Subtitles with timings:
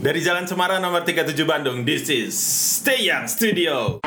[0.00, 4.00] Dari Jalan Cemara nomor 37 Bandung, this is Stay Young Studio.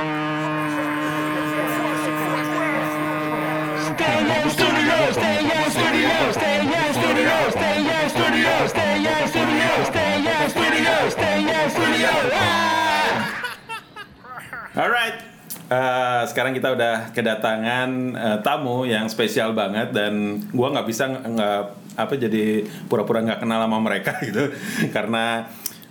[14.73, 15.33] Alright,
[15.73, 21.61] Eh, sekarang kita udah kedatangan eh, tamu yang spesial banget dan gua nggak bisa nggak
[21.97, 24.53] apa jadi pura-pura nggak kenal sama mereka gitu.
[24.93, 25.49] Karena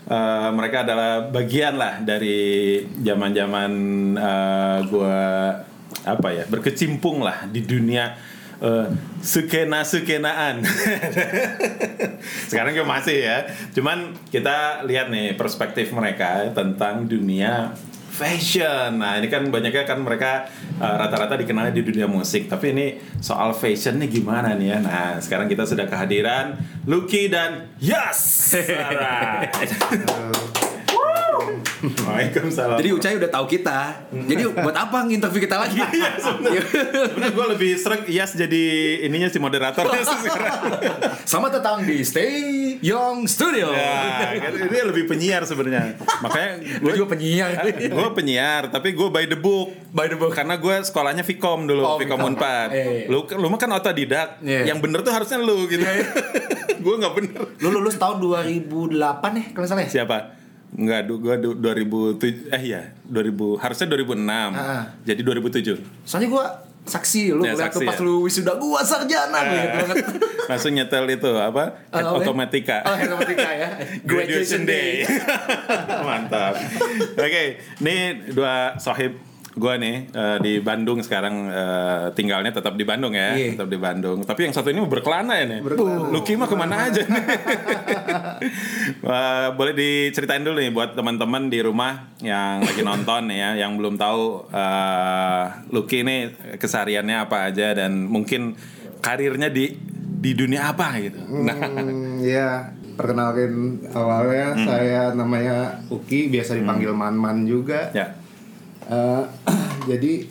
[0.09, 3.71] eh, mereka adalah bagian lah dari zaman-zaman
[4.17, 5.21] eh, gua
[6.03, 8.19] apa ya berkecimpung lah di dunia
[8.59, 8.89] eh,
[9.23, 10.63] sekena sekenaan
[12.51, 13.39] sekarang gue masih ya.
[13.75, 17.75] Cuman kita lihat nih perspektif mereka tentang dunia
[18.13, 19.01] fashion.
[19.01, 20.45] Nah, ini kan banyaknya kan mereka
[20.77, 24.79] uh, rata-rata dikenalnya di dunia musik, tapi ini soal fashion nih gimana nih ya?
[24.85, 28.53] Nah, sekarang kita sudah kehadiran Lucky dan Yas.
[31.83, 32.77] Waalaikumsalam.
[32.79, 33.81] Jadi Ucai udah tahu kita.
[34.13, 35.79] Jadi buat apa nginterview kita lagi?
[35.83, 38.65] Iya, sebenarnya gue lebih sering Yas jadi
[39.05, 39.85] ininya si moderator.
[41.29, 42.33] Selamat datang di Stay
[42.81, 43.71] Young Studio.
[43.75, 45.99] Ya, ini lebih penyiar sebenarnya.
[46.23, 47.51] Makanya Gue juga penyiar.
[47.97, 49.75] gue penyiar, tapi gue by the book.
[49.91, 50.33] By the book.
[50.33, 52.21] Karena gue sekolahnya Vkom dulu, Oh, Vkom.
[52.23, 52.69] Unpad.
[52.71, 53.07] Iya, iya.
[53.11, 54.39] Lu, lu mah kan otodidak.
[54.41, 54.71] Iya.
[54.73, 55.83] Yang bener tuh harusnya lu gitu.
[56.85, 57.41] gue nggak bener.
[57.63, 58.99] Lu lulus tahun 2008
[59.39, 59.91] ya kalau salah ya?
[60.03, 60.42] Siapa?
[60.73, 61.21] Enggak, du,
[61.55, 64.57] 2007 eh ya, 2000 harusnya 2006.
[64.57, 64.85] Ah.
[65.05, 65.85] Jadi 2007.
[66.03, 66.45] Soalnya gue
[66.83, 68.03] saksi lu Ya, ngeliat tuh saksi pas ya.
[68.03, 69.45] lu wisuda gua sarjana Ah.
[69.47, 69.97] gitu banget.
[70.49, 71.79] Langsung nyetel itu apa?
[71.87, 72.11] Apa ya?
[72.11, 72.77] Automatika.
[72.83, 73.69] Oh, matematika ya.
[74.03, 75.07] Graduation Day.
[76.09, 76.57] Mantap.
[77.15, 77.43] Oke,
[77.79, 77.95] ini
[78.33, 79.15] dua sohib
[79.55, 83.53] gue nih eh, di Bandung sekarang eh, tinggalnya tetap di Bandung ya, Iya.
[83.53, 84.19] tetap di Bandung.
[84.23, 85.61] Tapi yang satu ini berkelana ya nih.
[85.61, 86.09] Berkelana.
[86.09, 87.25] Lucky mah ke mana aja nih?
[89.03, 93.97] Wah, boleh diceritain dulu nih buat teman-teman di rumah yang lagi nonton ya, yang belum
[93.97, 96.17] tahu eh, Lucky ini
[96.57, 98.57] kesehariannya apa aja dan mungkin
[98.99, 99.75] karirnya di
[100.17, 101.19] di dunia apa gitu.
[101.19, 103.53] Nah, Hmm, ya, perkenalkan
[103.91, 104.65] awalnya Hmm.
[104.65, 107.91] saya namanya Uki, biasa dipanggil Man-Man juga.
[107.93, 108.22] ya.
[108.89, 109.23] Eh,
[109.91, 110.27] jadi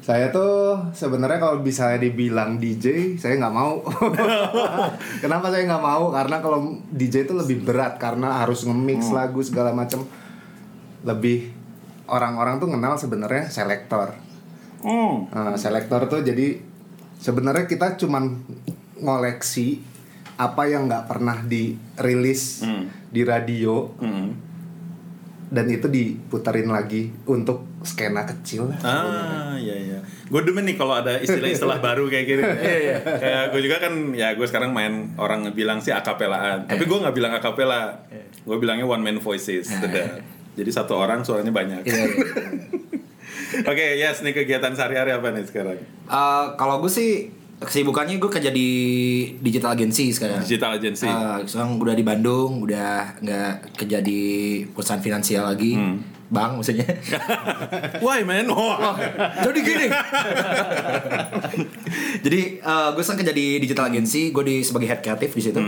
[0.00, 3.84] saya tuh sebenarnya kalau bisa dibilang DJ, saya nggak mau.
[5.22, 6.08] Kenapa saya nggak mau?
[6.08, 10.08] Karena kalau DJ itu lebih berat karena harus nge-mix lagu segala macam.
[11.04, 11.52] Lebih
[12.08, 14.16] orang-orang tuh kenal sebenarnya selektor.
[14.80, 15.28] Hmm.
[15.28, 16.56] Nah, selektor tuh jadi
[17.20, 18.32] sebenarnya kita cuman
[18.96, 19.84] ngoleksi
[20.40, 22.88] apa yang nggak pernah dirilis Hmm.
[23.12, 24.47] di radio Hmm.
[25.48, 28.68] Dan itu diputerin lagi untuk skena kecil.
[28.84, 29.98] Ah, iya iya.
[30.28, 32.42] Gue demen nih kalau ada istilah-istilah baru kayak gini.
[32.88, 36.68] Iya, Kayak gue juga kan, ya gue sekarang main orang bilang sih akapelaan.
[36.68, 38.04] Tapi gue nggak bilang akapela.
[38.44, 39.72] Gue bilangnya one man voices.
[39.72, 40.20] Sudah.
[40.58, 41.82] Jadi satu orang suaranya banyak.
[41.86, 42.26] Iya, iya.
[43.70, 45.80] Oke, yes nih kegiatan sehari-hari apa nih sekarang?
[45.80, 48.68] Eh, kalau gue sih kesibukannya gue kerja di
[49.42, 50.42] digital agency sekarang.
[50.42, 51.10] Digital agency.
[51.10, 54.20] Eh, sekarang udah di Bandung, udah nggak kerja di
[54.70, 55.74] perusahaan finansial lagi,
[56.30, 56.86] bank maksudnya.
[58.04, 58.46] Why man?
[58.52, 58.94] Wah.
[59.42, 59.86] Jadi gini.
[62.24, 65.60] Jadi eh, gue sekarang kerja di digital agency, gue di sebagai head kreatif di situ.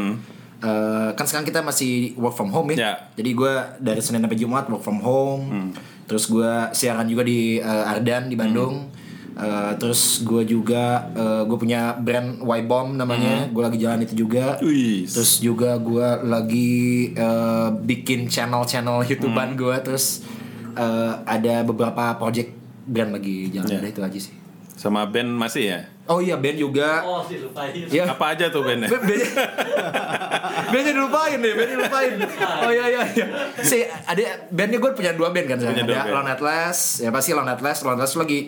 [0.60, 2.76] Eh, kan sekarang kita masih work from home ya.
[2.76, 2.92] Ya.
[3.16, 5.72] Jadi gue dari Senin sampai Jumat work from home.
[6.04, 8.92] Terus gue siaran juga di eh, Ardan di Bandung.
[9.30, 11.06] Eh, terus gue juga
[11.46, 13.48] gue punya brand Y Bomb namanya.
[13.48, 14.58] Gue lagi jalan itu juga.
[14.60, 15.06] Wih.
[15.06, 16.72] Terus juga gue lagi
[17.12, 19.76] eh, bikin channel-channel YouTubean gue.
[19.80, 20.26] Terus
[20.74, 22.52] eh, ada beberapa project
[22.84, 23.70] brand lagi jalan.
[23.70, 23.78] Ya.
[23.80, 24.34] Udah itu aja sih.
[24.74, 25.80] Sama band masih ya?
[26.08, 27.04] Oh iya band juga.
[27.04, 27.70] Oh, dilupain.
[27.92, 28.08] Ya.
[28.08, 28.88] Apa aja tuh bandnya?
[28.88, 29.28] Bandnya
[30.70, 32.12] Bandnya dilupain nih, bandnya dilupain
[32.62, 33.26] Oh iya iya iya
[33.60, 36.16] Si ada bandnya gue punya dua band kan sekarang Punya dua Ada band.
[36.16, 38.40] Lone Atlas Ya pasti Lone Atlas Lone Atlas lagi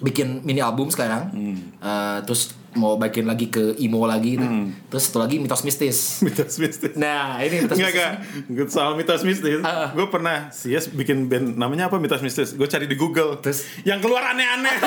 [0.00, 1.56] bikin mini album sekarang Hmm.
[1.76, 4.46] Eh, Terus mau bikin lagi ke emo lagi gitu.
[4.86, 6.94] Terus satu lagi Mitos Mistis mitos mistis.
[6.94, 8.68] Nah ini Mitos Enggak Mistis enggak.
[8.68, 9.58] Soal mitos mistis.
[9.60, 9.90] Ah.
[9.90, 12.54] Gue pernah Sias bikin band namanya apa mitos mistis.
[12.54, 13.38] Gue cari di Google.
[13.38, 13.66] Terus?
[13.82, 14.74] yang keluar aneh-aneh.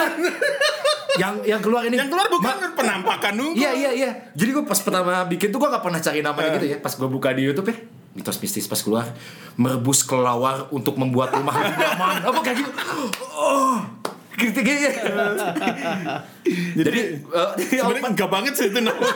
[1.14, 3.54] Yang yang keluar ini yang keluar bukan penampakan nunggu.
[3.54, 4.12] Iya iya iya.
[4.34, 6.78] Jadi gue pas pertama bikin tuh gue gak pernah cari namanya gitu ya.
[6.82, 7.78] Pas gue buka di YouTube ya,
[8.14, 9.06] mitos mistis pas keluar
[9.54, 12.18] merebus kelawar untuk membuat rumah lebih aman.
[12.18, 12.72] Apa kayak gitu?
[13.30, 13.78] Oh,
[14.34, 14.60] gitu.
[16.74, 19.14] Jadi, eh, Sebenarnya enggak banget sih itu namanya.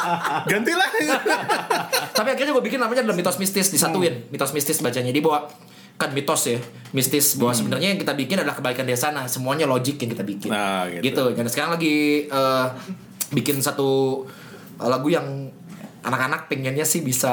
[0.50, 0.88] Gantilah.
[2.10, 4.28] tapi akhirnya gue bikin namanya adalah mitos mistis disatuin.
[4.28, 5.48] Mitos mistis bacanya di bawah
[5.96, 6.56] kan mitos ya
[6.96, 10.48] mistis bahwa sebenarnya yang kita bikin adalah kebaikan dari sana semuanya logik yang kita bikin
[10.48, 11.04] Nah, gitu.
[11.04, 12.66] gitu dan sekarang lagi eh,
[13.30, 14.24] bikin satu
[14.80, 15.52] lagu yang
[16.00, 17.28] anak-anak pengennya sih bisa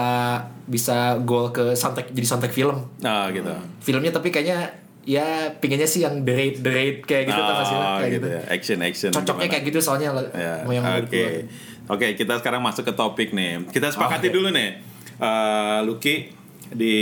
[0.68, 3.56] bisa goal ke soundtrack jadi soundtrack film Oh gitu.
[3.80, 4.68] filmnya tapi kayaknya
[5.07, 7.77] ya pengennya sih yang the rate the rate kayak gitu oh, nggak sih?
[7.80, 8.42] kayak gitu, ya.
[8.51, 9.09] Action action.
[9.15, 9.51] cocoknya gimana?
[9.56, 11.07] kayak gitu soalnya Ya, mau yang Oke.
[11.07, 11.95] gua.
[11.95, 13.63] Oke, kita sekarang masuk ke topik nih.
[13.71, 14.36] Kita sepakati Oke.
[14.36, 14.83] dulu nih.
[15.18, 16.27] Eh, Lucky
[16.68, 16.95] di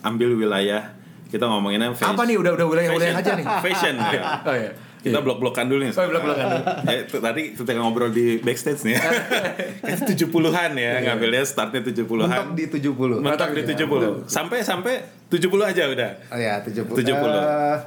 [0.00, 0.94] ambil wilayah
[1.26, 2.14] kita ngomonginnya fashion.
[2.14, 3.18] apa nih udah udah udah udah Fashion.
[3.18, 3.94] aja nih Fashion.
[3.98, 4.22] ya.
[4.48, 4.72] oh iya
[5.02, 5.90] Kita blok-blokan dulu nih.
[5.98, 6.62] Oh, blok-blokan dulu.
[7.10, 8.94] Itu tadi kita ngobrol di backstage nih.
[9.82, 12.30] Kayaknya 70-an ya, ngambilnya startnya 70-an.
[12.30, 13.18] Mentok di 70.
[13.18, 14.30] Mentok di 70.
[14.30, 15.02] Sampai sampai
[15.32, 16.10] 70 aja udah.
[16.28, 16.92] Oh ya, 70.
[16.92, 17.08] 70.
[17.08, 17.78] Eh,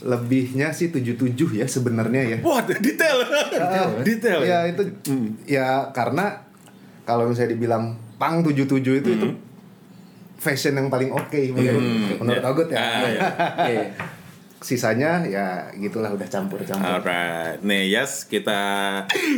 [0.00, 2.38] lebihnya sih 77 ya sebenarnya ya.
[2.42, 3.22] Wah, detail.
[4.02, 4.40] detail.
[4.42, 4.82] Ya itu
[5.46, 6.42] ya karena
[7.06, 9.28] kalau misalnya dibilang pang 77 itu itu
[10.40, 11.84] fashion yang paling oke menurut
[12.18, 12.48] menurut Ya.
[12.48, 12.78] Agut ya.
[12.80, 13.20] Ah, ya.
[13.70, 13.84] Iya.
[14.60, 17.00] Sisanya ya gitulah udah campur-campur.
[17.00, 18.60] Alright, nih Yas kita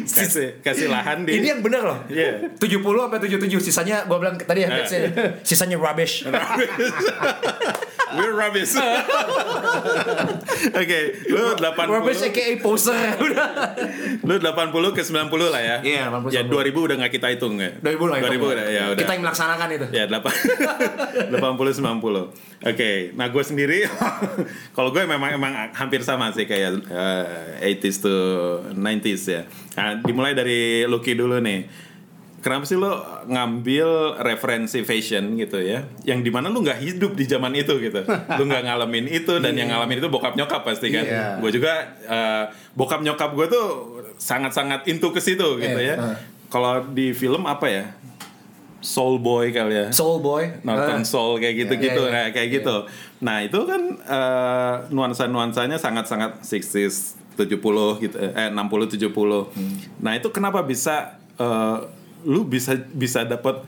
[0.03, 1.39] kasih kasih lahan di.
[1.39, 2.51] ini yang bener loh Iya.
[2.59, 5.11] 70 sampai 77 sisanya gua bilang tadi ya sisanya,
[5.41, 6.27] sisanya rubbish
[8.17, 8.73] We're rubbish.
[10.83, 10.99] Oke,
[11.33, 13.17] lu 80 rubbish aka poser
[14.29, 15.77] lu 80 ke 90 lah ya.
[15.83, 17.71] Iya, 80, Ya 2000 udah nggak kita hitung ya.
[17.81, 18.29] 2000 lah itu.
[18.39, 19.01] 2000 udah ya udah.
[19.01, 22.63] kita yang melaksanakan itu Ya 8 80 90.
[22.63, 23.91] Oke, nah gue sendiri
[24.77, 28.15] kalau gue memang emang hampir sama sih kayak eh, 80s to
[28.77, 29.43] 90s ya.
[29.75, 31.91] Nah, dimulai dari Lucky dulu nih.
[32.43, 32.91] Kenapa sih lo
[33.25, 35.87] ngambil referensi fashion gitu ya?
[36.03, 39.55] Yang di mana lu nggak hidup di zaman itu gitu, lu nggak ngalamin itu dan
[39.55, 41.07] yang ngalamin itu bokap nyokap pasti kan.
[41.07, 41.39] Iya.
[41.39, 41.71] Gue juga
[42.03, 42.45] eh,
[42.75, 43.67] bokap nyokap gue tuh
[44.19, 46.19] sangat-sangat into ke situ gitu Iya, ya.
[46.47, 47.85] Kalau di film apa ya?
[48.83, 49.87] Soul Boy kali ya.
[49.95, 51.07] soul boy Northern Ah.
[51.07, 52.57] Soul kayak gitu-gitu Iya, iya, nah, kayak iya.
[52.59, 52.77] gitu.
[53.23, 58.59] Nah, itu kan eh, nuansa-nuansanya sangat-sangat 60s 70 gitu eh 60
[58.91, 59.07] 70.
[59.55, 59.79] Hmm.
[60.03, 61.79] Nah, itu kenapa bisa eh,
[62.25, 63.63] lu bisa bisa dapat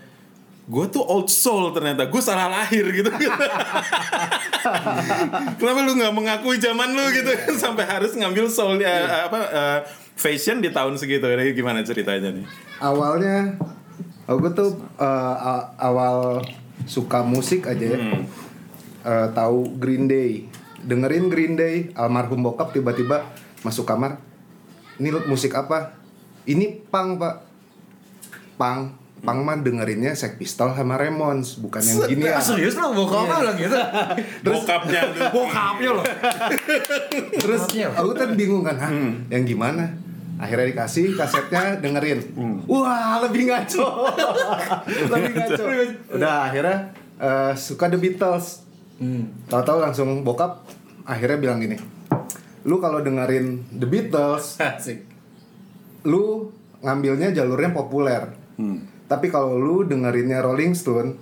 [0.65, 3.13] gue tuh old soul ternyata gue salah lahir gitu
[5.59, 9.19] kenapa lu nggak mengakui zaman lu gitu sampai harus ngambil soul ya Iya.
[9.29, 9.79] apa eh,
[10.15, 13.55] fashion di tahun segitu ini gimana ceritanya nih Awalnya
[14.25, 15.07] aku tuh eh,
[15.37, 16.43] a- awal
[16.85, 17.97] suka musik aja ya.
[17.97, 18.25] Hmm.
[19.05, 20.49] Eh, tahu Green Day.
[20.81, 23.25] Dengerin Green Day, almarhum bokap tiba-tiba
[23.63, 24.21] masuk kamar.
[24.97, 25.97] Ini musik apa?
[26.45, 27.54] Ini pang, Pak.
[28.55, 28.95] Pang.
[29.21, 32.37] Pang mah dengerinnya Sex Pistol sama Ramones, bukan yang gini ya.
[32.37, 33.79] Ah, serius lo bokapnya bilang gitu
[34.47, 36.05] bokapnya tuh bokapnya loh
[37.43, 37.87] Terus Bokapnya.
[37.97, 38.93] aku kan bingung kan, Hah,
[39.29, 39.89] yang gimana?
[40.37, 42.21] Akhirnya dikasih kasetnya dengerin.
[42.67, 44.13] Wah, lebih ngaco.
[45.09, 45.65] lebih ngaco.
[46.11, 46.77] Udah akhirnya
[47.17, 48.61] eh, suka The Beatles.
[49.47, 50.69] Tahu-tahu langsung bokap
[51.03, 51.81] akhirnya bilang gini.
[52.67, 55.01] Lu kalau dengerin The Beatles, asik
[56.05, 58.44] lu ngambilnya jalurnya populer.
[59.05, 61.15] Tapi kalau lu dengerinnya Rolling Stone,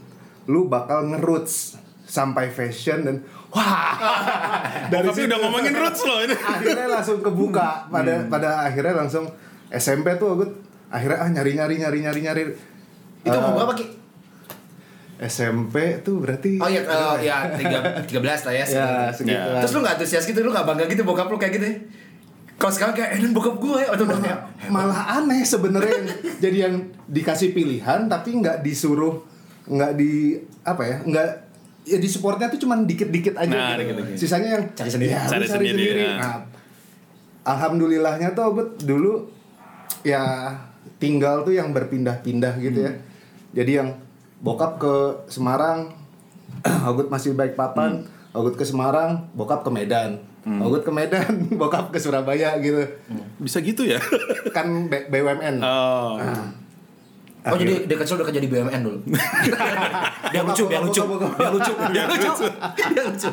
[0.47, 3.17] lu bakal ngeroots sampai fashion dan
[3.49, 3.97] wah.
[4.93, 6.37] dari udah ngomongin roots loh ini.
[6.55, 7.89] Akhirnya langsung kebuka.
[7.89, 9.25] Pada pada akhirnya langsung
[9.73, 10.45] SMP tuh aku
[10.93, 12.43] akhirnya ah nyari nyari nyari nyari nyari.
[13.25, 13.87] Itu Eh, umur berapa ki?
[15.23, 17.79] SMP tuh berarti oh iya eh, ya tiga
[18.11, 19.39] tiga belas lah ya ya segitu.
[19.39, 19.63] Ya.
[19.63, 20.39] terus lu nggak antusias gitu?
[20.43, 21.67] Lu nggak bangga gitu bokap lu kayak gitu?
[21.71, 21.77] ya?
[22.55, 24.39] Kalau sekarang kayak dan bokap gue ya atau kayak
[24.69, 25.99] malah aneh sebenarnya
[26.39, 29.19] jadi yang dikasih pilihan tapi nggak disuruh
[29.65, 31.29] nggak di apa ya nggak
[31.85, 33.91] ya di supportnya tuh cuman dikit-dikit aja Nah, gitu.
[33.91, 34.17] dikit-dikit.
[34.17, 35.11] sisanya yang Cari sendiri.
[35.11, 36.15] ya, lu Cari sendiri, ya.
[36.17, 36.39] Nah,
[37.45, 39.27] alhamdulillahnya tuh Obet dulu
[40.03, 40.55] ya
[40.99, 42.93] tinggal tuh yang berpindah-pindah gitu ya
[43.53, 43.89] jadi yang
[44.39, 44.95] bokap ke
[45.27, 45.91] Semarang
[46.89, 51.31] Ogut masih baik papan Ogut ke Semarang bokap ke Medan Ogut ke Medan
[51.61, 52.83] bokap ke Surabaya gitu.
[53.37, 54.03] Bisa gitu ya?
[54.57, 56.19] Kan B- BUMN oh.
[57.43, 58.99] Oh jadi dia kecil udah kerja di BUMN dulu.
[60.33, 62.47] biar lucu, biar lucu, biar lucu, biar lucu,
[62.87, 63.31] biar lucu.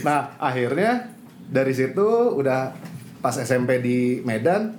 [0.00, 1.10] Nah akhirnya
[1.44, 2.70] dari situ udah
[3.18, 4.70] pas SMP di Medan,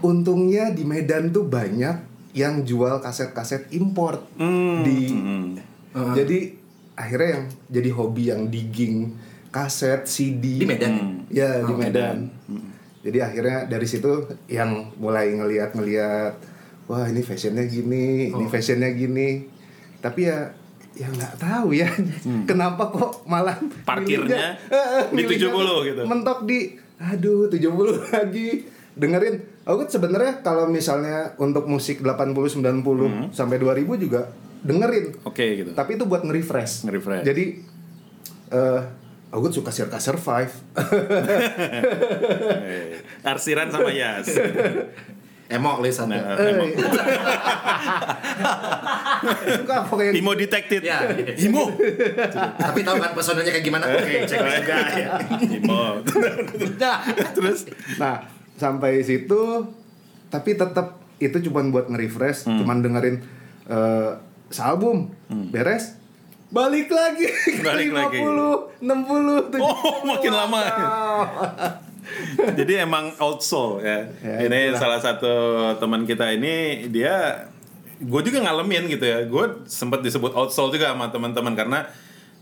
[0.00, 1.96] untungnya di Medan tuh banyak
[2.34, 4.82] yang jual kaset-kaset import Hmm.
[4.82, 5.54] di, Hmm.
[6.14, 6.57] jadi
[6.98, 9.14] akhirnya yang jadi hobi yang digging
[9.48, 11.22] kaset CD Di Medan?
[11.28, 12.26] ya di Oh, Medan.
[12.98, 14.10] Jadi akhirnya dari situ
[14.46, 16.34] yang mulai ngeliat-ngeliat,
[16.84, 18.50] wah ini fashionnya gini, ini Oh.
[18.50, 19.46] fashionnya gini.
[19.96, 20.50] Tapi ya
[20.92, 21.86] ya nggak tahu ya
[22.50, 23.70] kenapa kok malah Hmm.
[23.80, 26.02] Parkirnya milihnya- di milihnya 70 gitu.
[26.04, 26.58] mentok di
[26.98, 27.70] aduh 70
[28.10, 33.30] lagi dengerin aku sebenarnya kalau misalnya untuk musik 80 90 Hmm.
[33.30, 34.26] sampai 2000 juga
[34.60, 37.24] dengerin oke gitu tapi itu buat nge-refresh Nge-refresh.
[37.24, 37.44] jadi
[38.48, 38.80] eh
[39.28, 40.52] aku suka Circa Survive
[43.24, 44.28] arsiran sama Yas
[45.48, 46.12] Emo list satu.
[46.12, 46.68] Nah, emang.
[49.56, 50.84] Suka pokoknya Imo detected.
[50.84, 51.08] Ya.
[51.40, 51.72] Imo.
[52.52, 53.88] Tapi tahu kan personanya kayak gimana?
[53.88, 55.16] Oke, cek juga ya.
[55.40, 56.04] Imo.
[56.76, 57.00] Nah,
[57.32, 57.64] Terus
[57.96, 59.64] Nah, sampai situ
[60.28, 62.60] tapi tetap itu cuman buat nge-refresh, Hmm.
[62.60, 63.16] cuman dengerin
[63.66, 64.10] eh
[64.48, 65.12] sealbum
[65.52, 65.98] beres
[66.48, 67.28] balik lagi
[67.66, 68.18] Balik lagi.
[68.24, 69.60] 50, 60, 70.
[69.60, 70.60] Oh, makin lama.
[72.58, 74.08] Jadi emang old soul ya.
[74.24, 74.80] Ya, ini itulah.
[74.80, 75.34] salah satu
[75.76, 77.44] teman kita ini dia
[78.00, 79.28] gue juga ngalamin gitu ya.
[79.28, 81.84] Gue sempat disebut old soul juga sama teman-teman karena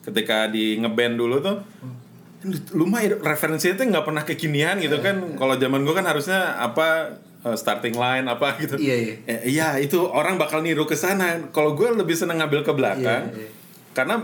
[0.07, 1.67] ketika di ngeband dulu tuh
[2.79, 5.35] lumayan referensinya tuh nggak pernah kekinian gitu kan.
[5.35, 7.19] Kalau zaman gue kan harusnya apa
[7.55, 8.75] starting line apa gitu.
[8.81, 9.15] Iya, iya.
[9.31, 11.39] Eh, iya, itu orang bakal niru ke sana.
[11.55, 13.31] Kalau gue lebih seneng ngambil ke belakang.
[13.31, 13.51] Iya, iya.
[13.95, 14.17] Karena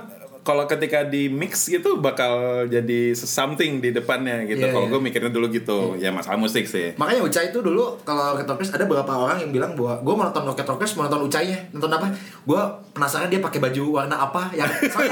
[0.43, 4.67] kalau ketika di mix gitu bakal jadi something di depannya gitu.
[4.67, 4.93] Iya, kalau iya.
[4.99, 5.95] gue mikirnya dulu gitu.
[6.03, 6.99] Ya masalah musik sih.
[6.99, 10.25] Makanya Ucai itu dulu kalau Rocket Rockers ada beberapa orang yang bilang bahwa gue mau
[10.27, 12.11] nonton Rocket Rockers mau nonton Ucainya nonton apa?
[12.43, 12.61] Gue
[12.91, 14.67] penasaran dia pakai baju warna apa yang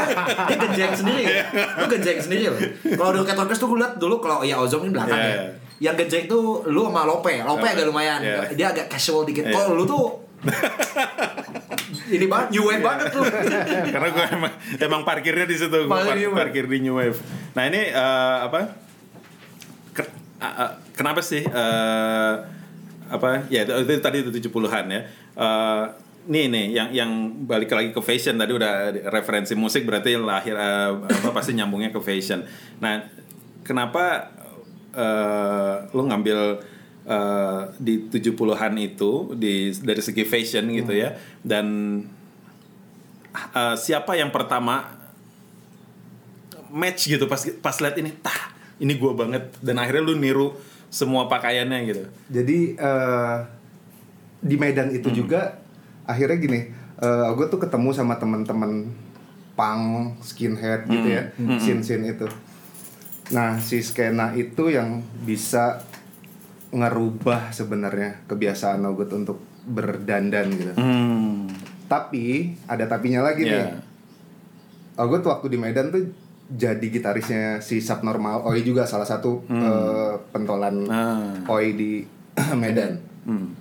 [0.51, 1.45] dia genjeng sendiri ya.
[1.79, 2.61] Lu genjeng sendiri loh.
[2.99, 5.70] Kalau di Rocket Rockers tuh gue liat dulu kalau ya Ozom ini belakang Iya, ya.
[5.81, 7.33] Yang genjeng tuh lu sama Lope.
[7.41, 7.67] Lope Lope.
[7.67, 8.21] agak lumayan.
[8.21, 8.53] Iya.
[8.53, 9.43] Dia agak casual dikit.
[9.43, 9.55] Iya.
[9.55, 10.05] Kalau lu tuh
[12.11, 13.23] ini banget, new wave banget lu.
[13.95, 15.73] Karena gue emang emang parkirnya di situ.
[15.75, 16.39] Gue Parkir di par- New Wave.
[16.39, 17.19] parkir di New Wave.
[17.53, 18.61] Nah ini eh, apa?
[19.93, 20.13] Ke-
[20.95, 21.43] kenapa sih?
[21.43, 22.33] eh,
[23.09, 23.45] apa?
[23.49, 25.01] Ya itu, itu tadi itu 70-an ya.
[25.35, 25.85] Eh,
[26.21, 27.11] nih nih yang yang
[27.45, 28.73] balik lagi ke fashion tadi udah
[29.09, 32.45] referensi musik berarti lahir eh, apa pasti nyambungnya ke fashion.
[32.79, 33.01] Nah,
[33.61, 34.31] kenapa
[34.95, 36.61] eh lo ngambil
[37.07, 41.15] eh, di 70-an itu di dari segi fashion gitu ya.
[41.43, 41.67] Dan
[43.35, 44.99] eh, siapa yang pertama
[46.71, 49.55] match gitu pas pas lihat ini tah ini gua banget.
[49.63, 50.55] Dan akhirnya lu niru
[50.91, 52.05] semua pakaiannya gitu.
[52.31, 53.39] Jadi eh,
[54.41, 55.61] di Medan itu juga
[56.09, 56.61] akhirnya gini,
[56.99, 58.91] eh gue tuh ketemu sama teman-teman
[59.55, 61.29] punk, skinhead gitu ya,
[61.61, 62.27] scene-scene itu.
[63.31, 65.83] Nah si skena itu yang bisa
[66.71, 70.73] ngerubah sebenarnya kebiasaan Ogut untuk berdandan gitu.
[70.75, 71.51] hmm.
[71.91, 73.51] Tapi ada tapinya lagi nih.
[73.51, 73.67] ya
[74.95, 76.07] Ogut waktu di Medan tuh
[76.51, 81.35] jadi gitarisnya si Subnormal Oi juga salah satu eh, pentolan Ah.
[81.49, 81.91] Oi di
[82.61, 82.99] Medan.
[83.27, 83.55] Hmm.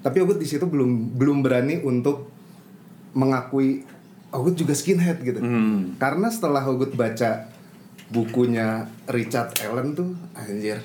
[0.00, 2.30] Tapi Ogut di situ belum belum berani untuk
[3.12, 3.82] mengakui
[4.30, 5.38] Ogut juga skinhead gitu.
[5.42, 5.98] Hmm.
[5.98, 7.50] Karena setelah Ogut baca
[8.08, 10.80] bukunya Richard Allen tuh anjir.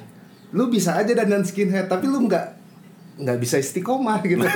[0.51, 2.45] Lu bisa aja dandan skinhead tapi lu nggak
[3.15, 4.41] nggak bisa istiqomah gitu.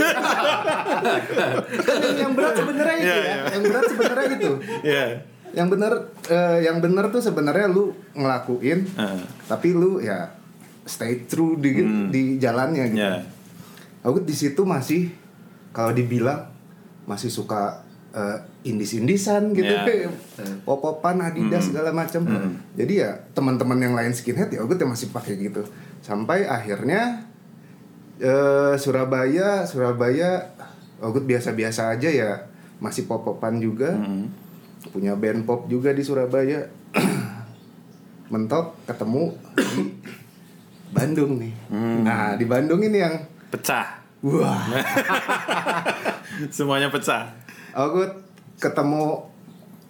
[2.17, 3.24] Yang berat sebenarnya itu Iya, ya.
[3.24, 3.41] iya.
[3.50, 4.51] Yang berat sebenarnya itu.
[4.83, 5.03] ya
[5.53, 5.93] Yang benar
[6.27, 9.15] eh, yang benar tuh sebenarnya lu ngelakuin Ah.
[9.47, 10.36] tapi lu ya
[10.83, 13.00] stay true di di jalannya gitu.
[13.00, 13.24] ya
[14.03, 15.12] Aku di situ masih
[15.69, 16.47] kalau dibilang
[17.03, 17.83] masih suka
[18.17, 20.09] eh, indis-indisan gitu, Ya.
[20.65, 22.25] pop-popan Adidas segala macam.
[22.74, 25.62] Jadi ya teman-teman yang lain skinhead ya tuh masih pakai gitu.
[26.01, 27.21] Sampai akhirnya
[28.17, 30.50] eh, Surabaya, Surabaya,
[30.97, 32.31] aku biasa-biasa aja ya
[32.81, 33.93] masih pop-popan juga.
[34.89, 36.65] Punya band pop juga di Surabaya.
[38.33, 39.83] Mentok ketemu di
[40.89, 41.53] Bandung nih.
[42.01, 43.15] Nah di Bandung ini yang
[43.47, 44.65] pecah Wah,
[46.55, 47.29] semuanya pecah
[47.77, 48.10] aku
[48.57, 49.22] ketemu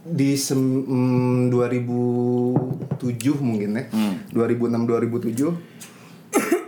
[0.03, 3.85] di sem, mm, 2007 mungkin ya.
[4.35, 5.55] 2006 2007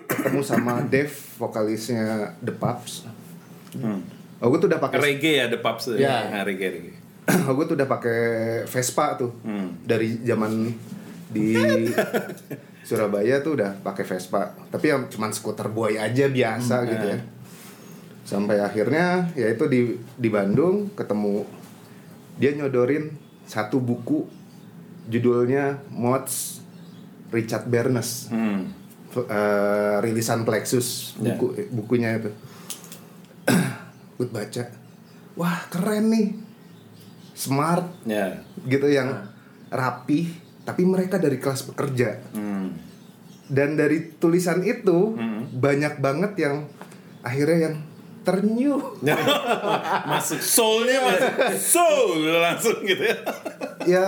[0.10, 3.08] ketemu sama Dev vokalisnya The Pups.
[4.40, 6.32] Aku tuh udah pakai reggae ya the pubs Ya.
[6.32, 6.96] Nah, reggae reggae
[7.52, 8.20] aku tuh udah pakai
[8.66, 9.36] Vespa tuh.
[9.84, 10.72] Dari zaman
[11.30, 11.54] di
[12.88, 14.56] Surabaya tuh udah pakai Vespa.
[14.72, 17.20] Tapi yang cuman skuter boy aja biasa gitu ya.
[18.30, 19.80] Sampai akhirnya yaitu di
[20.16, 21.50] di Bandung ketemu
[22.38, 23.10] dia nyodorin
[23.44, 24.30] satu buku
[25.06, 26.62] judulnya Mods
[27.30, 28.30] Richard Bernes.
[28.30, 28.78] hmm.
[29.10, 31.34] Eh, rilisan Plexus Ya.
[31.34, 32.30] buku bukunya itu.
[34.22, 34.70] Gue baca.
[35.34, 36.28] Wah, keren nih.
[37.34, 39.32] Smart ya gitu yang
[39.72, 40.28] rapi
[40.62, 42.68] tapi mereka dari kelas pekerja hmm.
[43.48, 45.48] dan dari tulisan itu Hmm.
[45.56, 46.68] banyak banget yang
[47.24, 47.76] akhirnya yang
[48.30, 49.02] ternyuh
[50.06, 53.18] masuk soulnya masuk soul langsung gitu ya.
[53.90, 54.06] Ya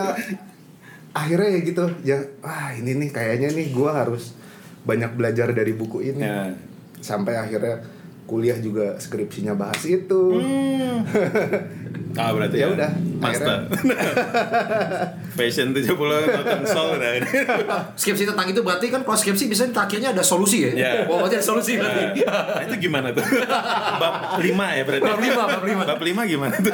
[1.17, 1.85] akhirnya ya gitu.
[2.05, 4.37] Ya wah ini nih kayaknya nih gua harus
[4.85, 6.21] banyak belajar dari buku ini.
[6.21, 6.53] Ya.
[7.01, 7.81] sampai akhirnya
[8.31, 10.39] kuliah juga skripsinya bahas itu
[12.19, 13.69] ah berarti ya ya udah Master.
[15.37, 17.29] Fashion 70 Northern Soul udah ini.
[18.01, 20.71] Skripsi tentang itu berarti kan kalau skripsi biasanya terakhirnya ada solusi ya?
[20.73, 20.91] Iya.
[21.05, 22.25] Oh, berarti ada solusi berarti.
[22.25, 23.21] Nah, itu gimana tuh?
[24.01, 25.05] Bab 5 ya berarti.
[25.05, 25.83] Bab lima, bab lima.
[25.85, 26.73] Bab 5 gimana tuh?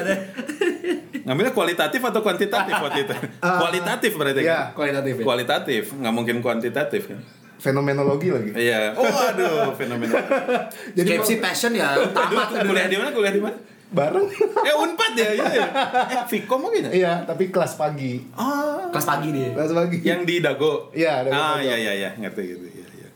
[1.28, 3.16] Ngambilnya kualitatif atau kuantitatif waktu itu?
[3.62, 4.72] Kualitatif berarti iya.
[4.72, 4.80] kan?
[4.80, 5.24] Kualitatif ya?
[5.28, 7.20] Kualitatif, nggak mungkin kuantitatif kan?
[7.58, 8.52] Fenomenologi lagi.
[8.54, 8.94] Iya.
[8.94, 10.14] Oh aduh, fenomena.
[10.98, 12.62] Jadi Skripsi passion ya utama tuh.
[12.64, 13.10] kuliah di mana?
[13.12, 13.58] Kuliah di mana?
[13.88, 14.28] bareng.
[14.68, 15.48] Eh Unpad ya, iya.
[15.48, 15.68] ya.
[16.12, 16.92] Eh Vkom mungkin ya?
[16.92, 18.20] Iya, tapi kelas pagi.
[18.36, 19.56] Oh, Kelas pagi dia.
[19.56, 19.98] Kelas pagi.
[20.04, 20.92] yang di Dago.
[20.92, 21.64] Iya, Dago Ah, Dago.
[21.64, 22.68] iya iya iya, ngerti gitu.
[22.68, 23.10] Iya, iya.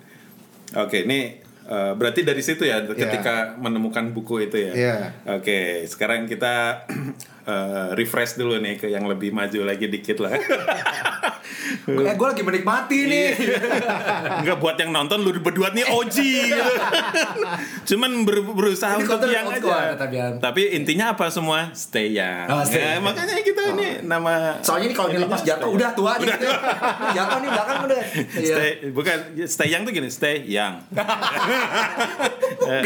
[0.79, 4.71] Oke, ini eh, berarti dari situ ya ketika menemukan buku itu ya.
[4.71, 4.95] Iya.
[5.36, 6.88] Oke, sekarang kita
[7.43, 10.33] eh, refresh dulu nih ke yang lebih maju lagi dikit lah.
[11.81, 13.27] Eh, gue lagi menikmati nih.
[14.43, 16.74] Enggak buat yang nonton lu berdua nih OG gitu.
[17.89, 19.57] Cuman ber- berusaha Ini untuk yang aja.
[19.57, 19.83] school,
[20.38, 21.71] tapi intinya apa semua?
[21.71, 22.48] Stay young.
[22.50, 23.03] Oh, stay Ya, young.
[23.03, 26.27] makanya kita ini nama Soalnya ini kalau dilepas jatuh udah tua nih.
[26.29, 26.50] gitu.
[27.13, 28.01] jatuh nih belakang udah.
[28.36, 28.53] Iya.
[28.53, 30.75] Stay, bukan stay young tuh gini, stay young.
[32.62, 32.81] Eh,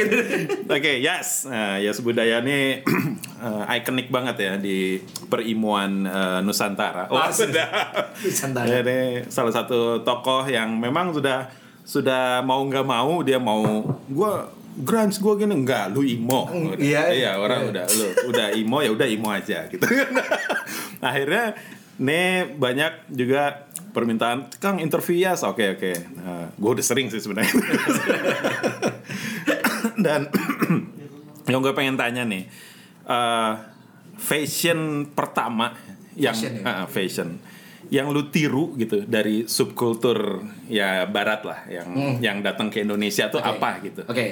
[0.68, 1.46] Oke, yes.
[1.46, 2.80] Nah, Yas Budaya ini
[3.46, 7.10] eh, ikonik banget ya di perimuan eh, Nusantara.
[7.10, 7.50] Oh, Asik.
[7.50, 7.68] sudah.
[8.22, 8.66] Nusantara.
[8.70, 11.50] Ini salah satu tokoh yang memang sudah
[11.82, 16.82] sudah mau nggak mau dia mau gua grunge gua gini enggak lu imo Mm, Udah.
[16.82, 17.02] iya.
[17.14, 17.70] iya orang Iya.
[17.72, 19.86] udah lu udah imo ya udah imo aja gitu
[21.00, 21.54] akhirnya
[21.96, 27.54] nih banyak juga permintaan kang interview ya oke oke nah, gue udah sering sih sebenarnya
[30.06, 30.28] dan
[31.52, 32.44] yang gue pengen tanya nih
[33.06, 33.52] eh,
[34.18, 35.76] fashion pertama
[36.14, 36.64] yang Fashion ya?
[36.66, 37.30] Ah, fashion
[37.86, 43.38] yang lu tiru gitu dari subkultur ya barat lah yang yang datang ke Indonesia tuh
[43.38, 43.52] Hmm.
[43.52, 43.58] Oke.
[43.58, 44.26] apa gitu Oke.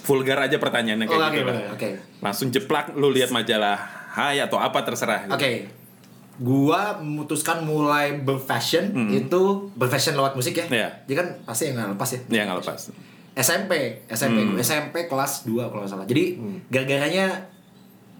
[0.00, 1.50] vulgar aja pertanyaannya Oh, kayak oke, gitu lah.
[1.50, 1.88] boleh, oke.
[2.20, 3.78] langsung jeplak lu lihat majalah
[4.10, 5.34] Hai atau apa terserah gitu.
[5.34, 5.52] Oke.
[6.36, 9.42] Gua memutuskan mulai berfashion itu
[9.72, 10.64] berfashion lewat musik ya.
[10.64, 10.74] Hmm.
[10.74, 10.88] Iya.
[11.04, 12.20] Jadi kan pasti yang nggak lepas ya.
[12.28, 12.80] ya nggak lepas
[13.32, 13.72] SMP,
[14.08, 14.58] SMP, Hmm.
[14.58, 16.04] SMP kelas 2 kalau nggak salah.
[16.04, 16.24] Jadi
[16.66, 17.26] gara-garanya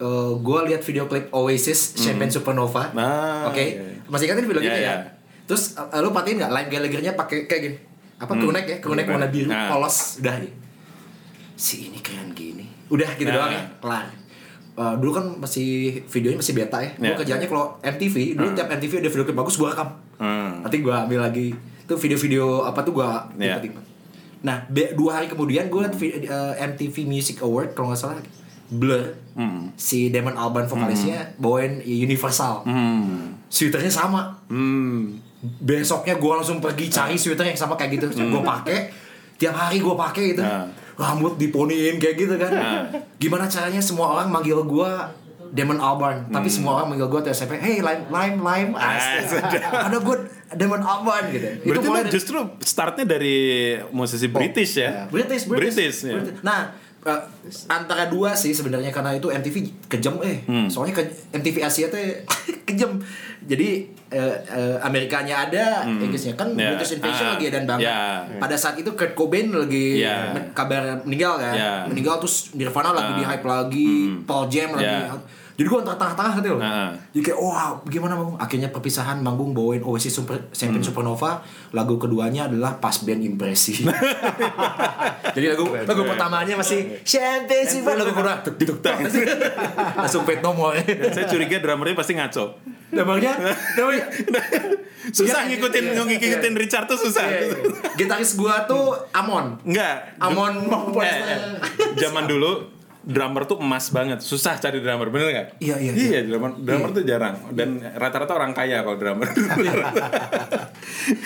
[0.00, 2.88] eh, gua lihat video klip Oasis Champagne Supernova.
[2.88, 2.98] Hmm.
[2.98, 3.60] Ah, Oke.
[3.70, 3.84] iya.
[4.06, 4.90] Masih ingatin video Iya, itu iya.
[4.90, 4.96] ya?
[5.44, 7.76] Terus eh, lu patiin nggak Lime Gallagher-nya pakai kayak gini?
[8.16, 8.76] Apa crewneck ya?
[8.78, 9.08] Crewneck Crewneck.
[9.10, 9.56] warna biru, Hmm.
[9.58, 9.68] Nah.
[9.70, 10.50] polos, udah ya.
[11.54, 12.64] Si ini keren gini.
[12.88, 13.36] Udah gitu Nah.
[13.38, 14.06] doang ya, kelar.
[14.72, 15.68] Eh, dulu kan masih
[16.06, 16.90] videonya masih beta ya.
[16.94, 17.16] Gue Iya.
[17.18, 19.88] kerjanya kalau MTV, dulu tiap MTV ada video klip bagus gue rekam.
[20.16, 20.62] Hmm.
[20.62, 23.58] Nanti gue ambil lagi itu video-video apa tuh gue Iya.
[23.58, 23.80] tipe-tipe.
[24.40, 28.16] Nah, dua hari kemudian gue liat eh, MTV Music Award kalau nggak salah
[28.70, 29.72] Blur Hmm.
[29.72, 32.62] si Damon Albarn vokalisnya bawain Universal.
[32.62, 33.34] Hmm.
[33.46, 34.36] Sweaternya sama.
[34.46, 35.16] Hmm.
[35.40, 38.06] Besoknya gue langsung pergi cari sweater yang sama kayak gitu.
[38.12, 38.92] Gue pakai
[39.36, 40.42] tiap hari gue pakai gitu.
[40.42, 40.68] Hmm.
[40.94, 42.50] Rambut diponiin kayak gitu kan.
[42.50, 42.82] Nah.
[43.16, 44.90] Gimana caranya semua orang manggil gue
[45.50, 48.78] Damon Albarn, tapi semua orang manggil gue SMP, hey lime lime lime, Hmm.
[48.78, 49.18] Ah,
[49.82, 50.16] ada gue
[50.52, 51.46] Damon Albarn gitu.
[51.64, 53.36] Berarti mulai lu dari- justru startnya dari
[53.90, 55.08] musisi British ya?
[55.08, 56.14] British, British, British, ya.
[56.14, 56.38] British.
[56.42, 56.70] Nah,
[57.02, 57.20] eh,
[57.66, 60.44] antara dua sih sebenarnya karena itu MTV kejam eh.
[60.44, 60.66] Hmm.
[60.66, 62.22] Soalnya ke, MTV Asia teh
[62.68, 63.00] kejam.
[63.40, 63.68] Jadi
[64.06, 66.70] eh, eh, Amerikanya ada, Inggrisnya kan Ya.
[66.70, 67.86] British Invasion Ah, lagi dan banget.
[67.86, 68.20] ya.
[68.36, 70.30] Pada saat itu Kurt Cobain lagi Ya.
[70.30, 71.54] men- kabar meninggal kan.
[71.54, 71.72] Ya.
[71.84, 73.16] Meninggal terus Nirvana lagi Ah.
[73.16, 73.90] di hype lagi,
[74.22, 74.84] Paul Jam lagi.
[74.84, 75.08] Ya.
[75.60, 76.60] Jadi gue antara tengah-tengah gitu loh.
[76.64, 76.96] Ah.
[77.12, 78.32] Jadi kayak wah gimana bang?
[78.40, 80.88] Akhirnya perpisahan manggung bawain Oasis Super Champagne Hmm.
[80.88, 81.44] Supernova.
[81.76, 83.84] Lagu keduanya adalah Pas Band Impresi.
[85.36, 88.00] Jadi lagu lagu pertamanya masih Champagne Supernova.
[88.00, 88.96] Lagu kedua tuk tuk tuk.
[90.00, 90.72] Langsung pet nomor.
[91.12, 92.56] Saya curiga drummernya pasti ngaco.
[92.96, 93.36] Namanya
[93.76, 94.04] namanya
[95.16, 96.60] Susah Iya, ngikutin iya, ngikutin iya.
[96.60, 97.24] Richard tuh susah.
[98.00, 99.60] Gitaris gua tuh Amon.
[99.64, 100.16] Enggak.
[100.16, 100.56] Amon
[101.00, 101.38] Eh, eh,
[102.00, 105.48] zaman dulu drummer tuh emas banget, susah cari drummer, bener nggak?
[105.58, 109.28] Iya, iya, Iya, drummer, drummer tuh jarang dan rata-rata orang kaya kalau drummer.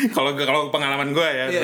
[0.06, 1.62] Kalau kalau pengalaman gue ya, Iya.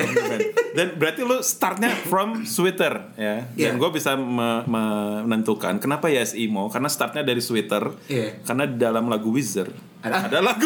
[0.73, 3.79] dan berarti lu startnya from sweater ya, dan Iya.
[3.79, 8.43] gue bisa me- menentukan kenapa Yes Emo karena startnya dari sweater, Iya.
[8.43, 9.71] karena di dalam lagu Wizard
[10.01, 10.65] Ada- ada lagu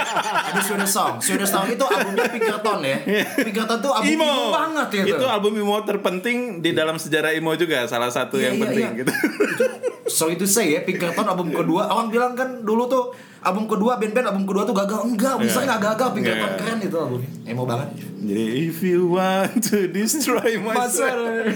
[0.46, 1.18] Ada Swedish Song.
[1.18, 2.98] Swedish Song itu albumnya Pinkerton ya.
[3.36, 7.82] Pinkerton tuh album emo, banget ya itu album emo terpenting di dalam sejarah emo juga
[7.84, 8.95] salah satu Iya, yang iya, penting iya.
[8.96, 9.12] Gitu.
[10.06, 13.10] Sorry to say ya, Pinkerton album kedua Orang bilang kan dulu tuh
[13.42, 15.66] Album kedua, band-band album kedua tuh gagal Enggak, bisa Iya.
[15.68, 16.58] nggak gagal Pinkerton Iya.
[16.58, 21.46] keren itu albumnya Emo banget Jadi if you want to destroy my soul.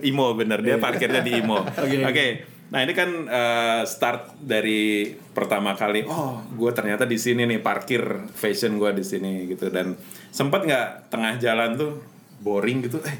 [0.00, 1.60] emo bener dia parkirnya di emo.
[1.84, 1.96] Oke.
[2.00, 2.26] Oke.
[2.68, 6.04] Nah ini kan eh, start dari pertama kali.
[6.04, 9.96] Oh, gue ternyata di sini nih parkir fashion gue di sini gitu dan
[10.28, 12.00] sempat nggak tengah jalan tuh
[12.40, 13.00] boring gitu.
[13.02, 13.16] Eh,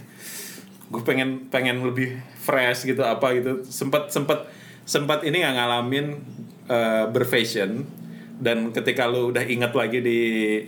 [0.88, 3.64] gue pengen pengen lebih fresh gitu apa gitu.
[3.68, 4.48] Sempat sempat
[4.88, 6.06] sempat ini nggak ngalamin
[6.68, 7.97] eh, berfashion
[8.38, 10.18] dan ketika lu udah ingat lagi di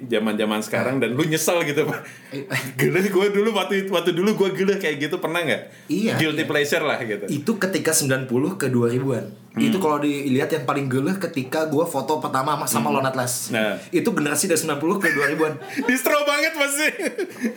[0.07, 2.03] zaman-zaman sekarang dan lu nyesel gitu pak.
[2.79, 5.87] Gila gue dulu waktu waktu dulu gue gila kayak gitu pernah nggak?
[5.87, 7.31] Iya, guilty pleasure lah gitu.
[7.31, 8.27] Itu ketika 90
[8.59, 9.67] ke 2000-an Hmm.
[9.67, 13.75] itu kalau dilihat yang paling geleh ketika gua foto pertama sama, sama Lon Atlas Nah.
[13.91, 15.55] itu generasi dari 90 ke 2000-an
[15.91, 16.87] distro banget pasti.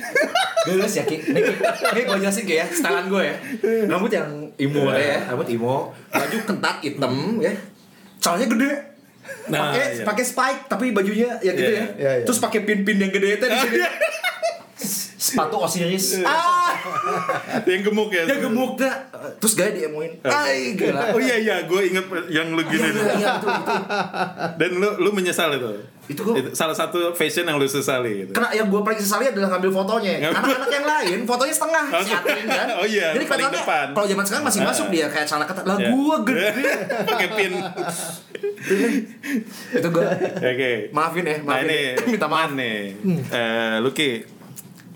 [0.74, 1.22] Gelus ya Ki.
[1.22, 3.36] Nih gue jelasin Ki ya Setelan gue ya.
[3.86, 4.26] Rambut yang
[4.58, 5.22] imo ya.
[5.30, 7.54] Rambut imo Baju kentat hitam ya.
[8.18, 8.70] Calonnya gede
[9.52, 10.04] Nah, pakai iya.
[10.08, 11.86] pakai spike tapi bajunya ya gitu Iya, ya.
[12.00, 12.24] iya, iya.
[12.24, 13.78] Terus pakai pin-pin yang gede itu di sini.
[15.24, 16.20] Sepatu Osiris.
[16.22, 16.76] ah,
[17.64, 19.08] yang gemuk ya dia gemuk dah.
[19.38, 20.12] Terus gaya diemoin.
[20.22, 21.10] Ay, gila.
[21.10, 23.76] oh iya iya gue inget yang lu Iya, gini iya, iya, itu, itu.
[24.54, 25.72] dan lu lu menyesal itu
[26.06, 29.48] Itu gua- salah satu fashion yang lu sesali gitu Kena yang gue paling sesali adalah
[29.50, 30.20] ngambil fotonya.
[30.22, 30.44] Ngambil.
[30.44, 32.68] Anak-anak yang lain fotonya setengah Oh, si Atrin kan.
[32.76, 33.86] oh iya, Jadi paling depan.
[33.90, 34.68] kalau zaman sekarang masih Ah.
[34.68, 35.64] masuk dia kayak celana ketat.
[35.64, 35.88] Lah Ya.
[35.90, 36.48] gue gede.
[37.08, 37.54] pakai pin
[39.74, 40.06] itu gue
[40.36, 41.66] oke maafin ya, nah maafin.
[41.66, 41.94] ini ya.
[42.06, 42.50] Minta maaf.
[42.54, 42.80] Nih
[43.30, 44.10] Eh, Lucky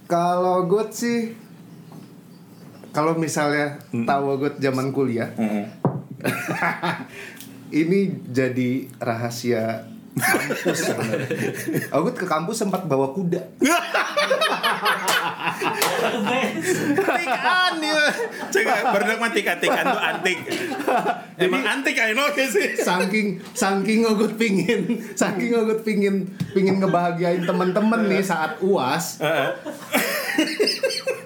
[0.08, 1.36] Kalau gue sih
[2.96, 5.30] kalau misalnya tahu gue zaman kuliah,
[7.82, 9.86] ini jadi rahasia
[10.18, 10.80] kampus.
[11.90, 13.42] Agut ke kampus sempat bawa kuda.
[17.08, 18.04] Tikan dia.
[18.50, 20.40] Cek berdak mah tikan-tikan tuh antik.
[21.38, 22.76] Emang antik I know ya sih.
[22.76, 29.22] Saking saking Agut pingin, saking Agut pingin pingin ngebahagiain teman-teman nih saat uas.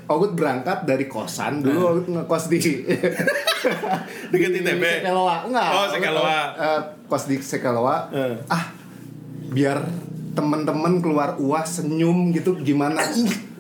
[0.06, 2.60] Agut berangkat dari kosan dulu Agut ngekos di
[4.32, 4.84] Deket ITB.
[5.04, 6.40] Sekeloa enggak Oh, Sekeloa.
[6.58, 7.98] eh, kos di Sekeloa
[8.48, 8.64] ah
[9.52, 9.84] biar
[10.32, 13.04] teman-teman keluar uas senyum gitu gimana?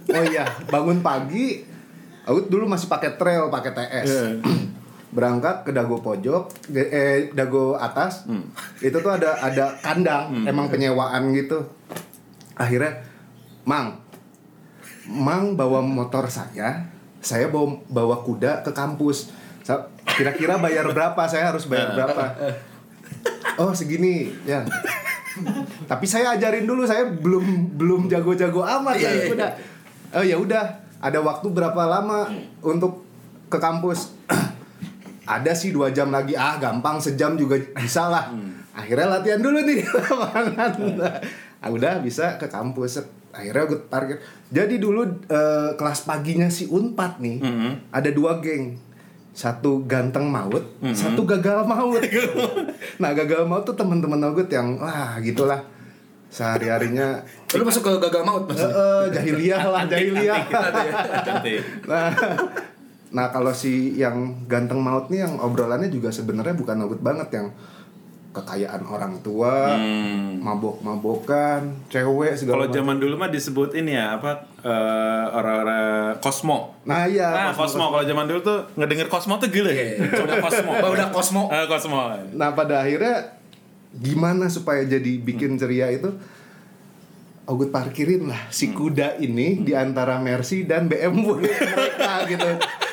[0.07, 1.67] Oh iya bangun pagi
[2.21, 4.31] Agut dulu masih pakai trail pakai TS Eh.
[5.11, 8.47] berangkat ke dago pojok ge- eh dago atas Hmm.
[8.77, 11.59] itu tuh ada ada kandang emang penyewaan gitu.
[12.53, 13.03] Akhirnya
[13.61, 13.99] mang
[15.03, 16.87] mang bawa motor saya
[17.19, 19.35] saya bawa bawa kuda ke kampus.
[20.07, 21.19] Kira-kira bayar berapa?
[21.25, 22.31] Saya harus bayar berapa?
[23.57, 24.63] Oh segini ya
[25.91, 28.95] tapi saya ajarin dulu saya belum belum jago-jago amat.
[28.99, 29.49] Ya udah
[30.11, 30.63] oh ya udah
[31.01, 32.29] ada waktu berapa lama
[32.61, 33.03] untuk
[33.51, 34.13] ke kampus?
[35.21, 36.35] Ada sih dua jam lagi.
[36.35, 38.33] Ah gampang sejam juga bisa lah.
[38.75, 39.79] Akhirnya latihan dulu nih.
[39.79, 40.71] Di lapangan
[41.63, 42.99] ah, udah bisa ke kampus.
[43.31, 44.17] Akhirnya gue target.
[44.51, 47.37] Jadi dulu eh, kelas paginya si unpad nih
[47.95, 48.75] ada dua geng
[49.31, 50.59] satu ganteng maut,
[50.91, 52.03] satu gagal maut.
[52.99, 55.63] nah gagal maut tuh teman-teman Ogut yang wah gitulah
[56.27, 57.19] sehari harinya
[57.51, 58.71] Lu masuk ke gagal maut maksudnya?
[58.71, 60.39] eh, jahiliyah lah jahiliyah.
[61.87, 62.07] Nah,
[63.11, 67.51] nah kalau si yang ganteng maut nih yang obrolannya juga sebenarnya bukan Ogut banget yang
[68.31, 70.39] kekayaan orang tua, Hmm.
[70.39, 76.71] mabok-mabokan, cewek segala Kalau zaman dulu mah disebut ini ya apa eh, orang-orang kosmo.
[76.83, 79.99] Nah iya, Nah, Cosmo kalau zaman dulu tuh ngedenger Cosmo tuh gila ya.
[79.99, 80.71] Udah Cosmo.
[80.95, 81.41] Udah Cosmo.
[81.49, 81.99] Eh, Cosmo.
[82.31, 83.35] Nah pada akhirnya
[83.91, 86.07] gimana supaya jadi bikin ceria itu
[87.41, 91.41] Ogut parkirin lah si kuda ini di antara Mercy dan BMW
[91.75, 92.47] mereka gitu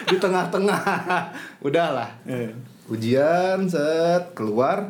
[0.08, 0.82] di tengah-tengah
[1.68, 2.50] udahlah Eh.
[2.88, 4.88] ujian set keluar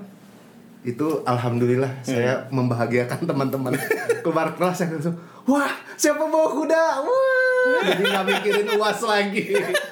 [0.87, 3.75] itu alhamdulillah saya membahagiakan teman-teman
[4.25, 9.43] keluar kelas saya langsung wah siapa bawa kuda wah jadi nggak mikirin uas lagi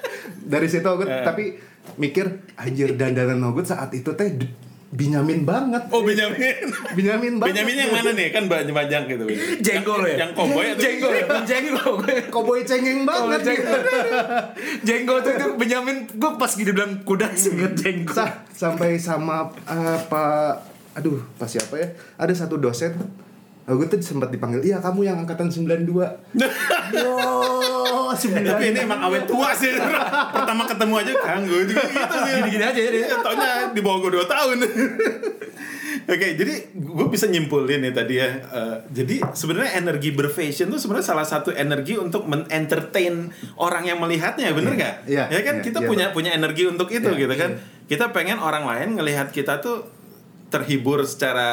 [0.53, 1.59] dari situ Ogut tapi
[1.99, 4.31] mikir anjir dandanan Ogut saat itu teh
[4.87, 6.71] Binyamin banget Oh Benyamin.
[6.95, 8.29] Binyamin banget Benyamin yang mana nih?
[8.31, 9.25] Kan banyak banyak gitu.
[9.59, 10.25] Jenggol ya?
[10.25, 11.27] Yang koboi atau Jenggol ya?
[11.43, 11.93] Jenggol.
[12.31, 13.77] Koboi cengeng banget gitu.
[14.89, 18.15] Jenggol tuh itu Benyamin gue pas gitu bilang kuda singkat jenggol.
[18.15, 20.25] Sa- sampai sama apa
[20.97, 22.97] aduh pas siapa ya ada satu dosen
[23.69, 25.85] aku tuh sempat dipanggil iya kamu yang angkatan 92
[26.95, 27.15] Yo,
[28.17, 29.75] Tapi ini emang awet tua sih.
[30.37, 32.33] Pertama ketemu aja kanggo juga gitu sih.
[32.41, 33.05] Gini-gini aja ya dia.
[33.11, 34.57] Ya, taunya di bawah gue 2 tahun.
[36.07, 38.31] Oke, jadi gue bisa nyimpulin nih tadi ya.
[38.39, 44.55] Eh, jadi sebenarnya energi berfashion tuh sebenarnya salah satu energi untuk men-entertain orang yang melihatnya,
[44.55, 44.95] bener nggak?
[45.11, 47.51] Iya, Ya kan iya, kita iya, punya punya energi untuk itu Iya, gitu kan.
[47.91, 49.83] Kita pengen orang lain ngelihat kita tuh
[50.57, 51.49] terhibur secara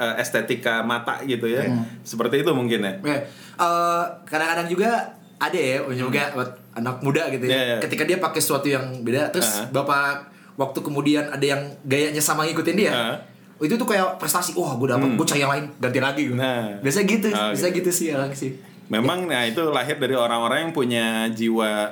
[0.00, 1.68] eh, estetika mata gitu ya.
[2.00, 2.92] Seperti itu mungkin ya.
[2.96, 3.16] Oke,
[3.60, 4.90] eh, kadang-kadang juga
[5.38, 7.52] ada ya juga buat anak muda gitu ya.
[7.52, 7.76] Iya, iya.
[7.78, 9.70] Ketika dia pakai sesuatu yang beda, terus Uh-huh.
[9.70, 10.26] bapak
[10.58, 12.90] waktu kemudian ada yang gayanya sama ngikutin dia.
[12.90, 13.16] Uh-huh.
[13.58, 14.54] Oh, itu tuh kayak prestasi.
[14.54, 16.38] Wah, gue dapet, gue cari yang lain, ganti lagi gue.
[16.38, 16.78] Nah.
[16.78, 17.86] Biasa gitu, Oh, bisa gitu.
[17.86, 18.54] gitu sih orang sih.
[18.86, 21.90] Memang nah itu lahir dari orang-orang yang punya jiwa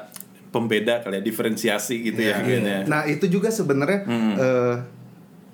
[0.48, 2.38] pembeda kali ya, diferensiasi gitu ya.
[2.38, 2.80] mungkin ya.
[2.86, 4.06] Nah itu juga sebenarnya
[4.38, 4.74] eh,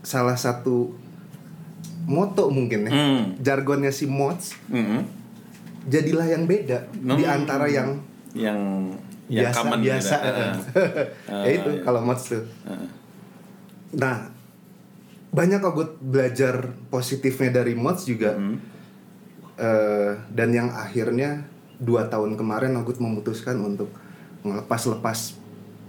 [0.02, 0.90] salah satu
[2.04, 2.92] moto mungkin ya.
[2.92, 3.22] Hmm.
[3.38, 5.06] Jargonnya si mods Mm-mm.
[5.86, 7.36] jadilah yang beda di Hmm.
[7.36, 7.98] antara yang
[8.32, 8.90] yang
[9.30, 10.14] yang biasa common biasa.
[10.16, 10.42] gitu.
[11.30, 11.42] Heeh.
[11.46, 11.82] ya itu iya.
[11.82, 12.44] kalau mods tuh.
[12.66, 12.88] Heeh.
[13.92, 14.16] Nah,
[15.30, 16.54] banyak kok gue belajar
[16.88, 18.34] positifnya dari mods juga.
[18.34, 18.58] Hmm.
[19.54, 21.44] Eh, dan yang akhirnya
[21.76, 23.92] dua tahun kemarin aku memutuskan untuk
[24.42, 25.38] ngelepas-lepas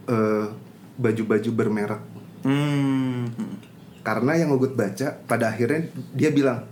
[0.05, 0.45] eh,
[0.93, 2.03] baju-baju bermerek.
[2.43, 3.25] Hmm.
[4.03, 6.67] Karena yang Ugut baca pada akhirnya dia bilang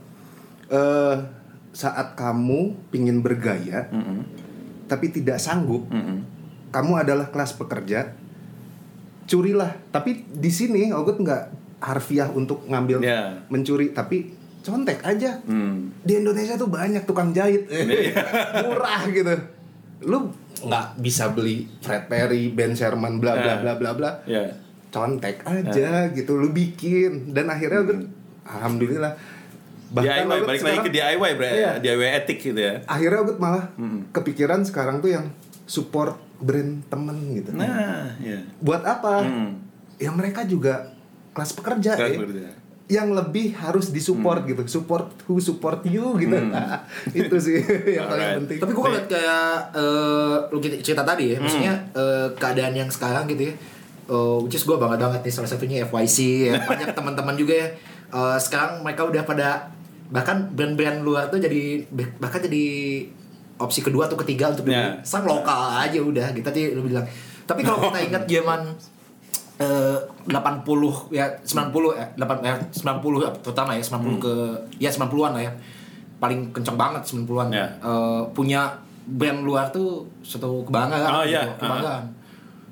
[0.67, 1.15] eh
[1.72, 4.28] saat kamu pingin bergaya Mm-mm.
[4.86, 6.20] tapi tidak sanggup, Mm-mm.
[6.67, 8.12] kamu adalah kelas pekerja,
[9.24, 9.72] curilah.
[9.89, 11.44] Tapi di sini Ogut nggak
[11.80, 13.39] harfiah untuk ngambil Ya.
[13.48, 15.39] mencuri, tapi contek aja.
[15.41, 15.89] Hmm.
[16.02, 17.65] Di Indonesia tuh banyak tukang jahit,
[18.63, 19.32] murah gitu.
[20.04, 20.30] Lu
[20.62, 23.56] nggak bisa beli Fred Perry, Ben Sherman, bla bla Ya.
[23.58, 24.12] bla bla bla.
[24.26, 24.52] Ya.
[24.91, 27.99] Contek aja gitu, lu bikin dan akhirnya Ogut,
[28.43, 29.15] alhamdulillah.
[29.89, 31.71] DIY Ogut balik lagi ke sekarang- DIY bro Iya.
[31.77, 33.71] DIY etik gitu ya akhirnya Ogut malah
[34.10, 35.32] kepikiran sekarang tuh yang
[35.65, 37.51] support brand temen gitu.
[37.54, 39.19] nah ya Buat apa?
[39.21, 39.63] Hmm.
[39.95, 40.91] Ya mereka juga
[41.32, 42.17] kelas pekerja Kelas ya.
[42.17, 42.41] pekerja.
[42.89, 44.63] Yang lebih harus disupport gitu.
[44.65, 46.36] Support who support you gitu.
[47.13, 47.63] Itu sih
[47.95, 48.38] yang paling Alright.
[48.41, 48.58] penting.
[48.60, 53.47] Tapi gue ngeliat kayak eh, lu cerita tadi ya, maksudnya eh, keadaan yang sekarang gitu
[53.47, 53.56] ya.
[54.12, 56.17] Eh, which is gue bangga banget nih salah satunya FYC
[56.52, 56.54] ya.
[56.71, 57.67] Banyak teman-teman juga ya.
[58.12, 59.71] eh, sekarang mereka udah pada
[60.12, 61.88] bahkan brand-brand luar tuh jadi
[62.19, 62.65] bahkan jadi
[63.56, 65.00] opsi kedua atau ketiga untuk dibeli.
[65.08, 67.08] sang lokal aja udah gitu tadi lu bilang.
[67.47, 68.62] Tapi kalau kita ingat zaman
[69.62, 74.34] eh 80 ya 90 ya 8 ya 90 ya, terutama ya 90 ke
[74.82, 75.54] ya 90-an lah ya.
[76.19, 77.47] Paling kencang banget 90-an.
[77.54, 77.67] Ya.
[77.80, 78.76] Eh, punya
[79.08, 81.10] brand luar tuh suatu kebanggaan.
[81.10, 81.41] Oh, gitu, iya.
[81.56, 82.04] Kebanggaan.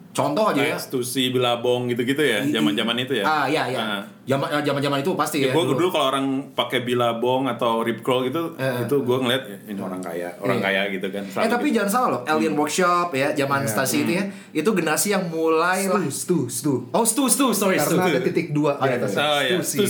[0.09, 0.75] Contoh aja ya.
[0.75, 3.79] Stussy, Bilabong gitu-gitu ya zaman-zaman itu ya Ah iya iya.
[3.79, 4.01] Ah.
[4.25, 5.53] Zaman zaman-zaman itu pasti Ya, ya.
[5.53, 8.85] gue dulu kalau orang pakai Bilabong atau Rip Curl gitu, Eh.
[8.85, 10.65] itu gue ngeliat ya, ini orang kaya, orang Iya.
[10.65, 11.23] kaya gitu kan.
[11.25, 11.81] Eh tapi gitu.
[11.81, 15.97] jangan salah loh, Alien Workshop ya, zaman stasi itu ya, itu generasi yang mulai lah.
[16.05, 16.73] Stu, stu, stu.
[16.89, 17.97] Oh, Stu, Stu, sorry, Stu.
[17.97, 19.11] Karena ada titik dua di iya, atas.
[19.13, 19.81] Oh ya, Stu.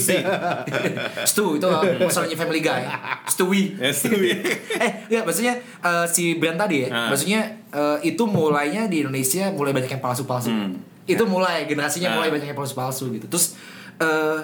[1.26, 1.66] Stu itu
[2.00, 2.80] masalahnya Family Guy.
[3.26, 3.76] Stewie.
[3.80, 4.40] Ya, Stewie.
[4.76, 7.08] eh, ya maksudnya eh, si brand tadi ya, Ah.
[7.12, 10.48] maksudnya eh, itu mulainya di Indonesia mulai banyak yang palsu-palsu.
[10.48, 10.74] Hmm.
[11.04, 12.16] Itu mulai generasinya Ah.
[12.16, 13.26] mulai banyak yang palsu-palsu gitu.
[13.26, 13.54] Terus
[13.98, 14.38] eh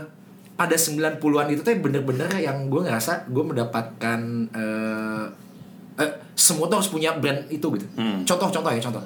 [0.53, 4.19] pada 90-an itu tuh bener-bener yang gue ngerasa gue mendapatkan
[4.51, 5.25] eh
[5.97, 7.87] eh, semua tuh harus punya brand itu gitu.
[7.95, 8.21] Hmm.
[8.23, 9.05] Contoh-contoh ya, contoh.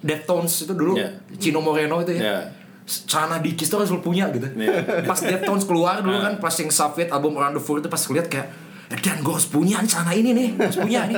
[0.00, 1.12] Deftones itu dulu Yeah.
[1.34, 2.22] Chino Moreno itu ya.
[2.22, 2.42] Yeah.
[2.84, 4.44] Celana Dikis tuh harus lu punya gitu.
[4.52, 4.84] Yeah.
[5.08, 6.28] Pas Deftones keluar dulu Ah.
[6.28, 8.48] kan pas yang Savage album Around the World itu pas lihat kayak
[8.86, 11.16] "Eh, Dan gue harus punya celana ini nih Harus punya nih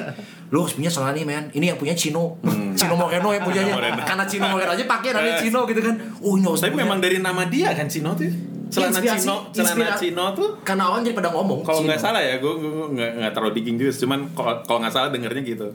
[0.49, 2.39] Lu harus punya celana ini men Ini yang punya Chino
[2.73, 3.99] Chino Moreno yang punyanya Hmm.
[4.01, 6.83] Karena Chino Moreno aja pakai namanya Chino gitu kan Oh ini harus Tapi punya.
[6.83, 8.31] memang dari nama dia kan Cino tuh.
[8.67, 12.19] Celana Inspirasi- Cino, celana inspirasi- Cino tuh Karena orang jadi pada ngomong kalau nggak salah
[12.19, 12.53] ya, gue
[12.89, 15.69] nggak nggak terlalu digging juga, cuman kalau kalau nggak salah dengernya gitu.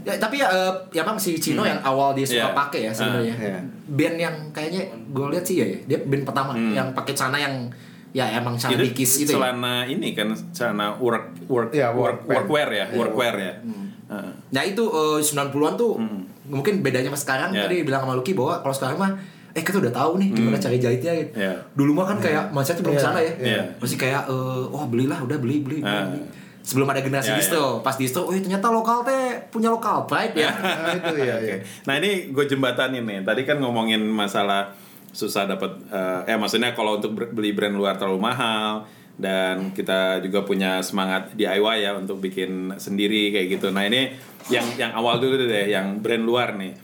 [0.00, 2.54] ya, Tapi ya, eh, ya emang si Chino yang awal dia suka Yeah.
[2.56, 3.62] pakai ya sebenarnya Ah, yeah.
[3.88, 6.70] Band yang kayaknya gue lihat sih ya ya, Dia band pertama Hmm.
[6.72, 7.54] Yang pakai celana yang
[8.12, 12.46] Ya emang celana Dikis itu ya celana ini kan celana work work Ya, work work
[12.46, 13.52] workwear ya, workwear ya.
[14.06, 14.30] Heeh.
[14.50, 15.98] Nah itu eh, 90-an tuh
[16.46, 17.64] mungkin bedanya sama sekarang Ya.
[17.64, 19.12] tadi bilang sama Lucky bahwa kalau sekarang mah
[19.50, 21.30] eh kita udah tahu nih gimana cari jahitnya gitu.
[21.34, 21.56] Ya.
[21.72, 23.02] Dulu mah kan kayak mindset belum Iya.
[23.02, 23.32] sana ya.
[23.34, 23.62] Iya.
[23.76, 25.80] Masih kayak eh wah belilah udah beli beli.
[25.80, 26.06] beli, Ah.
[26.06, 26.20] beli.
[26.60, 30.50] Sebelum ada generasi Ya, distro, pas distro, oh ternyata lokal teh punya lokal pride ya.
[30.50, 31.56] Nah, itu ya, ya.
[31.84, 33.22] Nah ini gue jembatanin nih.
[33.22, 34.74] Tadi kan ngomongin masalah
[35.08, 38.82] susah dapat, eh, eh maksudnya kalau untuk beli brand luar terlalu mahal
[39.16, 43.72] dan kita juga punya semangat DIY ya untuk bikin sendiri kayak gitu.
[43.72, 44.12] Nah ini
[44.52, 46.76] yang yang awal dulu deh, yang brand luar nih.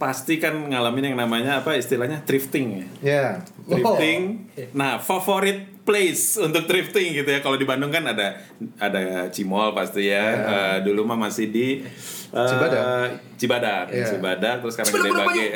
[0.00, 2.86] Pasti kan ngalamin yang namanya apa istilahnya thrifting ya.
[3.00, 3.26] Ya.
[3.68, 4.48] Thrifting.
[4.72, 7.42] Nah, favorit place untuk thrifting gitu ya.
[7.42, 8.38] Kalau di Bandung kan ada
[8.78, 10.22] ada Cimol pasti ya.
[10.38, 11.82] Eh, dulu mah masih di
[12.30, 13.10] Cibadak.
[13.34, 14.06] Cibadak, Iya.
[14.06, 15.46] Cibadak terus sekarang gede bage.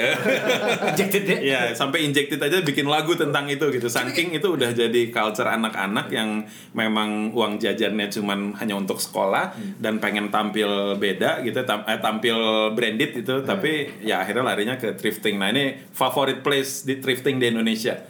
[0.90, 1.38] Injected ya.
[1.38, 3.86] Iya, sampai injected aja bikin lagu tentang itu gitu.
[3.86, 6.42] Saking itu udah jadi culture anak-anak yang
[6.72, 10.66] memang uang jajannya cuman hanya untuk sekolah dan pengen tampil
[10.96, 12.34] beda gitu, tam- eh, tampil
[12.72, 15.38] branded itu, tapi ya akhirnya larinya ke thrifting.
[15.38, 18.02] Nah, ini favorit place di thrifting di Indonesia.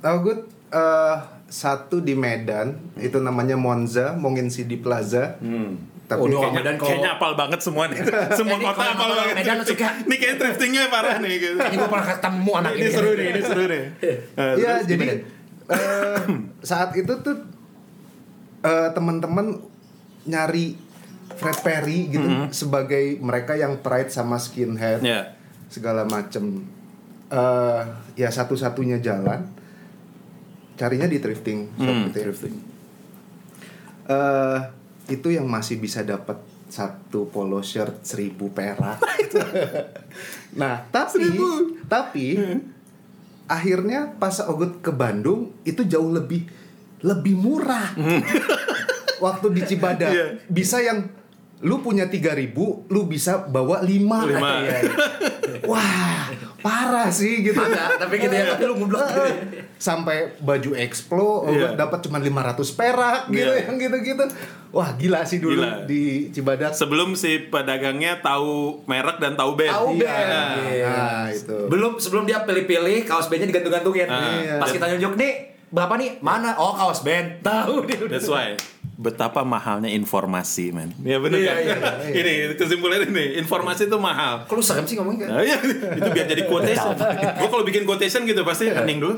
[0.00, 0.57] Oh good.
[0.68, 5.40] Eh, satu di Medan itu namanya Monza, Mongin City Plaza.
[6.04, 6.40] Tapi Oh.
[6.40, 8.00] Kayaknya, Medan kalau- kayaknya apal banget semua nih.
[8.38, 9.34] Semua Eh, ini kota apal banget.
[9.34, 9.88] Medan suka.
[10.02, 11.54] Ini kayak thriftingnya parah nih gitu.
[11.58, 13.82] Ini gue pernah ketemu anak Ini seru nih, ini seru nih.
[14.00, 14.16] Eh,
[14.60, 15.06] Iya, terus jadi
[15.68, 16.20] eh,
[16.62, 17.36] saat itu tuh
[18.62, 19.46] eh, teman-teman
[20.24, 20.76] nyari
[21.30, 25.36] Fred Perry gitu sebagai mereka yang pride sama skinhead Ya.
[25.68, 26.64] segala macem.
[27.28, 27.80] Eh,
[28.16, 29.44] ya satu-satunya jalan
[30.78, 32.24] carinya di thrifting shop Hmm, gitu ya.
[32.24, 32.54] thrifting.
[34.08, 34.58] Eh,
[35.10, 36.38] itu yang masih bisa dapat
[36.68, 39.00] satu polo shirt seribu perak.
[40.60, 41.24] nah, tapi
[41.84, 42.26] tapi
[43.44, 46.44] akhirnya pas Ogut ke Bandung itu jauh lebih
[47.00, 47.92] lebih murah.
[49.24, 50.26] Waktu di Cibadak Iya.
[50.46, 51.10] bisa yang
[51.58, 52.54] lu punya 3000
[52.86, 53.90] lu bisa bawa 5
[54.30, 54.52] Lima.
[55.70, 57.54] Wah, parah sih gitu.
[57.54, 59.34] Ada, tapi gitu ya, tapi lu ngublok gitu ya.
[59.78, 61.78] Sampai baju Explo Iya.
[61.78, 63.70] dapat cuma 500 perak gitu Iya.
[63.70, 64.24] yang gitu-gitu.
[64.68, 65.86] Wah, gila sih dulu Gila.
[65.86, 66.74] di Cibadak.
[66.74, 69.70] Sebelum si pedagangnya tahu merek dan tahu band.
[69.72, 70.04] Tahu Iya.
[70.04, 70.28] band.
[70.66, 70.88] Iya.
[70.90, 71.58] Nah, itu.
[71.70, 74.10] Belum sebelum dia pilih-pilih kaos bandnya digantung-gantungin.
[74.10, 74.58] Ah.
[74.58, 75.32] Pas kita nunjuk nih,
[75.70, 76.10] berapa nih?
[76.20, 76.58] Mana?
[76.58, 77.40] Oh, kaos band.
[77.40, 78.12] Tahu dia udah.
[78.12, 78.58] That's why
[78.98, 80.90] betapa mahalnya informasi, man.
[81.06, 81.62] Ya benar Iya, kan?
[82.10, 84.42] iya, ini kesimpulannya ini, informasi itu mahal.
[84.50, 85.38] Lu serem sih ngomongnya kan?
[85.38, 85.56] Nah, iya,
[85.94, 86.98] itu biar jadi quotation.
[87.38, 89.14] Gue kalau bikin quotation gitu pasti hening dulu.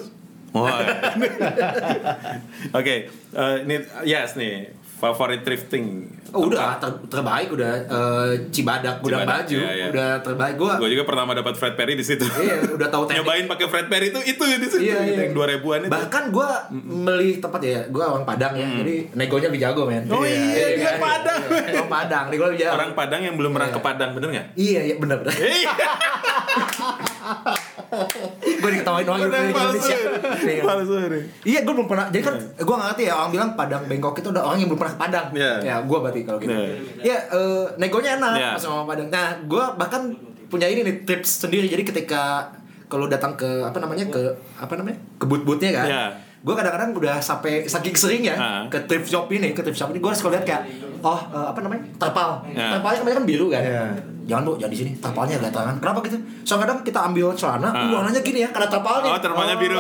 [0.53, 0.83] Wah.
[2.79, 4.69] Oke, eh, ini yes nih
[5.01, 6.05] favorit thrifting.
[6.31, 9.87] Oh, udah ter- terbaik udah eh, Cibadak gudang Cibadak, baju iya, iya.
[9.89, 12.23] udah terbaik gua Gue juga pertama dapat Fred Perry di situ.
[12.23, 15.23] iya udah tahu teknik Nyobain pakai Fred Perry itu itu di situ Iya, gitu, iya.
[15.25, 15.91] yang dua ribuan itu.
[15.91, 20.23] bahkan gua beli tempat ya gua orang Padang ya jadi negonya lebih jago men Oh
[20.23, 21.01] iya, dia kan?
[21.01, 21.41] Padang.
[21.43, 24.47] Iya, orang Padang nego lebih jago Orang Padang yang belum pernah ke Padang, bener nggak?
[24.55, 25.35] iya iya benar benar
[27.31, 28.59] Iya.
[28.61, 30.95] gua diketawain orang Indonesia palsu.
[30.95, 31.09] Iya.
[31.11, 31.21] Ini.
[31.43, 32.07] Iya, gue belum pernah.
[32.13, 34.81] Jadi kan gue gak ngerti ya orang bilang Padang Bangkok itu udah orang yang belum
[34.81, 35.27] pernah ke Padang.
[35.35, 35.53] Iya.
[35.63, 36.53] Ya, gue berarti kalau gitu.
[36.55, 36.77] Iya.
[37.03, 38.51] Ya, eh, negonya enak Iya.
[38.57, 39.09] pas sama Padang.
[39.11, 40.03] Nah, gue bahkan
[40.51, 41.67] punya ini nih tips sendiri.
[41.71, 42.51] Jadi ketika
[42.91, 45.87] kalau datang ke apa namanya ke apa namanya ke boot-bootnya kan.
[45.87, 46.05] Iya.
[46.41, 48.65] Gue kadang-kadang udah sampai saking sering ya Ah.
[48.67, 50.63] ke thrift shop ini, ke thrift shop ini gue harus lihat kayak
[51.01, 52.41] oh eh, apa namanya terpal.
[52.47, 52.77] Iya.
[52.77, 53.61] Terpalnya kebanyakan biru kan.
[53.61, 53.85] Iya.
[54.25, 54.93] Jangan bu, jangan di sini.
[54.97, 55.75] Terpalnya agak tangan.
[55.77, 56.17] Kenapa gitu?
[56.41, 57.83] Soalnya kadang kita ambil celana, Ah.
[57.83, 59.11] uh, warnanya gini ya, karena terpalnya.
[59.11, 59.75] Oh, terpalnya biru.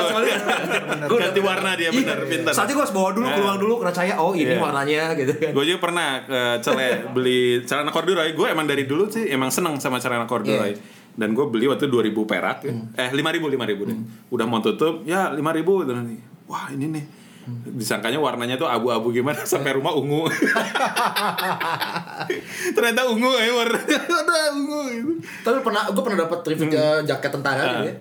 [1.06, 2.50] Gua Ganti warna dia, bener, pinter.
[2.50, 3.36] Saatnya gue harus bawa dulu, Nah.
[3.36, 4.58] keluar dulu, karena saya, oh ini Iya.
[4.58, 5.52] warnanya gitu kan.
[5.54, 8.34] Gue juga pernah ke Cele beli celana corduroy.
[8.34, 10.74] Gue emang dari dulu sih emang seneng sama celana corduroy.
[10.74, 10.82] Iya.
[11.10, 12.72] Dan gue beli waktu 2000 perak, ya.
[12.72, 12.90] Hmm.
[12.96, 13.98] eh 5000 5000 deh.
[14.28, 16.18] Udah mau tutup, ya 5000 gitu nih.
[16.50, 17.04] Wah ini nih.
[17.40, 17.62] Hmm.
[17.72, 20.26] Disangkanya warnanya tuh abu-abu gimana sampai rumah ungu.
[22.74, 25.12] Ternyata ungu ya warnanya ada ungu gitu.
[25.40, 27.86] Tapi pernah, gue pernah dapat thrift uh, jaket tentara gitu Ah.
[27.86, 27.94] ya.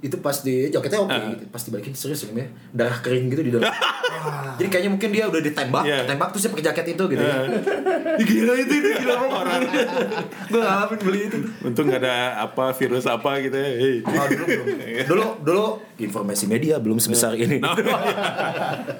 [0.00, 1.28] Itu pas di jaketnya oke Ah.
[1.30, 1.44] gitu.
[1.48, 3.68] Pas dibalikin serius ya, darah kering gitu di dalam.
[4.60, 6.04] Jadi kayaknya mungkin dia udah ditembak, Iya.
[6.04, 7.22] tembak terus dia pakai jaket itu gitu.
[7.22, 7.36] ya.
[8.20, 9.60] Ih, gila itu, itu gila orang.
[10.52, 11.38] gue ngalamin beli itu.
[11.64, 13.70] Untung gak ada apa virus apa gitu ya.
[13.70, 13.96] Hey.
[14.04, 14.66] Oh, dulu belum.
[15.08, 15.64] Dulu dulu
[15.96, 17.60] informasi media belum sebesar ini.
[17.60, 17.72] No.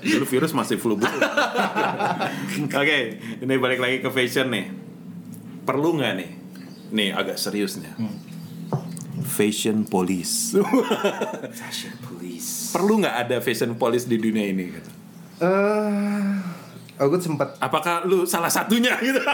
[0.00, 1.20] Dulu virus masih flu burung.
[2.70, 2.98] Oke,
[3.40, 4.72] ini balik lagi ke fashion nih.
[5.64, 6.30] Perlu nggak nih?
[6.90, 7.92] Nih agak serius nih.
[9.22, 10.56] Fashion police.
[11.60, 12.70] Fashion police.
[12.72, 14.64] Perlu nggak ada fashion police di dunia ini?
[14.72, 14.90] Gitu?
[15.40, 16.28] Eh,
[17.00, 19.20] Ogut sempat Apakah lu salah satunya gitu?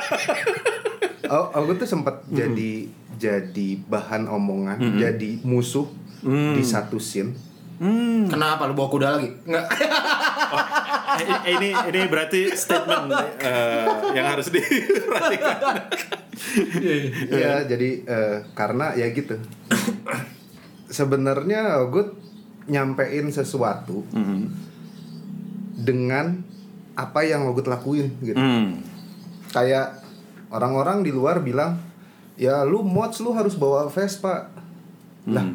[1.27, 2.87] Oh, Ogut tuh sempat jadi
[3.19, 5.91] jadi bahan omongan, jadi musuh
[6.23, 7.35] di satu scene.
[8.31, 9.35] Kenapa lu bawa kuda lagi?
[9.43, 9.67] Enggak.
[11.07, 13.87] Eh, ini ini berarti statement eh,
[14.19, 15.57] yang harus diperhatikan.
[17.31, 19.39] Iya, jadi eh, karena ya gitu.
[20.87, 22.15] Sebenarnya Ogut
[22.67, 24.03] nyampein sesuatu
[25.77, 26.43] dengan
[26.97, 28.37] apa yang Ogut lakuin gitu.
[28.37, 28.83] Hmm.
[29.53, 30.03] Kayak
[30.51, 31.79] orang-orang di luar bilang,
[32.35, 34.51] "Ya lu mods lu harus bawa Vespa."
[35.27, 35.47] Lah,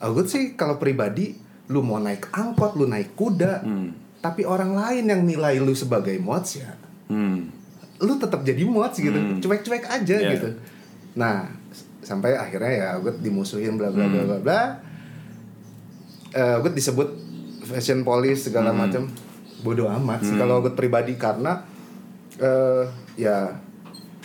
[0.00, 1.34] Ogut sih kalau pribadi
[1.68, 3.92] lu mau naik angkot, lu naik kuda, Hmm.
[4.18, 6.70] Tapi orang lain yang nilai lu sebagai mods ya
[7.06, 7.48] Hmm.
[7.98, 9.38] lu tetap jadi mods gitu Hmm.
[9.38, 10.30] cuek-cuek aja Iya.
[10.32, 10.48] gitu
[11.14, 11.48] nah
[12.00, 14.28] sampai akhirnya ya gue dimusuhin bla bla bla Hmm.
[14.28, 14.62] bla bla
[16.28, 17.08] Eh, gue disebut
[17.64, 18.78] fashion police segala Hmm.
[18.78, 19.02] macam
[19.58, 21.64] bodoh amat sih kalau gue pribadi karena
[22.36, 22.84] eh
[23.16, 23.56] ya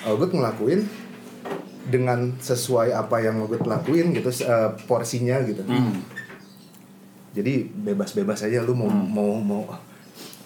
[0.04, 0.84] gue ngelakuin
[1.84, 5.96] dengan sesuai apa yang gue lakuin gitu eh, porsinya gitu Hmm.
[7.34, 9.64] Jadi bebas-bebas aja lu mau mau mau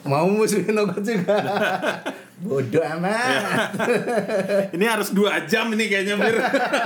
[0.07, 1.35] mau musuhin Ogut juga
[2.37, 3.73] bodoh amat
[4.71, 6.37] Ini harus dua jam ini kayaknya Bir.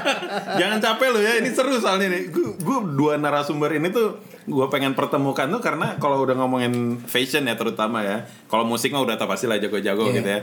[0.64, 2.32] Jangan capek lo ya, ini seru soalnya nih.
[2.32, 4.16] Gue dua narasumber ini tuh
[4.48, 8.24] gue pengen pertemukan tuh karena kalau udah ngomongin fashion ya terutama ya.
[8.48, 10.14] Kalau musik mah udah tau pasti lah jago-jago Iya.
[10.16, 10.40] gitu ya.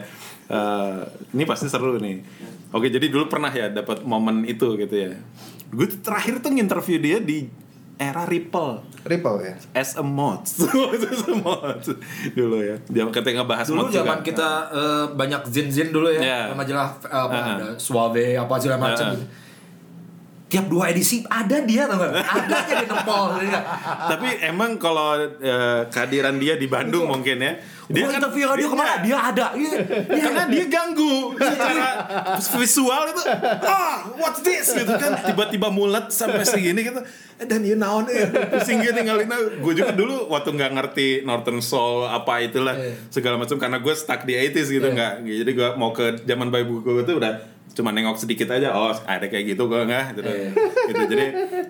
[0.49, 0.99] Eh,
[1.33, 2.21] ini pasti seru nih.
[2.77, 5.17] Oke jadi dulu pernah ya dapat momen itu gitu ya.
[5.73, 7.49] Gue terakhir tuh nginterview dia di
[7.99, 11.83] era Ripple Ripple ya as a mod as a mod
[12.33, 13.99] dulu ya dia ketika ngebahas Dulu mod juga.
[14.01, 16.41] zaman kita eh, banyak zin-zin dulu ya, Iya.
[16.53, 17.55] majalah eh, apa Uh-uh.
[17.55, 19.19] ada Suave apa segala macam Uh-uh.
[19.19, 19.27] gitu.
[20.49, 22.01] Tiap dua edisi ada dia gak?
[22.09, 23.37] Ada aja dia nempol.
[23.39, 23.61] Dia.
[24.09, 27.53] Tapi emang kalau eh, kehadiran dia di Bandung mungkin ya.
[27.87, 28.95] Dia kan- interview dia ke mana?
[29.01, 29.47] Dia ada.
[29.53, 29.73] Iya.
[30.09, 30.23] Iya.
[30.25, 31.89] karena dia ganggu secara
[32.55, 33.23] visual itu
[33.63, 37.01] ah what's this gitu kan tiba-tiba mulet sampai segini gitu
[37.39, 39.31] Eh, dan dia naon eh pusing gitu tinggalin
[39.63, 42.75] gue juga dulu waktu nggak ngerti Northern Soul apa itulah
[43.09, 46.67] segala macam karena gue stuck di 80s gitu nggak jadi gue mau ke zaman bayi
[46.67, 47.39] buku itu udah
[47.77, 50.31] cuma nengok sedikit aja oh ada kayak gitu gue nggak gitu.
[50.93, 51.27] gitu jadi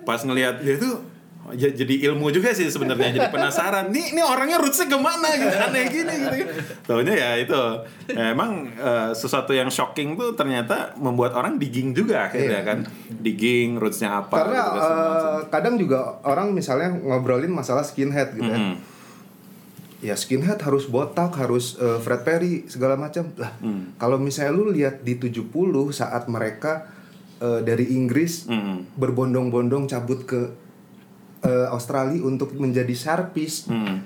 [0.07, 1.19] pas ngelihat dia tuh
[1.49, 5.55] ya jadi ilmu juga sih sebenarnya jadi penasaran nih ini orangnya rootsnya ke mana gitu
[5.57, 6.47] aneh gini gitu kan
[6.85, 7.61] tahunya ya itu
[8.09, 12.85] Ya, emang eh, sesuatu yang shocking tuh ternyata membuat orang digging juga akhirnya kan
[13.21, 18.57] digging rootsnya apa Karena gitu, eh, kadang juga orang misalnya ngobrolin masalah skinhead gitu ya.
[18.57, 18.73] Mhm.
[18.73, 18.98] Ya
[20.15, 23.27] skinhead harus botak, harus eh, Fred Perry segala macam.
[23.35, 23.95] Lah, Hmm.
[23.95, 25.51] kalau misalnya lu lihat di 70
[25.91, 26.87] saat mereka
[27.37, 28.95] eh, dari Inggris Mhm.
[28.95, 30.41] berbondong-bondong cabut ke
[31.39, 33.63] eh, Australia untuk menjadi Sharpies.
[33.65, 34.03] Hmm.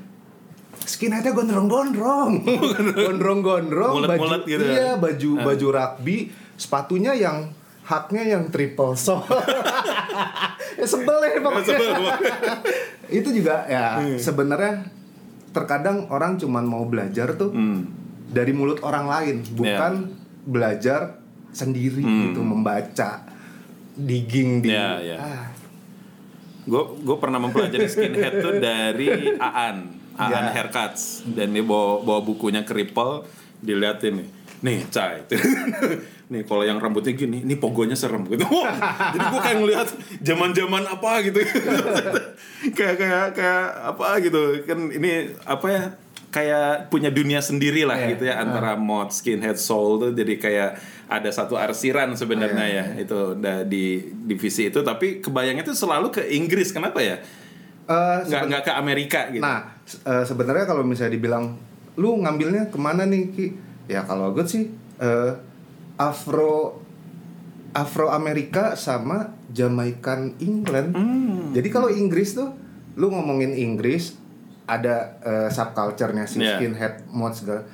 [0.79, 2.45] Skinheadnya gondrong-gondrong,
[3.09, 4.73] gondrong-gondrong, baju gitu ya?
[4.73, 7.49] iya baju baju rugby, sepatunya yang
[7.83, 9.25] haknya yang triple sole.
[10.79, 11.65] ya sebel ya pokoknya.
[11.65, 11.91] Sebel.
[13.21, 14.17] Itu juga ya Hmm.
[14.17, 14.73] sebenarnya
[15.53, 17.85] terkadang orang cuman mau belajar tuh Hmm.
[18.27, 20.09] dari mulut orang lain, bukan
[20.43, 23.21] belajar sendiri gitu membaca
[23.93, 25.17] digging di Ya, ya.
[25.17, 25.45] ah,
[26.63, 30.49] Gue gue pernah mempelajari skinhead tuh dari Aan, Aan Ya.
[30.49, 33.27] Haircuts dan dia bawa bawa bukunya keripel
[33.59, 34.29] diliatin nih.
[34.61, 35.27] Nih, cai.
[36.33, 38.41] nih kalau yang rambutnya gini, ini pogonya serem gitu.
[38.49, 38.73] Wah,
[39.13, 39.87] jadi gue kayak ngeliat
[40.19, 41.39] zaman-zaman apa gitu.
[42.77, 43.63] kayak kayak kayak
[43.93, 44.41] apa gitu.
[44.65, 45.83] Kan ini apa ya?
[46.33, 48.09] Kayak punya dunia sendiri lah Iya.
[48.17, 50.69] gitu ya antara mod skinhead soul tuh jadi kayak
[51.05, 52.85] ada satu arsiran sebenarnya Iya.
[52.97, 53.37] ya itu
[53.69, 53.85] di
[54.25, 57.21] divisi itu tapi kebayangnya itu selalu ke Inggris kenapa ya
[57.85, 61.53] eh, nggak nggak ke Amerika gitu Nah, eh, sebenarnya kalau misalnya dibilang
[62.01, 63.47] lu ngambilnya ke mana nih Ki?
[63.85, 65.31] Ya kalau gue sih eh,
[65.95, 66.81] Afro
[67.71, 70.93] Afro Amerika sama Jamaikan England.
[70.93, 71.49] Hmm.
[71.51, 72.53] Jadi kalau Inggris tuh
[72.93, 74.13] lu ngomongin Inggris
[74.63, 76.57] ada eh, subculture-nya si Yeah.
[76.57, 77.65] skinhead mod segala.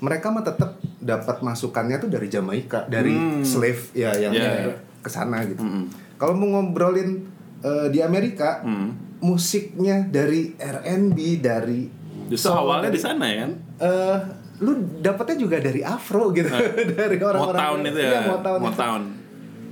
[0.00, 3.44] Mereka mah tetap dapat masukannya tuh dari Jamaika, dari Hmm.
[3.44, 4.76] slave ya yang Yeah, yeah.
[4.98, 5.62] ke sana gitu.
[6.16, 7.28] Kalau mau ngobrolin
[7.60, 8.90] eh, di Amerika, Hmm.
[9.20, 11.86] musiknya dari R&B, dari
[12.26, 14.18] justru awalnya dari- di sana ya kan eh,
[14.62, 16.46] lu dapetnya juga dari Afro gitu,
[16.94, 18.60] dari orang-orang Motown itu ya Iya, Motown.
[18.62, 19.20] itu.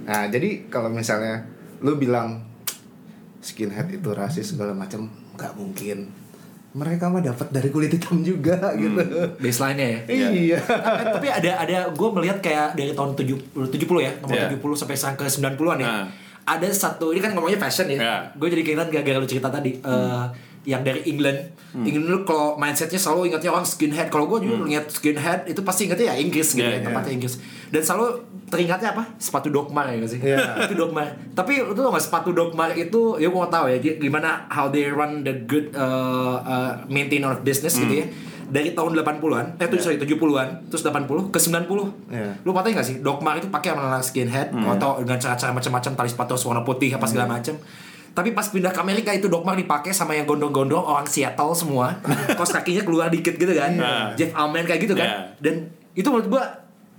[0.02, 1.46] Nah, jadi kalau misalnya
[1.78, 2.42] lu bilang
[3.40, 6.10] skinhead itu rasis segala macam, nggak mungkin.
[6.70, 8.94] Mereka mah dapat dari kulit hitam juga gitu.
[9.38, 10.28] Baseline-nya ya.
[10.30, 10.58] Iya.
[10.62, 14.54] tapi, tapi ada ada gue melihat kayak dari tahun 70 70 ya, nomor Iya.
[14.54, 15.86] 70 sampai sekarang ke 90-an ya.
[15.88, 16.06] Nah.
[16.40, 17.98] Ada satu ini kan ngomongnya fashion ya.
[17.98, 18.16] Iya.
[18.34, 20.24] Gue jadi keingetan gara-gara lu cerita tadi eh,
[20.62, 21.56] yang dari England.
[21.72, 24.06] England lu kalau mindsetnya selalu ingatnya orang skinhead.
[24.06, 27.34] Kalau gue juga lihat skinhead itu pasti ingatnya ya Inggris gitu Iya, ya, tempatnya Inggris.
[27.68, 28.06] Dan selalu
[28.46, 29.02] teringatnya apa?
[29.16, 30.20] Sepatu Dogmar ya gak sih?
[30.20, 30.38] Iya.
[30.66, 31.06] itu Dogmar.
[31.30, 34.84] Tapi tau gak sepatu Dogmar itu ya gue mau tahu ya gi- gimana how they
[34.84, 38.06] run the good uh, uh, maintenance of business gitu ya.
[38.50, 41.70] Dari tahun 80-an, eh tuh sorry 70-an, terus 80 ke 90.
[42.10, 42.34] Iya.
[42.42, 42.98] Lu patah gak sih?
[42.98, 47.30] Dogmar itu pakai sama skinhead atau dengan cara-cara macam-macam tali sepatu warna putih apa segala
[47.30, 47.54] macam.
[48.10, 51.94] Tapi pas pindah ke Amerika itu Dogmar dipakai sama yang gondong-gondong orang Seattle semua.
[52.38, 53.72] Kos kakinya keluar dikit gitu kan.
[53.74, 54.14] Iya.
[54.18, 55.06] Jeff Almen kayak gitu kan.
[55.06, 55.20] Iya.
[55.38, 55.54] Dan
[55.94, 56.44] itu menurut gua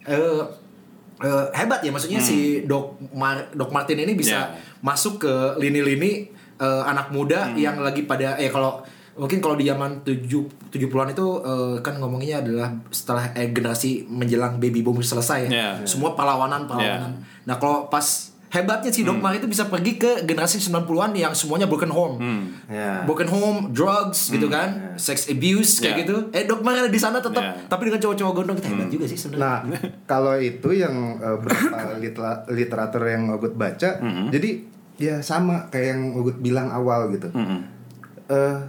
[0.02, 0.42] eh
[1.22, 4.58] eh, hebat ya maksudnya si Doc Mar Doc Martin ini bisa Iya.
[4.82, 8.82] masuk ke lini-lini eh, anak muda yang lagi pada ya kalau
[9.12, 10.26] mungkin kalau di zaman 7
[10.72, 15.52] 70-an itu eh, kan ngomonginnya adalah setelah eh, generasi menjelang baby boom selesai ya.
[15.52, 15.70] Iya.
[15.86, 17.12] Semua perlawanan perlawanan.
[17.44, 21.66] Nah, kalau pas hebatnya si Doc Mar itu bisa pergi ke generasi 90-an yang semuanya
[21.66, 22.20] broken home.
[22.68, 23.02] Ya.
[23.02, 26.02] Broken home, drugs gitu kan, sex abuse kayak Yeah.
[26.04, 26.16] gitu.
[26.30, 27.56] Eh Doc Mar ada di sana tetap, Yeah.
[27.66, 29.42] tapi dengan cowok-cowok gondrong kita hebat juga sih sebenarnya.
[29.42, 29.60] Nah,
[30.04, 33.90] kalau itu yang eh, beberapa litera- literatur yang Ogut baca,
[34.28, 34.50] jadi
[35.00, 37.32] ya sama kayak yang Ogut bilang awal gitu.
[38.28, 38.60] Eh,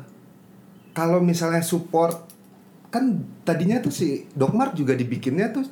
[0.92, 2.30] kalau misalnya support
[2.88, 5.66] kan tadinya tuh si Dokmar juga dibikinnya tuh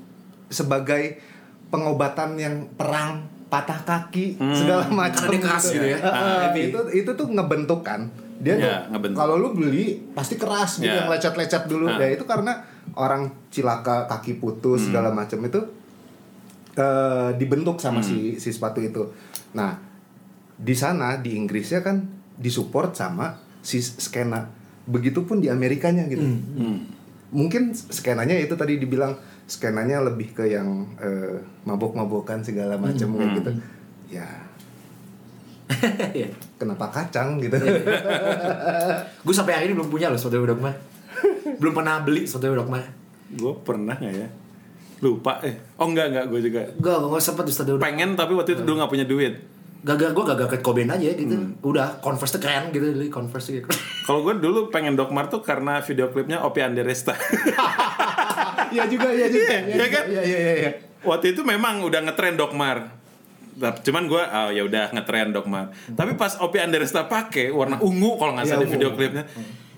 [0.49, 1.23] sebagai
[1.71, 5.83] pengobatan yang perang patah kaki segala macam dia keras gitu.
[5.85, 5.99] ya.
[6.01, 8.07] Ah, itu itu tuh ngebentuk kan.
[8.39, 9.19] Dia Ya, tuh ngebentuk.
[9.19, 11.03] kalau lu beli pasti keras gitu Ya.
[11.03, 11.85] yang lecet-lecet dulu.
[11.85, 11.99] Ah.
[11.99, 15.61] ya itu karena orang cilaka kaki putus segala macam itu
[16.73, 19.03] eh, dibentuk sama si si sepatu itu.
[19.53, 19.77] Nah
[20.55, 22.01] di sana di Inggrisnya kan
[22.37, 24.47] disupport sama si skena
[24.87, 26.25] begitupun di Amerikanya gitu.
[27.31, 29.15] Mungkin skenanya itu tadi dibilang
[29.51, 33.51] skenanya lebih ke yang eh, mabok-mabokan segala macam kayak gitu
[34.09, 34.29] ya
[36.11, 36.27] Iya.
[36.61, 37.55] kenapa kacang gitu
[39.23, 40.71] Gue sampai hari ini belum punya loh sepatu Dogma.
[41.63, 42.83] belum pernah beli sepatu Dogma.
[43.31, 44.29] Gue pernah nggak ya?
[45.01, 45.55] Lupa eh.
[45.79, 46.61] Oh enggak enggak gue juga.
[46.75, 47.83] Gak, gak sempet di Dogma.
[47.87, 49.35] Pengen tapi waktu itu dulu nggak punya duit.
[49.81, 51.37] Gagal gue gagal ke Cobain aja gitu.
[51.63, 53.71] Udah Converse tuh keren gitu, beli Converse gitu.
[54.05, 57.15] Kalau gue dulu pengen Dogmar tuh karena video klipnya Opi Anderesta.
[58.71, 59.47] Iya juga, iya juga.
[59.49, 60.05] Iya, iya kan?
[60.07, 60.55] Iya, iya, iya.
[60.57, 60.71] iya.
[61.01, 62.79] Waktu itu memang udah ngetren Dogmar.
[63.53, 65.69] Tapi- Cuman gue, oh ya udah ngetren Dogmar.
[65.91, 69.25] Tapi pas Opi Anderesta pakai warna ungu kalau nggak salah Iya, di video klipnya.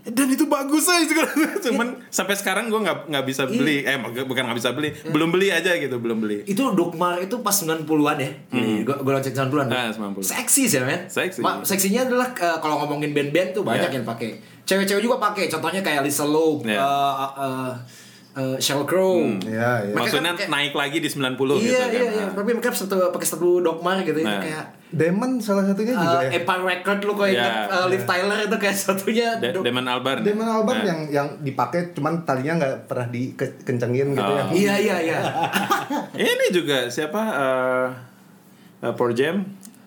[0.03, 1.07] Dan itu bagus aja
[1.65, 3.83] Cuman sampai sekarang gue nggak nggak bisa beli.
[3.83, 6.43] Eh bukan nggak bisa beli, belum beli aja gitu, belum beli.
[6.45, 7.87] itu Dogma itu pas 90-an
[8.19, 8.31] ya.
[8.83, 9.67] Gue gue cek 90-an.
[9.69, 10.19] Ah, 90.
[10.21, 11.07] Seksi sih men.
[11.07, 11.39] Seksi.
[11.39, 13.97] Ma- seksinya adalah eh, kalau ngomongin band-band tuh banyak Iya.
[13.97, 14.31] yang pakai.
[14.63, 15.47] Cewek-cewek juga pakai.
[15.47, 16.79] Contohnya kayak Lisa Loeb, Iya.
[16.79, 17.73] eh, eh,
[18.33, 19.21] eh, Sheryl Crow.
[19.39, 19.69] Iya, iya.
[19.89, 21.91] Mereka Maksudnya kan kayak- naik lagi di 90 gitu Iya kan.
[21.91, 22.27] iya iya.
[22.31, 24.41] Tapi mereka satu pakai satu Dogma gitu ya Nah.
[24.41, 26.31] kayak Demon salah satunya juga eh, ya.
[26.39, 27.33] Empire Record lu kok Iya.
[27.35, 30.21] ingat eh, Liv Tyler itu kayak satunya De- Damon Albarn.
[30.21, 30.87] Demon Albarn Nah.
[30.87, 34.35] yang yang dipakai cuman talinya nggak pernah dikencengin gitu Oh.
[34.35, 34.45] ya.
[34.51, 35.21] Iya iya iya.
[36.33, 37.21] Ini juga siapa?
[37.21, 37.89] eh
[38.83, 39.37] eh, Pearl Jam.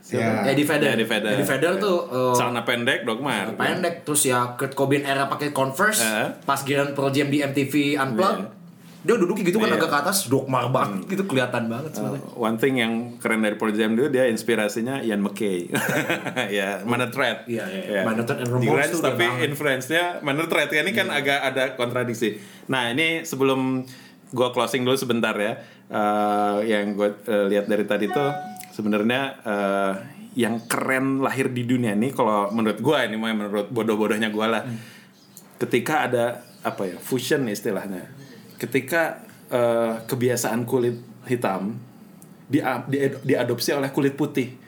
[0.07, 0.45] Ya.
[0.45, 0.93] Eddie Vedder.
[0.93, 1.31] Eddie Vedder.
[1.33, 3.57] Eddie Vedder tuh eh, Celana pendek, Dogmar.
[3.57, 6.29] pendek terus ya Kurt Cobain era pakai Converse Eh.
[6.41, 8.53] pas giliran Pearl Jam di MTV Unplugged
[9.01, 9.77] dia duduknya gitu kan Iya.
[9.77, 13.53] agak ke atas dogma banget gitu kelihatan banget sebenarnya Uh, one thing yang keren dari
[13.53, 15.69] Pearl Jam dulu dia inspirasinya Ian McKay.
[16.57, 17.45] ya, Manor Threat.
[17.45, 18.01] Iya, iya.
[18.01, 18.65] Manor Threat and tuh
[19.01, 20.81] udah tapi influence-nya Manor Threat ya.
[20.81, 22.41] Ini kan agak ada kontradiksi.
[22.65, 23.85] Nah, ini sebelum
[24.33, 25.53] gua closing dulu sebentar ya.
[25.85, 27.13] Uh, yang gue
[27.45, 28.29] lihat dari tadi tuh
[28.75, 29.93] sebenarnya uh,
[30.35, 34.63] yang keren lahir di dunia ini kalau menurut gua ini mah menurut bodoh-bodohnya gua lah.
[35.55, 36.99] Ketika ada apa ya?
[36.99, 38.11] Fusion istilahnya.
[38.59, 41.79] Ketika uh, kebiasaan kulit hitam
[42.51, 42.59] di,
[42.91, 44.67] di- diadopsi oleh kulit putih.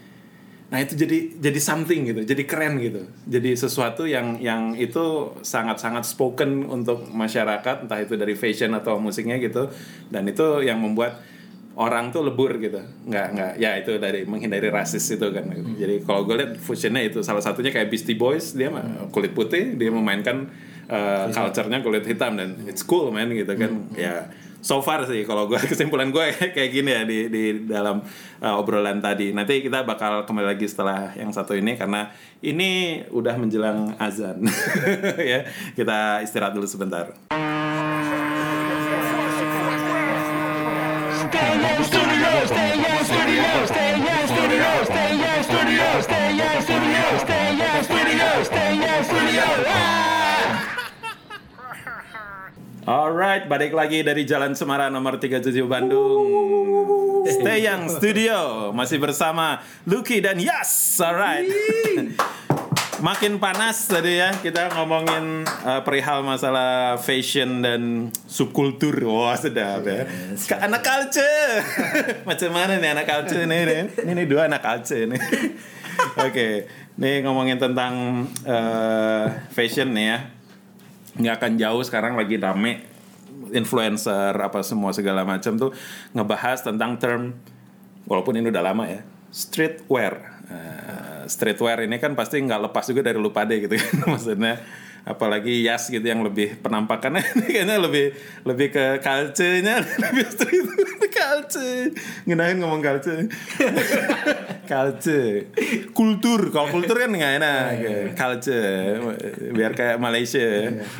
[0.67, 5.79] Nah itu jadi jadi something gitu, jadi keren gitu, jadi sesuatu yang yang itu sangat
[5.79, 9.71] sangat spoken untuk masyarakat, entah itu dari fashion atau musiknya gitu,
[10.11, 11.23] dan itu yang membuat
[11.77, 13.51] orang tuh lebur gitu, nggak nggak.
[13.61, 15.45] Ya itu dari menghindari rasis itu kan.
[15.77, 19.77] Jadi kalau gue lihat fusionnya itu salah satunya kayak Beastie Boys dia mah kulit putih,
[19.77, 20.49] dia memainkan
[20.89, 24.25] uh, culture-nya kulit hitam dan it's cool man gitu kan, ya
[24.61, 26.25] so far sih kalau gue kesimpulan gue
[26.55, 28.03] kayak gini ya di di dalam
[28.41, 29.31] uh, obrolan tadi.
[29.31, 32.11] Nanti kita bakal kembali lagi setelah yang satu ini karena
[32.43, 34.43] ini udah menjelang azan.
[35.17, 35.43] Ya
[35.75, 37.11] kita istirahat dulu sebentar
[52.87, 57.27] Alright, balik lagi dari Jalan Semarang nomor 37 Bandung.
[57.27, 60.95] Stay Young Studio masih bersama Lucky dan Yas.
[61.03, 61.51] Alright.
[62.97, 68.97] Makin panas tadi ya kita ngomongin uh, perihal masalah fashion dan subkultur.
[69.05, 70.09] Wah sedap ya.
[70.33, 71.61] Ke anak culture.
[72.29, 73.61] Macam mana nih anak culture nih?
[73.69, 73.85] Rin?
[74.01, 75.21] Ini nih dua anak culture nih.
[76.25, 76.65] Oke,
[76.97, 80.19] nih ngomongin tentang uh, fashion nih ya
[81.17, 82.85] nggak akan jauh sekarang lagi rame
[83.49, 85.73] influencer apa semua segala macam tuh
[86.13, 87.33] ngebahas tentang term
[88.05, 89.01] walaupun ini udah lama ya
[89.33, 94.63] streetwear Eh, streetwear ini kan pasti nggak lepas juga dari lu pade gitu kan maksudnya
[95.07, 97.23] apalagi Yas gitu yang lebih penampakannya.
[97.47, 98.11] Kayaknya lebih
[98.43, 99.79] lebih ke culture-nya.
[100.03, 100.67] Lebih street
[101.07, 101.87] culture.
[102.27, 103.23] Ngenahin ngomong culture.
[104.67, 105.47] Culture.
[105.95, 106.51] Kultur.
[106.51, 107.63] Kalau kultur kan nggak enak.
[108.13, 109.15] Culture.
[109.55, 110.43] Biar kayak Malaysia.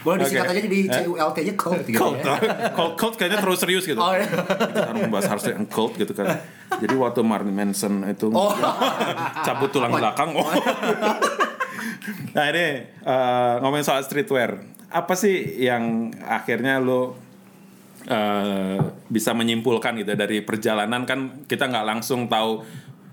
[0.07, 2.35] Boleh disingkat aja di CULT nya cult gitu Cult, ya.
[2.71, 3.99] cult, cult kayaknya terus serius gitu.
[3.99, 4.23] Oh, iya.
[4.23, 6.39] Kita harus membahas harusnya yang cult gitu kan.
[6.79, 8.55] Jadi waktu Marilyn Manson itu Oh.
[9.43, 10.31] cabut tulang belakang.
[10.31, 10.47] Oh.
[12.35, 14.59] nah ini eh, ngomongin soal streetwear.
[14.87, 17.15] Apa sih yang akhirnya lo
[18.07, 22.63] eh, bisa menyimpulkan gitu dari perjalanan kan kita nggak langsung tahu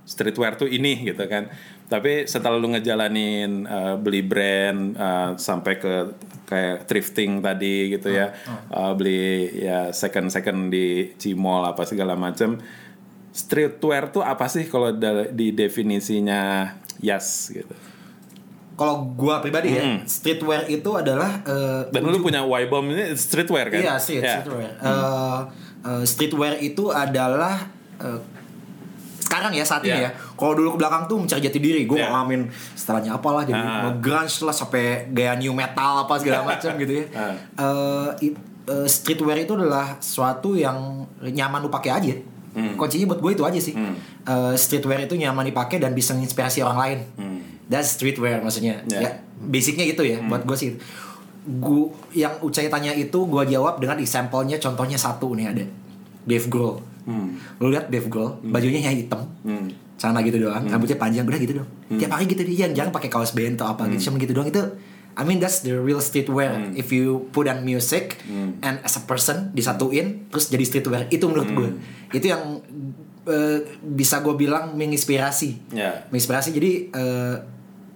[0.05, 1.49] streetwear tuh ini gitu kan.
[1.85, 5.95] Tapi setelah lu ngejalanin eh, beli brand eh, sampai ke
[6.45, 8.29] kayak thrifting tadi gitu ya,
[8.69, 12.61] Eh, beli ya second second di Cimol apa segala macam.
[13.35, 14.95] Streetwear tuh apa sih kalau
[15.35, 16.71] di definisinya
[17.03, 17.75] Yas gitu.
[18.75, 19.99] Kalau gua pribadi ya Hmm.
[20.05, 23.79] streetwear itu adalah eh, Dan lu punya Y-bomb ini streetwear kan?
[23.79, 24.33] Iya, street, Ya.
[24.37, 24.71] streetwear.
[24.77, 25.39] Eh,
[25.85, 27.55] eh, streetwear itu adalah
[27.97, 28.19] eh,
[29.21, 29.99] sekarang ya saat ini Iya.
[30.05, 30.11] ya.
[30.33, 32.07] Kalau dulu ke belakang tuh mencari jati diri, gue Iya.
[32.09, 33.95] ngalamin setelahnya apalah jadi Ah.
[33.97, 37.05] grunge lah sampai gaya new metal apa segala macam gitu ya.
[37.13, 37.35] Ah.
[37.57, 40.77] Eh, it- eh, streetwear itu adalah sesuatu yang
[41.21, 42.15] nyaman lu pakai aja.
[42.55, 43.75] Kuncinya buat gue itu aja sih.
[43.75, 46.99] Eh, streetwear itu nyaman dipakai dan bisa menginspirasi orang lain.
[47.75, 48.79] That's streetwear maksudnya.
[48.87, 49.03] Ya.
[49.03, 49.11] Ya,
[49.43, 50.23] basicnya gitu ya.
[50.23, 50.79] Buat gue sih.
[51.43, 55.65] Gue yang Ucai tanya itu gue jawab dengan example-nya contohnya satu nih ada.
[56.23, 56.79] Dave Grohl.
[57.59, 59.27] Lu lihat Dave Grohl, bajunya hanya hitam.
[59.43, 59.69] Hmm.
[59.95, 61.69] Celana gitu doang, rambutnya panjang udah gitu dong.
[62.01, 64.59] Tiap hari gitu dia jangan pakai kaos band atau apa gitu, cuma gitu doang itu
[65.15, 66.75] I mean that's the real streetwear.
[66.75, 68.19] If you put on music
[68.59, 71.69] and as a person disatuin terus jadi streetwear itu menurut gue
[72.11, 72.59] itu yang
[73.31, 75.71] eh, bisa gue bilang menginspirasi.
[75.71, 76.11] Ya.
[76.11, 77.37] Menginspirasi jadi eh,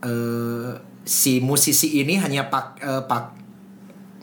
[0.04, 0.72] eh,
[1.02, 3.24] si musisi ini hanya pak eh, pak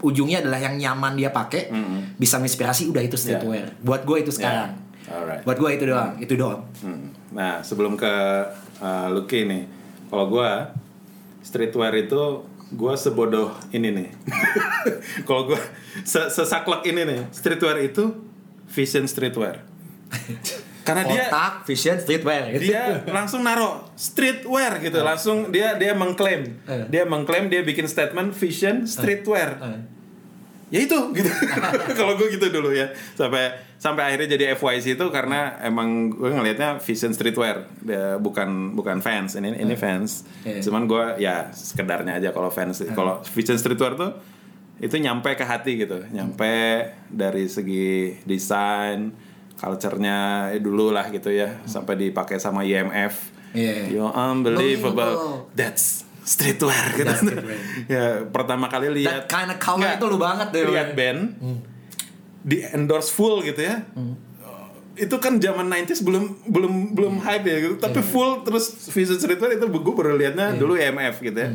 [0.05, 1.73] ujungnya adalah yang nyaman dia pakai
[2.19, 3.73] bisa menginspirasi udah itu streetwear.
[3.81, 4.77] Buat gue itu sekarang.
[5.09, 5.41] Alright.
[5.45, 6.61] Buat gue itu doang, itu doang.
[6.81, 7.09] Hmm.
[7.35, 8.13] Nah, sebelum ke
[8.79, 9.67] uh, Lucky nih,
[10.07, 10.71] kalau gua
[11.43, 14.09] streetwear itu gua sebodoh ini nih.
[15.27, 15.59] kalau gua
[16.07, 18.15] se sesaklek ini nih, streetwear itu
[18.71, 19.61] vision streetwear.
[20.85, 22.53] Karena dia Otak, vision, streetwear.
[22.53, 22.69] gitu.
[22.69, 26.85] dia langsung naro streetwear gitu, langsung dia dia mengklaim, Eh.
[26.87, 29.57] dia mengklaim dia bikin statement vision streetwear.
[29.57, 29.81] Eh.
[30.65, 31.29] ya itu gitu.
[31.99, 32.89] Kalau gue gitu dulu ya.
[33.13, 37.69] Sampai sampai akhirnya jadi FYC itu karena emang gue ngelihatnya vision streetwear.
[37.81, 39.37] Dia bukan bukan fans.
[39.37, 40.25] Ini ini fans.
[40.41, 42.81] Cuman gue ya sekedarnya aja kalau fans.
[42.87, 44.11] Kalau vision streetwear tuh
[44.75, 46.01] itu nyampe ke hati gitu.
[46.09, 46.53] Nyampe
[47.07, 49.13] dari segi desain
[49.55, 50.17] culture-nya
[50.57, 53.87] dulu lah gitu ya sampai dipakai sama IMF Iya.
[53.87, 54.91] you unbelievable.
[54.99, 55.47] Unbelievable.
[55.55, 57.07] that's streetwear gitu.
[57.07, 57.59] That's streetwear.
[57.95, 60.67] ya pertama kali lihat That kind of color itu lu banget deh.
[60.67, 61.39] lihat band
[62.43, 63.79] di endorse full gitu ya.
[64.95, 67.75] Itu kan zaman 90s belum belum belum hype ya gitu.
[67.77, 71.51] Tapi full terus Vision Streetwear itu gue baru liatnya dulu EMF gitu ya.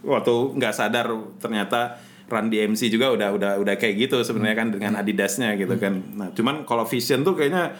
[0.00, 2.00] Waktu nggak sadar ternyata
[2.32, 6.00] Run DMC juga udah udah udah kayak gitu sebenarnya kan dengan Adidasnya gitu kan.
[6.16, 7.76] Nah cuman kalau Vision tuh kayaknya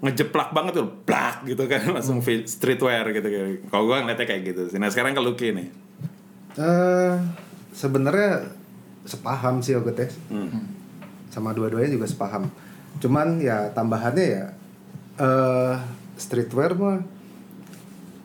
[0.00, 3.28] ngejeplak banget tuh plak gitu kan langsung streetwear gitu
[3.68, 4.80] kalau gue ngeliatnya kayak gitu sih.
[4.80, 5.68] Nah sekarang ke Lucky nih.
[6.56, 7.14] Eh,
[7.76, 8.48] sebenarnya
[9.04, 10.08] sepaham sih Ogut ya.
[11.28, 12.48] Sama dua-duanya juga sepaham.
[12.96, 14.44] Cuman ya tambahannya ya
[15.16, 15.74] eh
[16.16, 17.00] streetwear mah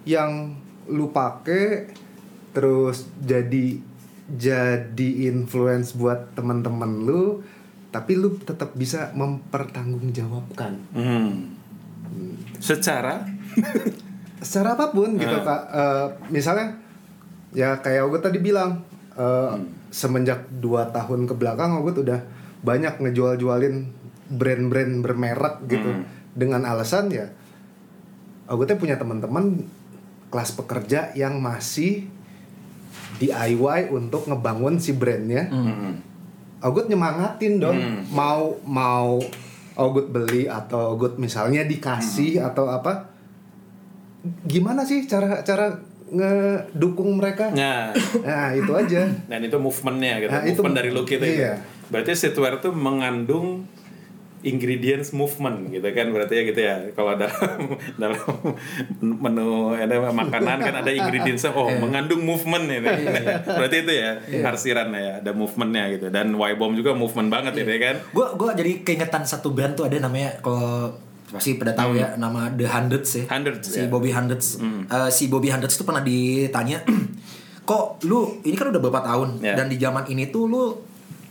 [0.07, 0.55] yang
[0.87, 1.91] lu pakai
[2.51, 3.90] terus jadi
[4.37, 7.43] jadi influence buat teman-teman lu
[7.91, 10.73] tapi lu tetap bisa mempertanggungjawabkan.
[10.95, 11.59] Hmm.
[12.59, 13.23] secara?
[14.43, 15.43] Secara apa pun gitu Ah.
[15.43, 15.61] kak.
[15.71, 16.75] Eh, misalnya
[17.51, 19.53] ya kayak Ogut tadi bilang eh,
[19.91, 22.19] semenjak dua tahun ke belakang Ogut udah
[22.63, 23.91] banyak ngejual-jualin
[24.31, 26.03] brand-brand bermerek gitu.
[26.31, 27.27] Dengan alasan ya
[28.47, 29.63] Ogutnya punya teman-teman
[30.27, 32.07] kelas pekerja yang masih
[33.21, 35.45] DIY untuk ngebangun si brandnya.
[36.59, 37.77] Ogut nyemangatin dong.
[38.09, 39.21] Mau mau
[39.71, 43.07] Ogut beli atau Ogut misalnya dikasih atau apa.
[44.43, 45.73] Gimana sih cara cara
[46.11, 47.49] ngedukung mereka?
[47.49, 49.07] Nah nah itu aja.
[49.25, 51.57] Dan itu movementnya gitu Nah, itu- movement dari Lucky itu iya.
[51.87, 53.63] berarti streetwear itu mengandung
[54.41, 57.57] ingredients movement gitu kan berarti ya gitu ya kalau dalam
[58.01, 58.17] dalam
[58.99, 61.77] menu ada makanan kan ada ingredients oh Iya.
[61.77, 62.81] mengandung movement ini
[63.45, 64.11] berarti itu ya
[64.43, 67.63] arsiran ya ada movementnya gitu dan Y bomb juga movement banget Iya.
[67.63, 70.93] ini kan Gue gua jadi keingetan satu brand tuh ada namanya kalau
[71.29, 73.23] pasti pada tahu ya nama The Hundreds ya.
[73.25, 73.87] Hundreds, si ya.
[73.87, 74.59] Bobby Hundreds.
[74.59, 76.83] Eh, si Bobby Hundreds tuh pernah ditanya,
[77.63, 79.55] kok lu ini kan udah beberapa tahun Ya.
[79.55, 80.63] dan di zaman ini tuh lu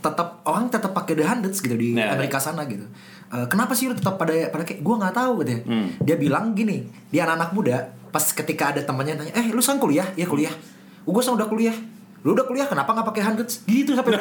[0.01, 2.13] tetap orang tetap pakai The Hundreds gitu di Ya.
[2.13, 2.85] Amerika sana gitu.
[3.31, 5.61] Eh, kenapa sih lu tetap pada pada kayak gue nggak tahu gitu ya.
[5.63, 5.87] Hmm.
[6.01, 7.77] Dia bilang gini, dia anak-anak muda
[8.09, 10.09] pas ketika ada temannya nanya, eh lu sekarang kuliah?
[10.15, 10.51] Ya kuliah.
[11.01, 11.77] gue sekarang udah kuliah.
[12.21, 13.65] Lu udah kuliah kenapa nggak pakai hundreds?
[13.65, 14.13] Gitu sampai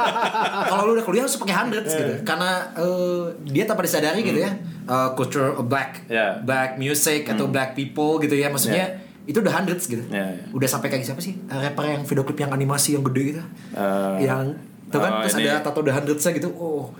[0.68, 2.12] kalau lu udah kuliah harus pakai hundreds gitu.
[2.22, 4.50] Karena eh, dia tanpa disadari gitu ya,
[4.84, 6.38] eh, culture of black, Ya.
[6.38, 10.02] black music atau black people gitu ya, maksudnya itu udah hundreds gitu.
[10.08, 10.42] Ya, ya.
[10.50, 11.38] Udah sampai kayak siapa sih?
[11.46, 13.42] Rapper yang video klip yang animasi yang gede gitu.
[13.72, 14.56] Eh, yang
[14.90, 16.50] itu kan oh, terus ini- ada tato the hundreds gitu.
[16.52, 16.90] Oh.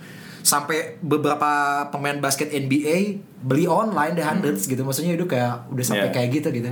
[0.41, 1.51] Sampai beberapa
[1.87, 4.81] pemain basket NBA beli online the hundreds gitu.
[4.81, 6.13] Maksudnya itu kayak udah sampai Ya.
[6.13, 6.71] kayak gitu gitu.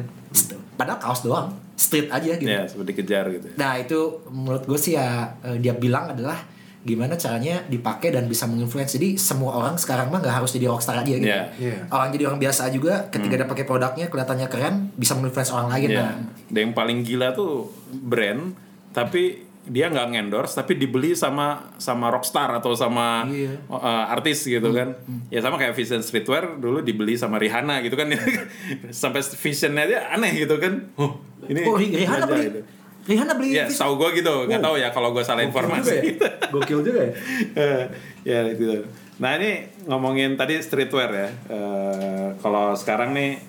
[0.73, 2.47] Padahal kaos doang, street aja gitu.
[2.47, 6.39] ya seperti dikejar gitu Nah itu menurut gue sih ya eh, dia bilang adalah
[6.79, 8.95] gimana caranya dipakai dan bisa menginfluence.
[8.95, 11.27] Jadi semua orang sekarang mah nggak harus jadi rockstar aja gitu.
[11.27, 11.51] Iya.
[11.53, 11.77] Iya.
[11.89, 15.89] Orang jadi orang biasa juga ketika dia pakai produknya kelihatannya keren bisa menginfluence orang lain.
[15.91, 15.99] Ya.
[16.01, 16.15] Nah,
[16.47, 18.55] Dan yang paling gila tuh brand
[18.89, 23.53] tapi dia nggak ngendorse tapi dibeli sama sama rockstar atau sama Iya.
[23.69, 24.97] uh, artis gitu kan
[25.29, 28.09] ya sama kayak Vision Streetwear dulu dibeli sama Rihanna gitu kan
[28.89, 32.45] sampai visionnya dia aneh gitu kan oh ini Oh, Rihanna beli?
[32.45, 32.61] gitu.
[33.05, 34.45] Rihanna beli Ya, tahu gue gitu.
[34.45, 36.13] Nggak tahu ya kalau gue salah informasi.
[36.49, 37.13] Gokil juga ya.
[37.57, 37.83] Eh,
[38.21, 38.85] ya itu.
[39.17, 41.29] Nah ini ngomongin tadi streetwear ya.
[41.49, 43.41] Eh, kalau sekarang nih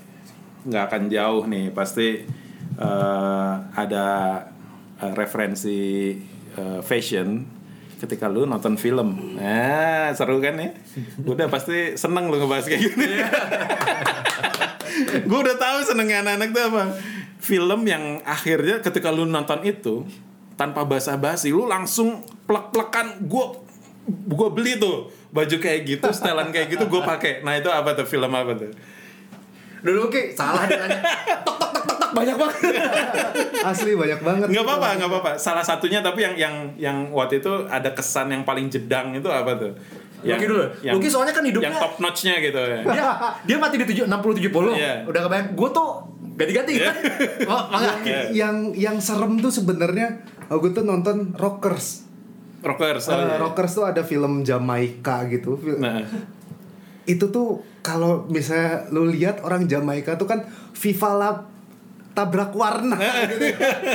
[0.64, 2.24] nggak akan jauh nih pasti
[2.78, 4.06] eh, ada
[5.00, 5.78] eh, referensi
[6.56, 7.58] eh, fashion
[8.00, 9.36] ketika lu nonton film.
[9.36, 10.72] Nah seru kan ya?
[11.20, 13.08] Udah pasti seneng lu ngebahas kayak gini.
[15.24, 16.82] gue udah tahu senengnya anak-anak tuh apa.
[17.40, 20.04] Film yang akhirnya ketika lu nonton itu
[20.60, 23.46] tanpa basa-basi lu langsung plek-plekan gue
[24.10, 28.04] gue beli tuh baju kayak gitu setelan kayak gitu gue pakai nah itu apa tuh
[28.04, 28.70] film apa tuh
[29.80, 31.00] Dulu oke, salah dia nanya.
[31.40, 32.60] Tok tok tok tok tok banyak banget.
[33.60, 34.46] Asli banyak banget.
[34.48, 38.42] nggak apa-apa nggak apa-apa salah satunya tapi yang yang yang waktu itu ada kesan yang
[38.42, 39.72] paling jedang itu apa tuh
[40.20, 40.64] Lucky dulu.
[40.84, 43.04] Lucky soalnya kan hidupnya- yang top notchnya gitu ya Dia
[43.40, 44.76] dia mati di tujuh enam puluh tujuh puluh.
[44.76, 45.08] Iya.
[45.08, 45.56] Udah kebayang.
[45.56, 45.88] Gue tuh
[46.36, 46.96] ganti-ganti kan.
[47.48, 47.94] Oh, makanya.
[48.04, 48.20] Iya.
[48.28, 52.04] Yang yang serem tuh sebenarnya aku tuh nonton Rockers.
[52.60, 53.40] rockers Eh, oh, iya.
[53.40, 55.56] Rockers tuh ada film Jamaika gitu.
[55.80, 56.04] Nah
[57.04, 57.48] Itu tuh
[57.80, 61.36] kalau misalnya lu lihat orang Jamaika tuh kan Viva Lab
[62.10, 62.98] tabrak warna.
[63.26, 63.54] Gitu.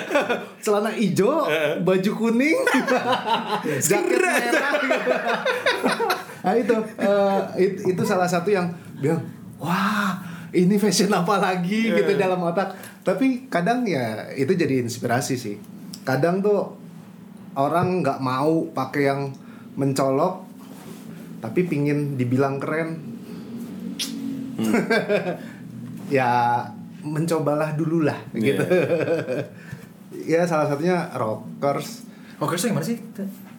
[0.63, 1.45] celana hijau
[1.81, 2.57] baju kuning
[3.85, 4.35] jaket merah
[4.79, 5.13] gitu.
[6.39, 9.21] nah itu eh, it- itu salah satu yang bilang
[9.57, 10.13] wah
[10.49, 11.91] ini fashion apa lagi?
[11.91, 12.71] Gitu dalam otak.
[13.03, 15.59] Tapi kadang ya itu jadi inspirasi sih.
[16.01, 16.71] Kadang tuh
[17.53, 19.21] orang nggak mau pakai yang
[19.75, 20.44] mencolok
[21.45, 22.89] tapi pingin dibilang keren.
[26.05, 26.61] Ya
[27.01, 28.61] mencobalah dulu lah gitu.
[30.37, 32.05] ya salah satunya rockers.
[32.37, 33.01] So yang mana sih?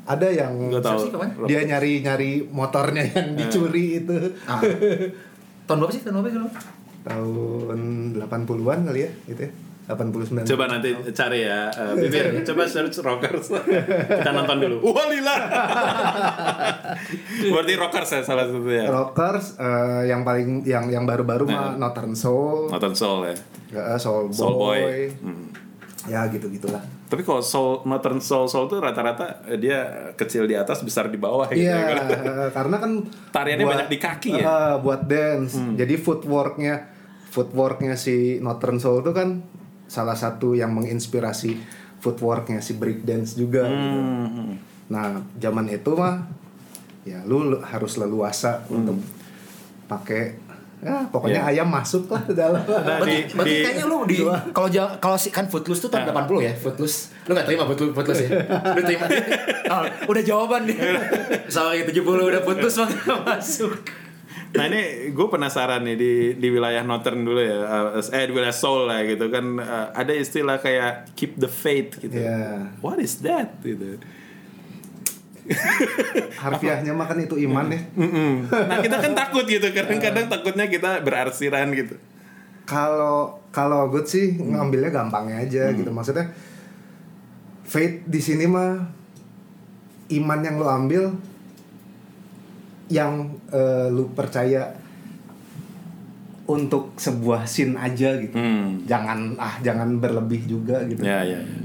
[0.07, 1.11] ada yang Nggak tahu.
[1.11, 1.11] Sih,
[1.51, 4.15] dia nyari nyari motornya yang dicuri itu.
[4.47, 4.63] Ah.
[5.67, 6.07] Tahun berapa sih?
[6.07, 6.77] Tahun berapa sih?
[7.07, 7.79] tahun
[8.19, 9.53] 80-an kali ya gitu ya
[9.87, 13.55] 89 coba nanti cari ya eh, Bibir coba search rockers
[14.11, 15.35] kita nonton dulu wah lila
[17.55, 22.19] berarti rockers ya salah satu ya rockers eh, yang paling yang yang baru-baru mah Northern
[22.19, 23.35] Soul nonton soul ya
[23.95, 25.07] eh, Soul Boy, Soul Boy.
[25.23, 25.47] Hmm.
[26.11, 30.83] ya gitu gitulah Tapi kalau soul, Northern Soul Soul tuh rata-rata dia kecil di atas,
[30.83, 31.63] besar di bawah gitu.
[31.63, 32.03] Iya, ya.
[32.03, 32.99] eh, karena kan
[33.31, 34.43] Tariannya banyak di kaki ya?
[34.43, 35.55] eh, buat dance.
[35.55, 36.83] Jadi footworknya,
[37.31, 39.39] footworknya si Northern Soul itu kan
[39.87, 41.57] salah satu yang menginspirasi
[41.97, 43.65] footworknya si break dance juga.
[43.65, 43.99] gitu.
[43.99, 44.53] Hmm.
[44.87, 46.23] Nah, zaman itu mah
[47.03, 48.83] ya lu lu harus leluasa Hmm.
[48.83, 48.99] untuk
[49.85, 50.43] pakai
[50.77, 52.61] ya pokoknya ayam masuk lah ke dalam.
[52.69, 54.17] Nah, Berarti, di- berarti di- kayaknya lu di
[54.53, 54.69] kalau
[54.99, 56.99] kalau si kan Footloose tuh tahun 80 ya, Footloose.
[57.25, 58.31] Lu gak terima Footloose, Footloose ya?
[58.77, 59.07] Lu terima.
[59.67, 60.77] Oh, udah jawaban nih.
[61.49, 63.75] Sorry 70 udah Footloose mah nggak masuk.
[64.55, 67.59] Nah ini gue penasaran nih di di wilayah Northern dulu ya,
[67.99, 71.99] eh, eh di wilayah Seoul lah gitu kan eh, ada istilah kayak keep the faith
[71.99, 72.23] gitu.
[72.23, 72.71] Iya.
[72.79, 73.99] What is that gitu?
[76.43, 77.81] Harfiahnya mah kan itu iman ya.
[77.95, 78.51] Mm-mm.
[78.51, 81.95] Nah kita kan takut gitu, kadang-kadang takutnya kita berarsiran gitu.
[82.67, 85.91] Kalau kalau good sih ngambilnya gampangnya aja gitu.
[85.95, 86.35] Maksudnya
[87.63, 88.91] faith di sini mah
[90.11, 91.15] iman yang lo ambil
[92.87, 94.71] yang eh, lu percaya
[96.47, 98.39] untuk sebuah scene aja gitu.
[98.39, 98.87] Hmm.
[98.87, 101.03] Jangan ah jangan berlebih juga gitu.
[101.03, 101.39] Ya ya.
[101.39, 101.59] ya.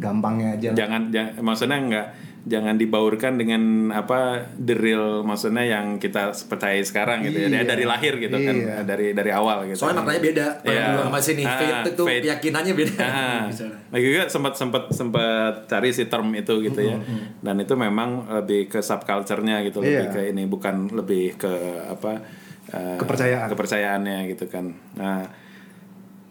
[0.00, 0.68] Gampangnya aja.
[0.76, 2.06] Jangan, jangan maksudnya nggak
[2.44, 7.64] jangan dibaurkan dengan apa the real maksudnya yang kita percaya sekarang gitu ya Iya.
[7.64, 8.44] dari lahir gitu Iya.
[8.44, 9.80] kan dari dari awal gitu.
[9.80, 10.46] Soalnya maknanya beda.
[10.60, 10.84] Kalau Iya.
[10.86, 12.22] dulu sama sini, Ah, faith itu faith.
[12.22, 12.96] keyakinannya beda.
[13.00, 13.76] Ah, Misalnya.
[13.96, 17.00] lagi juga sempat sempat sempat cari si term itu gitu ya.
[17.40, 20.12] Dan itu memang lebih ke subculture-nya gitu, lebih Iya.
[20.12, 21.52] ke ini bukan lebih ke
[21.86, 22.20] apa
[22.66, 23.48] eh, Kepercayaan.
[23.48, 24.68] kepercayaannya gitu kan.
[24.94, 25.24] Nah,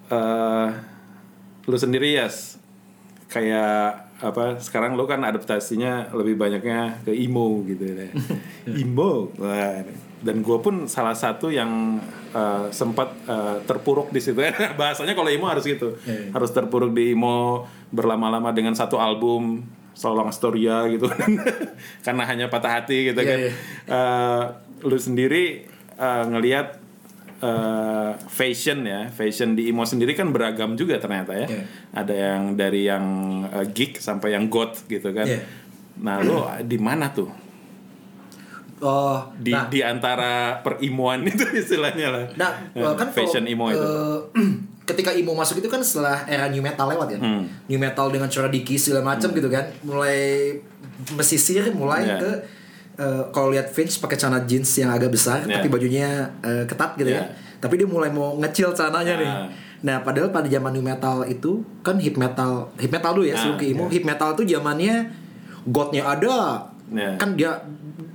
[0.10, 0.68] eh
[1.64, 2.28] lu sendiri ya
[3.28, 8.08] kayak apa sekarang lu kan adaptasinya lebih banyaknya ke emo gitu ya.
[8.82, 9.28] emo.
[10.24, 12.00] Dan gue pun salah satu yang
[12.32, 14.40] eh, sempat eh, terpuruk di situ.
[14.80, 16.30] Bahasanya kalau emo harus gitu, Iya, iya.
[16.32, 21.06] harus terpuruk di emo berlama-lama dengan satu album Solong Astoria gitu
[22.08, 23.38] karena hanya patah hati gitu Iya, kan.
[23.38, 23.52] iya.
[23.86, 24.44] Eh,
[24.88, 26.80] lu sendiri eh, ngelihat
[27.44, 31.46] eh, fashion ya, fashion di emo sendiri kan beragam juga ternyata ya.
[31.46, 31.64] Iya.
[31.92, 33.06] Ada yang dari yang
[33.46, 35.28] eh, geek sampai yang goth gitu kan.
[35.28, 35.44] Iya.
[36.00, 37.30] Nah, lu di mana tuh?
[38.84, 42.24] Oh, Di nah, di antara perimoan itu istilahnya lah.
[42.36, 43.80] Nah, Eh, kan fashion kalau, emo itu.
[43.80, 44.20] eh,
[44.90, 47.20] ketika emo masuk itu kan setelah era new metal lewat ya.
[47.20, 47.48] Hmm.
[47.72, 49.64] New metal dengan cara diki segala macam gitu kan.
[49.84, 50.20] Mulai
[51.16, 52.20] mesisir mulai Yeah.
[52.20, 52.32] ke
[52.96, 55.58] eh, kalau lihat Finch pakai celana jeans yang agak besar Yeah.
[55.58, 57.26] tapi bajunya eh, ketat gitu Yeah.
[57.26, 57.28] kan.
[57.60, 59.30] Tapi dia mulai mau ngecil celananya nih.
[59.30, 59.48] Ah.
[59.84, 63.40] Nah, padahal pada zaman new metal itu kan hip metal, hip metal dulu ya Nah,
[63.40, 63.86] sebelum ke emo.
[63.88, 65.08] Hip metal tuh zamannya
[65.66, 66.60] godnya ada.
[66.88, 67.16] Ya.
[67.16, 67.52] Kan dia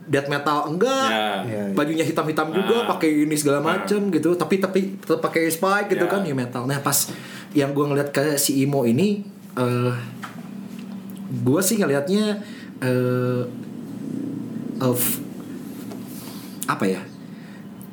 [0.04, 1.08] death metal enggak.
[1.08, 1.44] Ya.
[1.44, 1.72] Iya, iya.
[1.72, 2.88] Bajunya hitam-hitam juga, Ah.
[2.88, 4.32] pakai ini segala macam gitu.
[4.32, 6.12] Tapi tapi tetap pakai spike gitu Ya.
[6.12, 6.64] kan new metal.
[6.64, 7.08] Nah, pas
[7.52, 9.24] yang gua ngeliat ke si emo ini
[9.54, 9.92] eh
[11.44, 12.40] gua sih ngelihatnya
[12.80, 13.40] eh
[14.80, 14.98] of
[16.66, 17.00] apa ya?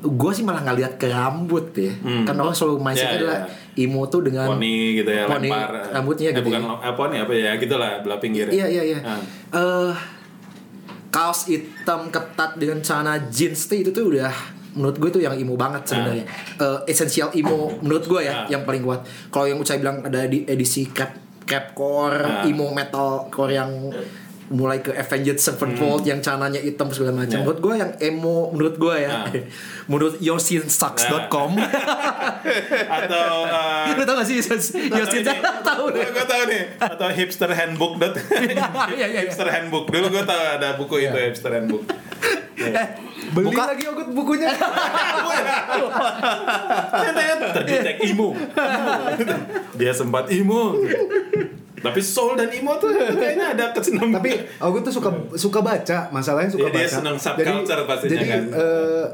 [0.02, 1.90] Gue sih malah ngeliat ke rambut ya.
[1.98, 2.24] Hmm.
[2.24, 3.82] Kan orang selalu mindset Ya, adalah ya.
[3.82, 6.48] emo tuh dengan poni gitu ya poni lempar rambutnya eh, gitu.
[6.48, 6.76] bukan ya.
[6.80, 9.00] eh, poni apa ya gitulah belah pinggir Iya iya iya.
[9.02, 9.20] Ah.
[9.52, 9.94] Eh
[11.10, 14.32] kaos hitam ketat dengan celana jeans tuh itu tuh udah
[14.76, 16.24] menurut gue tuh yang emo banget sebenarnya.
[16.56, 18.48] Eh essential emo menurut gue ya Ah.
[18.48, 19.02] yang paling kuat.
[19.28, 21.12] Kalau yang saya bilang ada di edisi cap
[21.44, 22.44] capcore, Ah.
[22.44, 23.72] emo metal core yang
[24.48, 27.26] mulai ke Avenged Sevenfold yang celananya hitam segala macam.
[27.26, 27.34] Hmm.
[27.34, 27.40] Ya.
[27.42, 29.26] Menurut gue yang emo menurut gue ya.
[29.90, 31.52] Menurut yosinsucks.com.
[32.98, 35.24] atau eh, Lu tau gak sih Yosin
[35.70, 36.06] tahu deh.
[36.06, 39.20] gue tahu nih atau hipster handbook Iya, iya, iya.
[39.24, 41.86] hipster handbook dulu gue tahu ada buku itu hipster handbook
[42.56, 42.88] Eh,
[43.36, 44.48] Beli buka lagi Ogut bukunya.
[46.88, 48.32] ternyata terdetek Imo.
[49.76, 50.80] dia sempat imo
[51.86, 56.50] tapi soul dan imo tuh kayaknya ada kesenambungan Tapi Ogut tuh suka suka baca, masalahnya
[56.50, 56.96] suka Iya, dia baca.
[56.98, 58.44] senang subculture pastinya jadi, kan.
[58.52, 59.06] eh,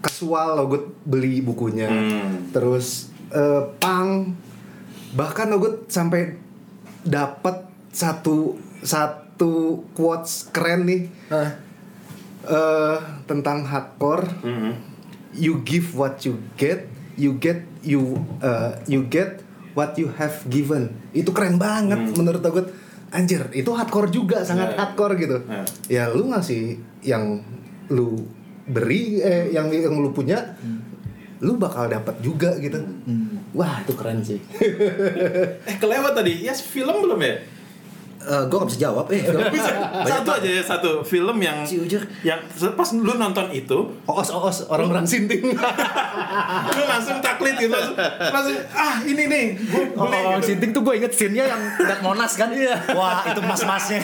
[0.00, 1.86] kasual Ogut beli bukunya.
[1.86, 2.48] Hmm.
[2.50, 4.32] Terus eh, pang
[5.12, 6.36] bahkan Ogut sampai
[7.00, 9.52] dapat satu satu
[9.92, 11.50] quotes keren nih Ah.
[12.44, 14.24] eh tentang hardcore.
[14.40, 14.72] Mhm.
[15.34, 19.43] You give what you get, you get you uh, you get
[19.74, 20.90] what you have given.
[21.10, 22.62] Itu keren banget menurut aku.
[23.10, 24.76] Anjir, itu hardcore juga, sangat Ya.
[24.80, 25.38] hardcore gitu.
[25.46, 25.62] Ya.
[25.86, 27.38] Ya lu ngasih yang
[27.86, 28.26] lu
[28.64, 30.56] beri eh yang yang lu punya
[31.38, 32.80] lu bakal dapat juga gitu.
[33.52, 34.40] Wah, itu keren sih.
[35.70, 37.34] eh kelewat tadi yes film belum ya
[38.24, 39.40] gue gak bisa jawab eh film.
[40.10, 40.90] satu aja ya satu.
[41.02, 42.00] Film yang Si Ujur.
[42.20, 45.52] yang pas lu nonton itu Oos oos orang-orang sinting.
[46.76, 47.76] lu langsung taklid gitu.
[48.24, 49.44] Langsung, ah ini nih
[49.94, 50.48] Oh, beli Orang gitu.
[50.50, 52.48] Sinting tuh gue inget scene-nya yang dekat Monas kan?
[52.90, 54.00] Wah itu mas-masnya.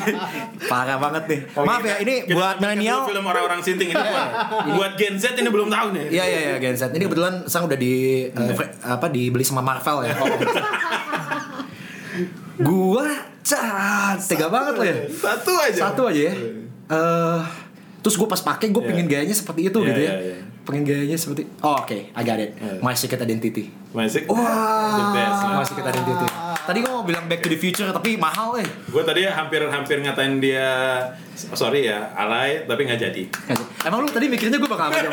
[0.63, 1.41] Parah banget nih.
[1.53, 3.01] Oh, Maaf kita- ya ini kita buat milenial.
[3.05, 4.29] film orang-orang sinting ini buat,
[4.73, 6.07] buat Gen Z ini belum tahu nih.
[6.11, 6.91] Iya iya iya Gen Z.
[6.91, 7.95] Ini kebetulan sang udah di
[8.27, 10.15] eh, fre- apa dibeli sama Marvel ya.
[12.61, 13.07] Gua
[13.43, 14.97] cat tega banget loh ya.
[15.09, 16.35] satu aja Satu aja ya.
[16.89, 17.41] Eh
[18.01, 18.89] terus gue pas pakai gue Iya.
[18.89, 20.11] pengen gayanya seperti itu Iya, gitu ya.
[20.11, 20.37] iya, iya.
[20.61, 22.53] Pengen gayanya seperti Oh oke, I got it.
[22.55, 22.81] Iya.
[22.81, 23.69] My Secret Identity.
[23.91, 26.27] masih Wah, the best My Secret Identity.
[26.61, 28.67] Tadi gue mau bilang Back to the Future tapi mahal eh.
[28.67, 30.69] gue tadi hampir-hampir ngatain dia
[31.33, 33.23] sorry ya alay tapi nggak jadi
[33.81, 35.01] Emang lu tadi mikirnya gue bakal apa?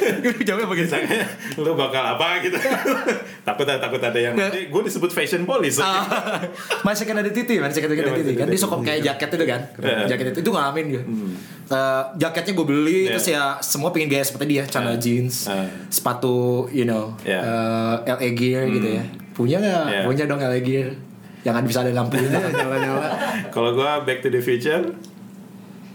[0.00, 0.90] Gue jawabnya apa gitu?
[1.60, 2.56] Lu bakal apa gitu
[3.46, 6.40] takut takut ada yang nanti gue disebut fashion police Ah,
[6.82, 9.44] My second identity, my second Iya, my identity kan second dia suka kayak jaket itu
[9.46, 9.96] kan, Iya.
[10.08, 11.04] jaket itu itu ngalamin gitu.
[11.70, 13.10] Eh, jaketnya gue beli Iya.
[13.14, 15.00] terus ya semua pengen gaya seperti dia, celana Iya.
[15.00, 15.68] jeans, Iya.
[15.88, 17.40] sepatu, you know, Iya.
[18.02, 19.04] eh, LA gear gitu ya.
[19.40, 19.84] Punya nggak?
[19.86, 20.02] Iya.
[20.04, 20.88] Punya dong LA gear.
[21.40, 23.08] Jangan bisa ada lampunya nyala-nyala.
[23.48, 24.84] kalau gue back to the future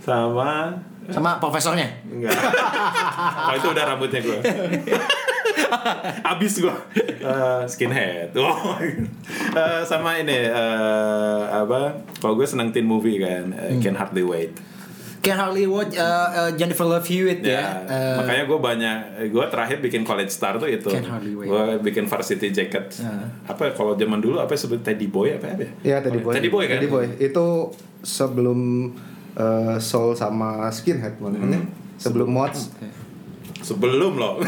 [0.01, 0.73] sama
[1.05, 1.85] Sama profesornya.
[2.03, 4.37] enggak kalau itu udah rambutnya gue
[6.33, 6.75] abis gue
[7.21, 8.33] Eh, skinhead.
[9.55, 14.51] Eh, sama ini eh, apa kalau gue seneng teen movie kan eh, Can Hardly Wait
[15.25, 17.49] Kayak Harley Watch, eh, eh, Jennifer Love Hewitt ya.
[17.51, 18.97] Ya, Eh, makanya gue banyak,
[19.33, 21.49] gue terakhir bikin college star tuh itu, hardly wait.
[21.49, 22.93] gue bikin varsity jacket.
[23.01, 23.25] Ah.
[23.49, 25.65] Apa kalau zaman dulu apa sebut Teddy Boy apa apa?
[25.81, 26.33] Iya Teddy Boy.
[26.37, 26.77] Teddy Boy kan?
[26.77, 27.05] Teddy Boy.
[27.17, 28.93] Itu sebelum
[29.33, 31.57] eh, Soul sama Skinhead makanya.
[31.59, 31.67] Hmm.
[31.97, 32.69] Sebelum Mods.
[33.65, 34.37] Sebelum loh.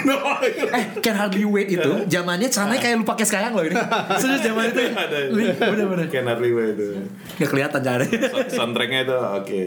[0.67, 3.73] Eh, Can Hardly Wait itu zamannya celananya kayak lu pakai sekarang loh ini.
[4.21, 4.81] Serius zaman itu.
[4.93, 5.17] Ada.
[5.57, 6.05] Bener-bener.
[6.07, 7.01] Can't hardly wait itu.
[7.35, 8.19] Gak kelihatan caranya.
[8.29, 9.33] So- Soundtracknya itu oke.
[9.37, 9.61] Oke.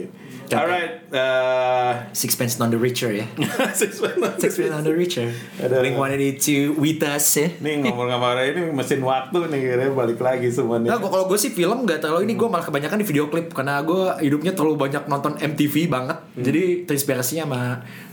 [0.51, 0.93] Alright.
[1.11, 3.27] eh, Sixpence None the Richer ya.
[3.71, 4.19] Sixpence
[4.67, 5.27] None the Richer.
[5.59, 7.47] Ada- Blink One Eighty with us ya.
[7.59, 10.95] Nih ngomong-ngomong ini mesin waktu nih kira balik lagi semuanya.
[10.95, 13.79] Nah, kalau gue sih film gak terlalu ini gue malah kebanyakan di video klip karena
[13.83, 16.17] gue hidupnya terlalu banyak nonton MTV banget.
[16.35, 17.61] Jadi terinspirasinya sama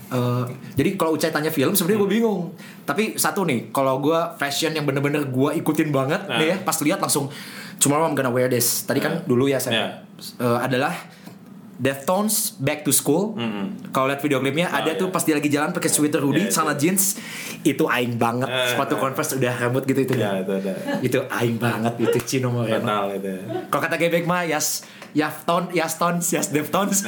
[0.09, 0.43] eh,
[0.75, 2.41] jadi kalau Ucai tanya film sebenarnya gue bingung.
[2.83, 6.37] Tapi satu nih, kalau gue fashion yang bener-bener gue ikutin banget Nah.
[6.37, 7.29] nih ya, pas lihat langsung
[7.77, 8.83] tomorrow I'm gonna wear this.
[8.83, 9.23] Tadi kan Nah.
[9.23, 9.59] dulu ya Ya.
[9.59, 9.85] saya
[10.35, 10.93] eh, adalah
[11.79, 13.33] Deftones Back to School.
[13.33, 13.87] Mm-mm.
[13.89, 14.99] Kalau lihat video klipnya Oh, ada iya.
[14.99, 17.15] tuh pas dia lagi jalan pakai sweater hoodie, Iya, celana jeans,
[17.61, 18.51] itu aing banget.
[18.51, 18.99] Eh, Sepatu.
[18.99, 20.13] Converse udah rambut gitu itu.
[20.13, 20.59] Ya itu
[21.01, 22.83] itu aing banget itu Cino Moreno.
[22.83, 23.31] Metal itu.
[23.67, 26.99] Kalau kata Gebek mah Yas Yafton, Yastons, Yas Deftones.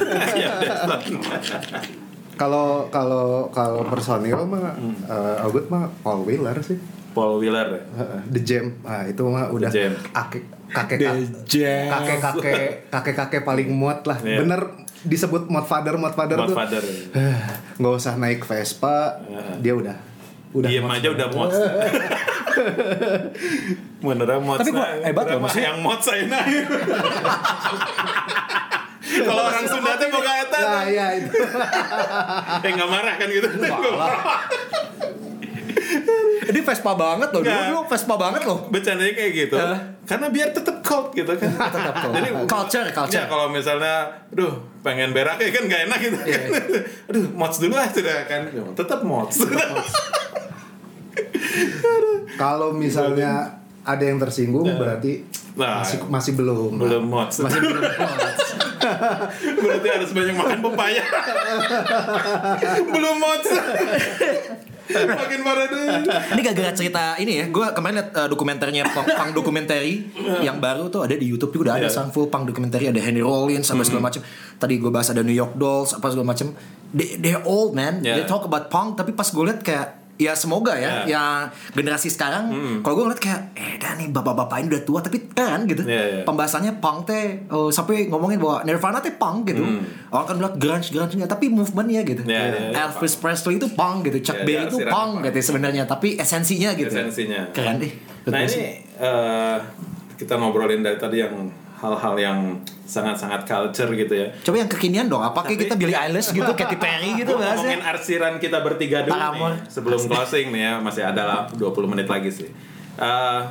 [2.42, 4.94] Kalau kalau kalau personil mah Hmm.
[5.04, 6.76] eh, Ogut mah Paul Wheeler sih.
[7.12, 7.80] Paul Wheeler ya?
[7.94, 8.64] Heeh, The Jam.
[8.82, 9.92] Ah, itu mah udah Jam.
[10.10, 10.98] kakek kakek
[11.86, 12.54] kakek kakek
[12.88, 14.16] kakek kakek paling muat lah.
[14.18, 14.40] Iya.
[14.40, 14.60] Bener
[15.02, 16.56] disebut mod father mod father Mod tuh.
[16.56, 16.82] father.
[17.12, 17.38] eh,
[17.76, 19.20] nggak usah naik Vespa,
[19.58, 19.94] dia udah
[20.52, 21.54] udah mod aja udah mods.
[24.02, 24.58] Beneran mods.
[24.58, 26.64] Tapi gua nah, hebat loh, maksudnya- Yang mods saya naik.
[29.28, 31.30] Kalau orang Sunda tuh mau kata Nah, ya itu.
[32.66, 33.48] Eh nggak marah kan gitu.
[36.42, 38.66] Ini Vespa banget loh, dulu Vespa banget loh.
[38.72, 39.54] Bercandanya kayak gitu.
[39.56, 39.78] Eh.
[40.08, 41.52] Karena biar tetap cult gitu kan.
[41.52, 42.14] Tetap cult.
[42.16, 43.22] Jadi Culture, culture.
[43.22, 46.18] Ya, kalau misalnya, aduh pengen berak ya kan gak enak gitu.
[46.26, 46.40] Iya.
[47.06, 48.50] aduh mods dulu lah sudah kan.
[48.74, 49.36] Tetap mods.
[52.40, 55.84] Kalau misalnya ada yang tersinggung berarti Nah.
[55.84, 56.80] masih masih belum.
[56.80, 57.40] Belum mods.
[57.40, 57.82] Masih belum.
[59.62, 61.02] Berarti harus banyak makan pepaya.
[62.94, 63.48] Belum mods.
[64.92, 65.88] Makin parah deh.
[66.34, 70.10] Ini gara-gara cerita ini ya, gue kemarin liat uh, dokumenternya punk, punk documentary
[70.42, 71.94] yang baru tuh ada di YouTube juga udah ada Iya.
[71.94, 74.20] sang full punk documentary ada Henry Rollins sama segala macam.
[74.58, 76.50] Tadi gue bahas ada New York Dolls apa segala macam.
[76.92, 78.18] They, they're old man, Yeah.
[78.18, 81.08] they talk about punk tapi pas gue liat kayak ya semoga ya.
[81.08, 81.16] Yeah.
[81.16, 81.32] yang
[81.72, 82.52] generasi sekarang
[82.84, 85.82] kalau gue ngeliat kayak eh dah nih bapak-bapak ini udah tua tapi keren gitu.
[85.88, 86.24] Yeah, yeah.
[86.28, 89.64] pembahasannya punk teh eh, sampai ngomongin bahwa Nirvana teh punk gitu.
[90.12, 92.22] Orang kan bilang grunge grunge nggak tapi movementnya gitu.
[92.28, 92.84] Yeah, yeah, yeah.
[92.92, 94.20] Elvis Presley itu punk gitu.
[94.20, 95.26] Chuck Yeah, Berry yeah, itu punk punk.
[95.30, 95.82] gitu sebenarnya.
[95.86, 96.90] Tapi esensinya gitu.
[96.90, 97.46] Esensinya.
[97.54, 97.92] keren deh.
[98.26, 99.56] Nah ini eh,
[100.18, 101.34] kita ngobrolin dari tadi yang
[101.82, 102.38] hal-hal yang
[102.86, 104.30] sangat-sangat culture gitu ya.
[104.46, 107.82] coba yang kekinian dong apa kayak kita Billie Eilish gitu Katy Perry gitu Gua ngomongin
[107.82, 112.06] bahasnya arsiran kita bertiga dulu nih sebelum closing nih ya masih ada lah 20 menit
[112.06, 112.46] lagi sih.
[113.02, 113.42] Eh,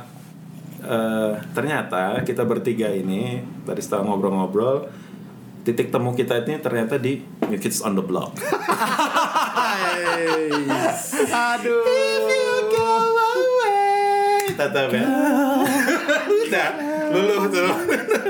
[0.80, 4.88] eh, ternyata kita bertiga ini tadi setelah ngobrol-ngobrol
[5.62, 8.34] titik temu kita ini ternyata di New Kids on the Block.
[11.52, 11.84] Aduh.
[14.52, 15.06] Tetap ya.
[16.44, 16.68] Udah,
[17.12, 17.68] luluh tuh.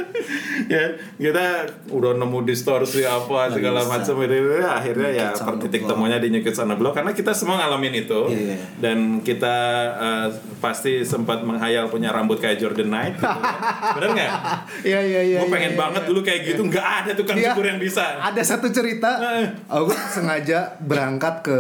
[0.73, 0.85] ya,
[1.17, 1.45] kita
[1.89, 6.59] udah nemu distorsi apa segala macam itu akhirnya ya the titik temunya di New Kids
[6.59, 8.57] on the Block karena kita semua ngalamin itu Iya.
[8.79, 9.57] dan kita
[9.95, 10.27] eh,
[10.59, 13.41] pasti sempat menghayal punya rambut kayak Jordan Knight gitu.
[13.97, 14.31] Bener nggak?
[14.83, 15.39] Iya iya iya.
[15.41, 15.81] Gue iya, pengen iya.
[15.81, 17.53] banget dulu kayak gitu nggak ada tukang Iya.
[17.53, 18.05] cukur yang bisa.
[18.19, 19.47] Ada satu cerita, Eh.
[19.67, 21.59] aku sengaja berangkat ke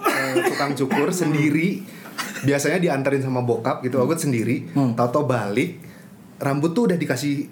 [0.00, 1.80] eh, tukang cukur sendiri.
[2.44, 4.68] Biasanya dianterin sama bokap gitu, aku sendiri.
[4.70, 4.92] Hmm.
[4.92, 5.80] Tahu-tahu balik,
[6.40, 7.46] rambut tuh udah dikasih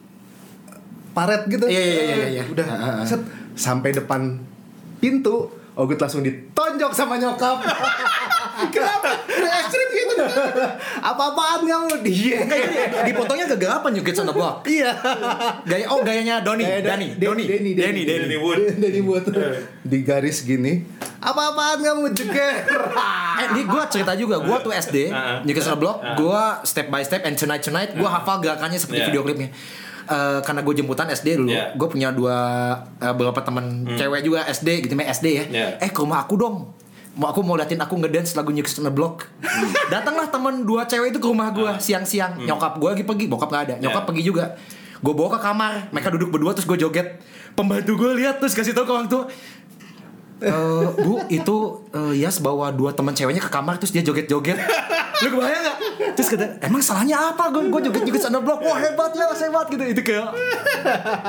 [1.13, 1.69] paret gitu.
[1.69, 2.43] Iya, iya, iya, iya.
[2.49, 3.07] Udah Ah, ah, ah.
[3.07, 3.21] set
[3.53, 4.41] sampai depan
[4.99, 7.61] pintu, Ogut langsung ditonjok sama nyokap.
[8.69, 9.11] Kenapa?
[9.25, 10.15] Udah ekstrim gitu.
[10.99, 11.89] Apa-apaan kamu?
[12.07, 12.39] Dia.
[13.03, 14.93] di fotonya kegelapan juga Kids on the Block Iya.
[15.63, 18.61] gaya oh gayanya Doni Dani Da- Doni Denny, Denny Denny Danny Wood.
[18.83, 19.25] Danny Wood.
[19.83, 20.83] Di garis gini.
[21.19, 22.55] Apa-apaan kamu jeger?
[23.33, 25.41] Eh, ini gue cerita juga, gue tuh SD, Ah.
[25.41, 28.77] New Kids on the Block, gue step by step and tonight tonight, gue hafal gerakannya
[28.77, 29.09] seperti Yeah.
[29.09, 29.49] video klipnya.
[30.05, 31.73] Eh, karena gue jemputan SD dulu, Yeah.
[31.73, 32.37] gue punya dua
[32.97, 35.45] eh, beberapa teman cewek juga SD gitu, main SD ya.
[35.49, 35.71] Yeah.
[35.81, 36.71] Eh ke rumah aku dong,
[37.13, 39.29] mau aku mau liatin aku ngedance lagu New Kids on the Block.
[39.93, 43.65] Datanglah teman dua cewek itu ke rumah gue siang-siang, nyokap gue lagi pergi, bokap nggak
[43.69, 44.09] ada, nyokap Yeah.
[44.09, 44.45] pergi juga.
[45.03, 47.19] Gue bawa ke kamar, mereka duduk berdua terus gue joget.
[47.53, 49.29] Pembantu gue lihat terus kasih tau ke orang tua,
[50.43, 51.57] Eh, bu itu
[51.95, 54.59] eh, Yas bawa dua teman ceweknya ke kamar terus dia joget-joget
[55.23, 55.79] lu kebayang gak?
[56.19, 59.85] terus kata emang salahnya apa gue gue joget-joget sana blok wah hebat ya hebat gitu
[59.87, 60.35] itu kayak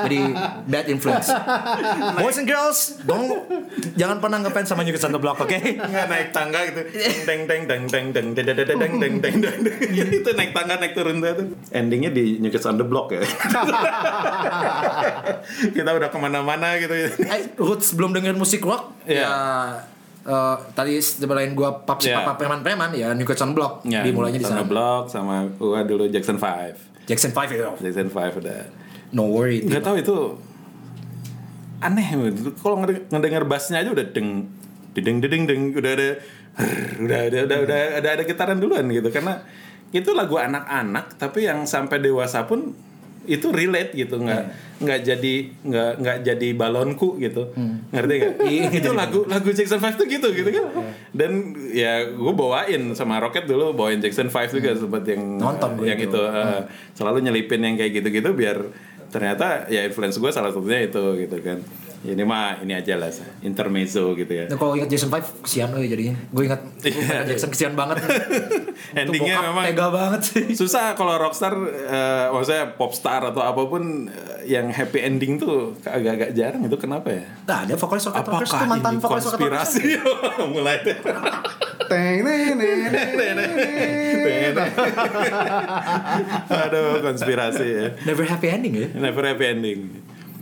[0.02, 0.20] jadi
[0.66, 1.30] bad influence
[2.18, 3.46] boys and girls dong
[3.94, 6.82] jangan pernah ngefans sama on the Block oke nggak naik tangga gitu
[7.22, 9.62] teng teng teng teng teng teng teng teng teng teng teng teng
[9.94, 13.22] itu naik tangga naik turun tuh endingnya di on the Block ya
[15.76, 17.10] kita udah ke mana-mana gitu eh,
[17.56, 19.22] Roots belum dengerin musik rock Iya.
[19.22, 19.34] ya
[20.24, 22.20] eh, tadi sebelain gue pap si Iya.
[22.20, 24.64] papa preman-preman ya New Kids on Block ya, dimulainya di sana.
[24.64, 28.60] Block sama gua dulu Jackson 5 Jackson 5 ya Jackson 5 udah.
[29.10, 30.16] No worry nggak tahu itu
[31.78, 32.06] aneh
[32.56, 34.48] kalau ngede- ngedenger bassnya aja udah deng
[34.94, 36.08] deng deng deng udah ada
[36.96, 39.10] udah ada udah udah ada ada getaran duluan gitu.
[39.10, 39.44] Karena
[39.90, 42.72] itu lagu anak-anak tapi yang sampai dewasa pun
[43.24, 44.42] itu relate gitu nggak
[44.84, 47.50] nggak jadi nggak nggak jadi balonku gitu.
[47.90, 48.34] Ngerti nggak?
[48.54, 50.64] Iya, itu lagu lagu Jackson 5 tuh gitu gitu kan?
[51.14, 55.86] Dan ya gue bawain sama Rocket dulu bawain Jackson 5 juga sempat yang Nonton gue
[55.88, 56.12] yang itu.
[56.12, 58.58] itu uh, selalu nyelipin yang kayak gitu-gitu biar
[59.14, 61.62] ternyata ya influence gue salah satunya itu gitu kan
[62.04, 63.08] ini mah ini aja lah
[63.40, 66.12] intermezzo gitu ya Nah, kalau ingat Jason 5 kesian loh jadinya.
[66.28, 67.96] Gue ingat gue ingat Jackson kesian banget.
[69.00, 70.44] endingnya memang tega banget sih.
[70.52, 76.36] susah kalau rockstar eh, maksudnya popstar atau apa pun eh, yang happy ending tuh agak-agak
[76.36, 79.72] jarang itu kenapa ya Nah, ada vokalis Rocket Rockers apakah tuh mantan vokalis Rocket Rockers.
[79.72, 79.82] konspirasi
[80.52, 80.96] mulai deh
[81.84, 82.20] Teng.
[86.48, 87.86] Aduh, konspirasi ya.
[88.04, 88.88] Never happy ending ya.
[88.94, 89.80] Never happy ending.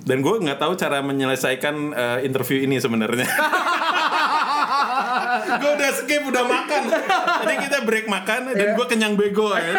[0.03, 3.22] Dan gue nggak tahu cara menyelesaikan eh, interview ini sebenarnya.
[5.62, 6.82] gue udah skip, udah makan.
[7.42, 9.78] Tadi kita break makan dan gue kenyang bego ya.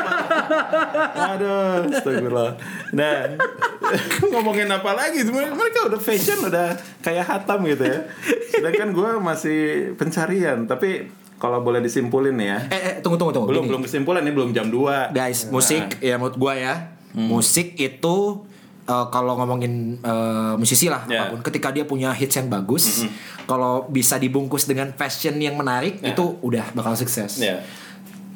[1.35, 2.55] Aduh, astagfirullah.
[2.95, 3.35] Nah,
[4.31, 5.27] ngomongin apa lagi?
[5.27, 7.99] Mereka udah fashion, udah kayak hatam gitu ya.
[8.47, 9.59] Sedangkan gue masih
[9.99, 10.63] pencarian.
[10.65, 11.11] Tapi
[11.43, 12.71] kalau boleh disimpulin ya.
[12.71, 13.51] Eh, eh tunggu tunggu tunggu.
[13.51, 13.71] Belum Gini.
[13.75, 15.11] belum kesimpulan nih, belum jam 2.
[15.11, 16.95] Guys, musik ya menurut gua ya.
[17.13, 18.47] Musik itu
[18.83, 21.23] eh, kalau ngomongin eh, musisi lah Ya.
[21.23, 23.07] apa pun ketika dia punya hits yang bagus,
[23.43, 26.11] kalau bisa dibungkus dengan fashion yang menarik Ya.
[26.11, 27.37] itu udah bakal sukses.
[27.37, 27.63] Ya.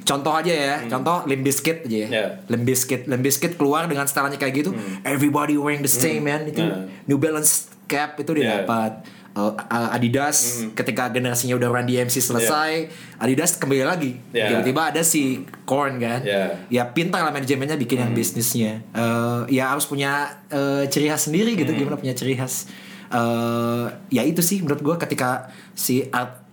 [0.02, 2.08] Contoh aja ya, contoh Limp Bizkit aja ya.
[2.48, 4.72] Limp Bizkit, Limp Bizkit keluar dengan stylenya kayak gitu.
[5.04, 6.64] Everybody wearing the same man itu.
[6.64, 6.88] Ya.
[7.06, 8.52] New Balance cap itu dia Ya.
[8.64, 9.04] dapat.
[9.38, 12.90] Uh, uh, Adidas ketika generasinya udah Run DMC selesai,
[13.22, 14.18] Adidas kembali lagi.
[14.34, 14.50] Ya.
[14.50, 16.26] Tiba-tiba ada si Korn kan.
[16.26, 16.58] Ya.
[16.74, 18.82] Ya pintar lah manajemennya bikin yang bisnisnya.
[18.98, 21.70] Eh, ya harus punya eh, ciri khas sendiri gitu.
[21.70, 22.66] Gimana punya ciri khas.
[23.14, 26.47] Eh, ya itu sih menurut gue ketika si art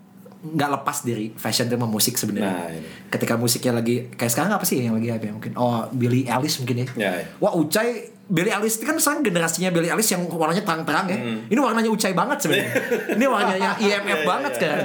[0.45, 2.53] nggak lepas dari fashion sama musik sebenarnya.
[2.53, 2.89] Nah, ini.
[3.09, 5.53] Ketika musiknya lagi kayak sekarang apa sih yang lagi apa ya mungkin?
[5.57, 6.87] Oh Billie Eilish mungkin ya.
[7.01, 7.27] Ya, ya.
[7.41, 11.17] Wah Ucai Billie Eilish itu kan sekarang generasinya Billie Eilish yang warnanya terang-terang ya.
[11.17, 11.49] Hmm.
[11.49, 12.73] Ini warnanya Ucai banget sebenarnya.
[13.17, 14.79] Ini warnanya IMF banget kan.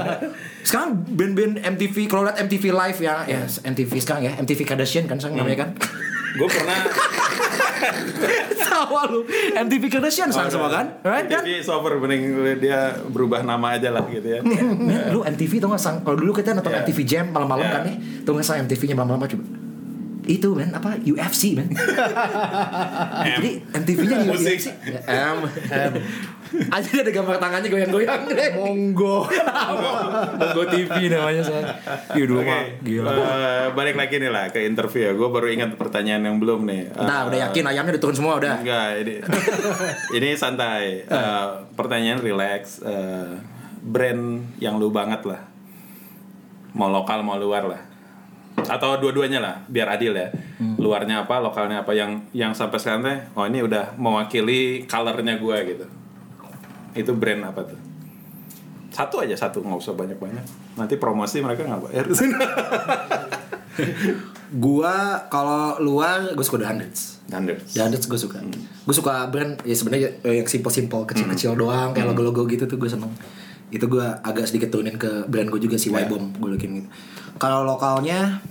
[0.64, 5.20] Sekarang band-band MTV kalau lihat MTV live ya, ya MTV sekarang ya, MTV Kardashian kan
[5.20, 5.72] sekarang namanya kan.
[6.32, 6.78] Gue pernah
[8.62, 9.20] Tahu lu
[9.56, 10.86] MTV Kardashian sekarang semua kan?
[11.02, 11.42] Right kan?
[11.42, 12.22] TV software mending
[12.58, 14.40] dia berubah nama aja lah gitu ya.
[14.42, 14.78] Men,
[15.10, 16.84] lu MTV tau gak sang kalau dulu kita nonton Yeah.
[16.84, 17.74] MTV Jam malam-malam Yeah.
[17.74, 19.46] kan nih tau gak sang MTV-nya malam-malam apa coba
[20.22, 21.74] itu men apa UFC men
[23.32, 24.30] jadi MTV-nya.
[24.30, 24.70] UFC
[25.08, 25.92] M M
[26.50, 28.22] aja ada gambar tangannya goyang-goyang
[28.58, 29.30] Monggo.
[29.30, 31.64] Monggo TV namanya saya
[32.18, 35.12] iya dulu Oke, mah gila eh, balik lagi nih lah ke interview ya.
[35.14, 36.90] Gue baru ingat pertanyaan yang belum nih.
[36.98, 39.16] nah Eh, udah yakin ayamnya udah turun semua udah Enggak, ini
[40.18, 41.06] ini santai.
[41.06, 41.48] Eh,
[41.78, 42.82] pertanyaan relax.
[42.82, 43.30] Eh,
[43.80, 45.42] brand yang lu banget lah.
[46.74, 47.82] Mau lokal mau luar lah.
[48.70, 50.30] Atau dua-duanya lah, biar adil ya.
[50.60, 55.58] Luarnya apa, lokalnya apa yang yang sampai sekarang teh, oh ini udah mewakili colornya gue
[55.64, 55.86] gitu.
[57.00, 57.80] Itu brand apa tuh?
[58.90, 60.44] Satu aja satu, nggak usah banyak-banyak.
[60.76, 62.06] Nanti promosi mereka nggak bayar.
[64.52, 64.96] gua
[65.28, 67.70] kalau luar gue suka The Hundreds Standards.
[67.72, 68.38] The Hundreds gue suka
[68.82, 71.62] gue suka brand ya sebenarnya eh, yang simple-simple kecil-kecil Hmm.
[71.62, 73.14] doang kayak logo-logo gitu tuh gue seneng
[73.70, 76.02] itu gue agak sedikit turunin ke brand gue juga si Ya.
[76.02, 76.88] Y-Bomb gue bikin gitu
[77.38, 78.42] kalau lokalnya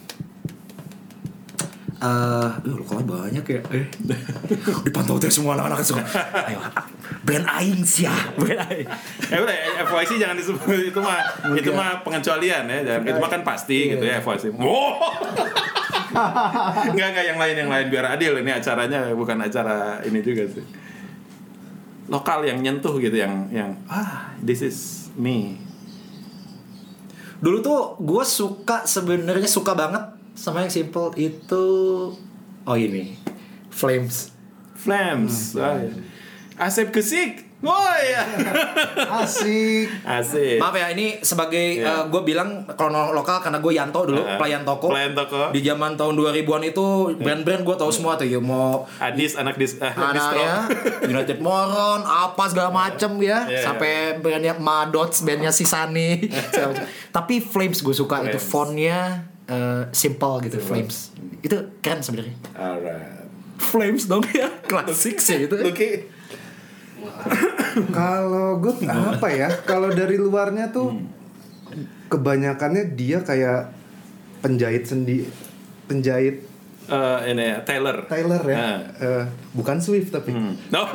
[1.99, 3.86] eh uh, lokalnya banyak ya eh
[4.86, 6.07] dipantau terus semua anak-anak suka
[6.46, 6.62] ayo
[7.26, 8.86] brand aing sih ya brand aing
[9.28, 11.20] Ya udah FYC jangan disebut itu mah
[11.53, 12.78] itu mah pengecualian ya.
[12.80, 14.51] Jangan itu mah kan pasti gitu ya FYC.
[14.59, 14.96] Wow.
[16.88, 20.64] Enggak enggak yang lain yang lain biar adil ini acaranya bukan acara ini juga sih.
[22.09, 25.61] Lokal yang nyentuh gitu yang yang ah this is me.
[27.38, 31.66] dulu tuh gue suka sebenarnya suka banget sama yang simple itu
[32.62, 33.18] oh ini
[33.68, 34.30] Flames
[34.72, 35.59] Flames.
[35.59, 35.91] Ah, ya.
[36.57, 37.51] Asep Kesik.
[37.59, 38.22] Ya.
[39.18, 39.91] Asik.
[40.01, 40.57] Asik.
[40.57, 42.07] Maaf ya ini sebagai Iya.
[42.07, 44.39] gue bilang kalau lokal karena gue Yanto dulu Heeh.
[44.39, 44.86] pelayan toko.
[44.89, 45.51] Pelayan toko.
[45.51, 46.86] Di zaman tahun 2000-an itu
[47.16, 50.39] brand-brand gue tahu semua tuh ya mau Adis anak dis ah, anak distro.
[50.39, 50.55] anaknya
[51.05, 56.30] United Moron apa segala macem ya Iya, sampai brandnya Madots bandnya Sisani
[57.11, 58.47] tapi Flames gue suka itu Flames.
[58.47, 58.99] fontnya
[59.49, 63.26] eh, simple gitu Flames itu keren sebenarnya Alright.
[63.59, 66.07] Flames dong ya klasik sih itu Oke.
[67.88, 69.49] Kalau gue apa ya?
[69.62, 70.95] Kalau dari luarnya tuh
[72.08, 73.70] kebanyakannya dia kayak
[74.41, 75.26] penjahit sendi
[75.87, 76.46] penjahit
[76.88, 78.08] Eh, ini ya, Taylor.
[78.08, 78.57] Taylor ya.
[78.57, 78.79] Ah.
[78.96, 80.33] Eh, bukan Swift tapi.
[80.33, 80.57] Hmm.
[80.72, 80.88] No.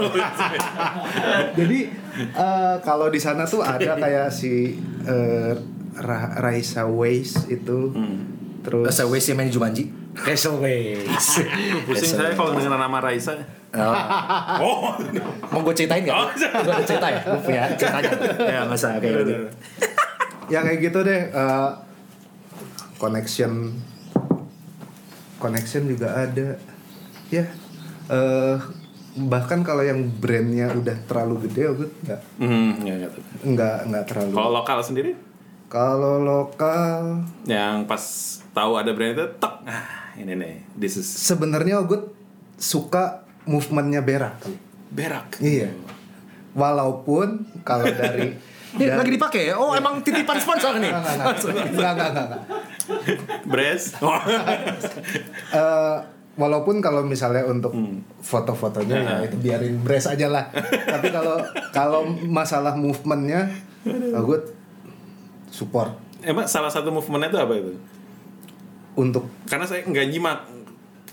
[1.60, 1.86] Jadi
[2.18, 4.74] eh, kalau di sana tuh ada kayak si
[5.06, 5.54] eh,
[5.94, 7.94] Ra- Raisa Weiss itu.
[8.64, 11.44] Terus Rasa Waze yang main Jumanji Rachel Waze
[11.86, 13.36] Pusing saya kalau dengar nama Raisa.
[13.74, 14.96] Oh.
[15.52, 16.14] Mau gue ceritain gak?
[16.14, 16.28] Oh.
[16.32, 17.22] gue ada cerita ya?
[17.22, 19.34] Gue punya ceritanya Ya gak usah kayak gitu
[20.46, 21.22] ya kayak gitu deh.
[21.26, 21.70] eh,
[22.96, 23.74] connection
[25.38, 26.56] connection juga ada.
[27.28, 27.46] Ya.
[28.06, 28.58] eh
[29.16, 33.10] bahkan kalau yang brandnya udah terlalu gede, gue nggak Hmm, ya, ya.
[33.42, 34.34] nggak nggak terlalu.
[34.34, 35.12] Kalau lokal sendiri
[35.66, 38.04] Kalau lokal yang pas
[38.54, 39.54] tahu ada brand itu tek.
[39.66, 40.54] Ah, ini nih.
[40.74, 42.10] This is sebenarnya gue
[42.56, 44.40] suka movementnya berak.
[44.88, 45.38] berak.
[45.38, 45.74] Iya.
[46.54, 48.30] Walaupun kalau dari
[48.74, 49.56] Ini lagi dipakai ya?
[49.56, 50.90] Oh emang titipan sponsor nih?
[50.90, 52.42] Enggak, enggak, enggak, enggak, enggak, enggak.
[53.46, 53.84] Bres.
[55.54, 55.98] Eh,
[56.34, 58.02] walaupun kalau misalnya untuk Hmm.
[58.18, 60.50] foto-fotonya ya itu biarin brace aja lah.
[60.66, 61.38] Tapi kalau
[61.70, 63.54] kalau masalah movementnya,
[63.86, 64.40] gue
[65.48, 65.94] support
[66.24, 67.72] Emang salah satu movementnya itu apa itu?
[68.96, 70.40] Untuk Karena saya nggak nyimak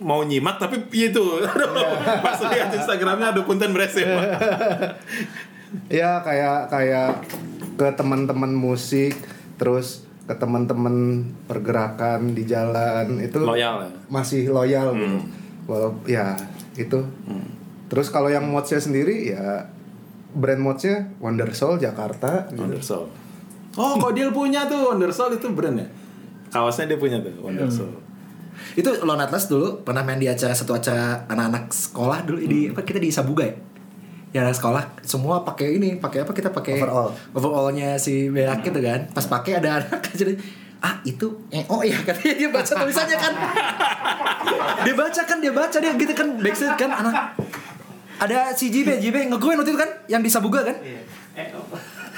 [0.01, 1.25] mau nyimak tapi itu
[2.25, 4.09] pas lihat Instagramnya ada punten Bres ya.
[6.01, 7.11] ya kayak kayak
[7.77, 9.13] ke teman-teman musik
[9.61, 13.91] terus ke teman-teman pergerakan di jalan itu Loyal ya?
[14.09, 15.19] masih loyal gitu.
[15.21, 15.23] Hmm.
[15.69, 16.35] Walau ya
[16.81, 17.05] itu.
[17.93, 19.69] Terus kalau yang modsnya sendiri ya
[20.33, 22.49] brand modsnya Wonder Soul Jakarta.
[22.49, 22.63] gitu.
[22.63, 23.07] Wondersoul.
[23.79, 25.89] Oh, kok dia punya tuh Wondersoul itu brand ya?
[26.51, 27.91] Kaosnya dia punya tuh Wondersoul.
[28.75, 32.83] Itu Lon Atlas dulu pernah main di acara satu acara anak-anak sekolah dulu di apa
[32.83, 33.55] kita di Sabuga ya?
[34.31, 37.11] Ya anak sekolah semua pakai ini, pakai apa kita pakai Overall.
[37.35, 39.11] overallnya si Berak itu kan.
[39.11, 40.35] Pas pakai ada anak jadi
[40.81, 43.33] ah itu EO ya katanya dia baca tulisannya kan.
[44.87, 47.15] dia baca kan dia baca dia gitu kan backstage kan anak
[48.21, 50.77] ada si JB JB ngegoin waktu itu kan yang di Sabuga kan.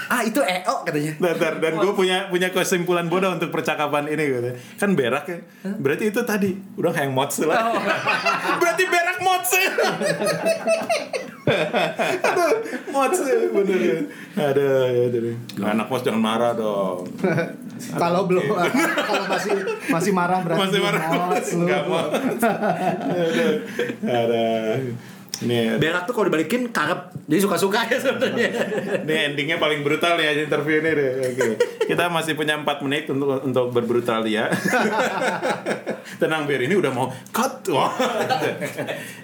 [0.07, 1.13] Ah itu EO katanya.
[1.19, 4.49] Bentar, dan gue punya punya kesimpulan bodoh untuk percakapan ini gitu.
[4.75, 5.39] Kan berak ya.
[5.77, 7.71] Berarti itu tadi udah yang mods lah.
[8.61, 9.51] Berarti berak mods.
[12.23, 12.51] Aduh,
[12.95, 13.97] mods bener ya.
[14.39, 15.31] Ada ya jadi.
[15.59, 17.03] Anak mods jangan marah dong.
[17.99, 19.59] Kalau belum kalau masih
[19.91, 21.01] masih marah berarti Masih marah.
[21.03, 21.49] mods.
[21.51, 22.07] Enggak mau.
[23.99, 24.45] Ada.
[25.43, 28.49] Ini Berak tuh kalau dibalikin karep jadi suka-suka ya sebenarnya.
[29.07, 31.11] Ini endingnya paling brutal ya interview ini deh.
[31.31, 31.47] Oke.
[31.87, 34.51] Kita masih punya 4 menit untuk untuk berbrutal ya.
[36.21, 37.63] Tenang Bir, ini udah mau cut.
[37.71, 37.95] Wah.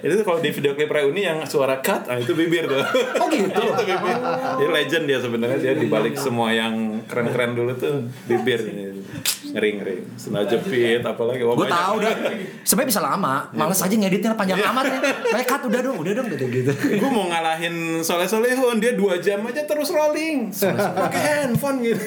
[0.00, 2.80] itu kalau di video klip reuni yang suara cut, ah itu bibir tuh.
[3.20, 3.52] Oh gitu.
[3.52, 4.16] itu bibir.
[4.56, 8.96] Dia legend dia sebenarnya dia dibalik semua yang keren-keren dulu tuh bibir ini.
[9.52, 10.08] Ngeri-ngeri.
[10.16, 11.44] Sena jepit apalagi.
[11.44, 12.16] Gue tahu dah.
[12.64, 13.44] Sebenarnya bisa lama.
[13.52, 14.98] Males aja ngeditnya panjang amat ya.
[15.36, 16.70] Kayak cut udah dong, udah dong gitu gitu.
[16.72, 22.00] gue mau ngalahin Soleh Solehun dia dua jam aja terus rolling pakai handphone gitu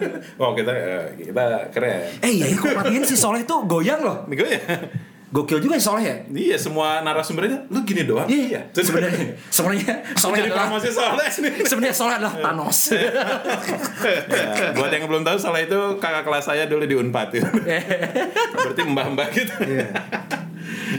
[0.42, 4.16] oh kita eh, kita keren Eh iya, kok perhatiin si Soleh tuh goyang loh.
[4.30, 4.60] ya
[5.32, 6.16] Gokil juga Soleh ya.
[6.28, 11.28] iya semua narasumbernya lu gini doang Iya, Terus sebenarnya sebenarnya Soleh adalah promosi Soleh
[11.64, 12.78] sebenarnya Soleh adalah Thanos.
[12.92, 13.08] Ya,
[14.72, 17.48] buat yang belum tahu Soleh itu kakak kelas saya dulu di Unpad ya.
[18.52, 19.88] berarti mbah-mbah gitu Iya.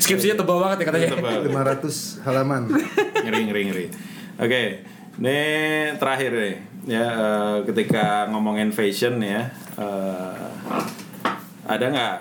[0.04, 1.10] Skripsinya tebal banget ya katanya.
[1.16, 1.40] Tebal.
[1.48, 2.64] 500 halaman.
[3.24, 3.86] ngeri ngeri ngeri
[4.40, 4.64] oke
[5.22, 5.40] ini
[5.96, 6.56] terakhir nih
[6.90, 9.48] ya eh, ketika ngomongin fashion ya
[9.80, 10.46] eh,
[11.64, 12.18] ada nggak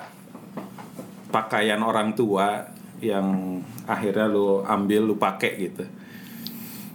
[1.35, 2.63] pakaian orang tua
[3.03, 5.83] yang akhirnya lu ambil lu pakai gitu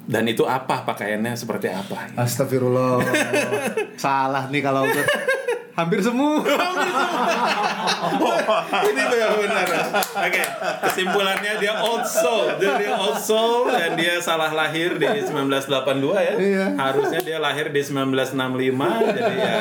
[0.08, 3.04] dan itu apa pakaiannya seperti apa Astagfirullah.
[4.00, 4.88] Salah nih kalau
[5.78, 6.42] hampir semua.
[8.90, 9.68] ini benar benar
[10.16, 10.44] oke
[10.84, 16.34] kesimpulannya dia old soul dia, dia old soul dan dia salah lahir di 1982 ya
[16.38, 16.66] Iya.
[16.76, 19.58] harusnya dia lahir di 1965 jadi ya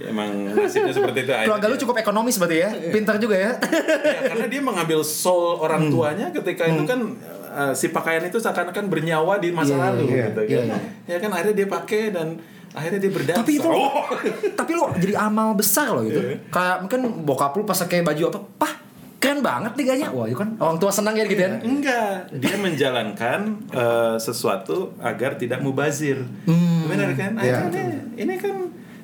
[0.00, 2.70] emang nasibnya seperti itu aja Keluarga lu cukup ekonomis berarti ya.
[2.88, 3.52] Pintar juga ya.
[4.00, 7.20] Ya, karena dia mengambil soul orang tuanya ketika itu kan
[7.52, 10.64] uh, si pakaian itu seakan-akan bernyawa di masa Iya, lalu iya, gitu iya, kan.
[10.64, 10.78] iya.
[11.04, 12.40] Ya kan akhirnya dia pakai dan
[12.70, 13.38] akhirnya dia berdansa.
[13.38, 14.06] tapi itu Oh.
[14.58, 16.20] tapi lu jadi amal besar loh gitu.
[16.48, 18.72] Kayak mungkin bokap lu pas pakai baju apa, "Pah,
[19.16, 21.58] keren banget nih gayanya." Wah, itu kan orang tua senang ya gitu kan.
[21.60, 26.22] Enggak, dia menjalankan eh, sesuatu agar tidak mubazir.
[26.44, 26.86] Hmm.
[26.86, 27.34] Benar kan?
[27.36, 27.54] Iya.
[27.60, 27.84] Akhirnya
[28.14, 28.54] ini kan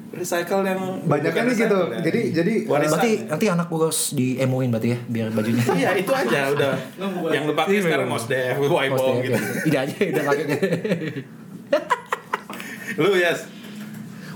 [0.09, 1.79] recycle yang Banyak bukan kan nih gitu.
[1.85, 1.99] ya.
[2.01, 2.93] Jadi jadi Warisan.
[2.97, 5.61] Berarti nanti anak gua harus di emoin berarti ya biar bajunya.
[5.77, 6.73] Iya itu aja udah.
[7.29, 9.37] yang lu pakai sekarang Mosdev, Waibom gitu.
[9.67, 10.47] Tidak aja udah pakai.
[12.97, 13.45] Lu Yas.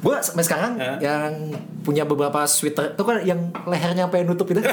[0.00, 4.60] Gue sampai sekarang yang punya beberapa sweater itu kan yang lehernya sampai nutup itu.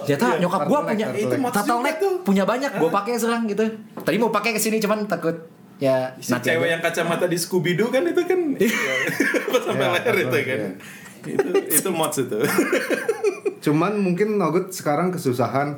[0.00, 1.06] Ternyata Iya, nyokap gue punya.
[1.12, 2.14] Itu turtleneck tuh.
[2.22, 2.70] punya banyak.
[2.74, 3.62] Gue pakai sekarang gitu.
[4.00, 5.36] Tadi mau pakai ke sini cuman takut
[5.76, 6.72] ya Si nanti cewek aja.
[6.76, 8.40] yang kacamata di Scooby Doo kan itu kan
[9.52, 10.44] pas sampai Iya, leher itu iya.
[10.46, 10.60] kan.
[11.20, 12.38] Itu itu mods itu.
[13.60, 15.76] Cuman mungkin Nogut sekarang kesusahan.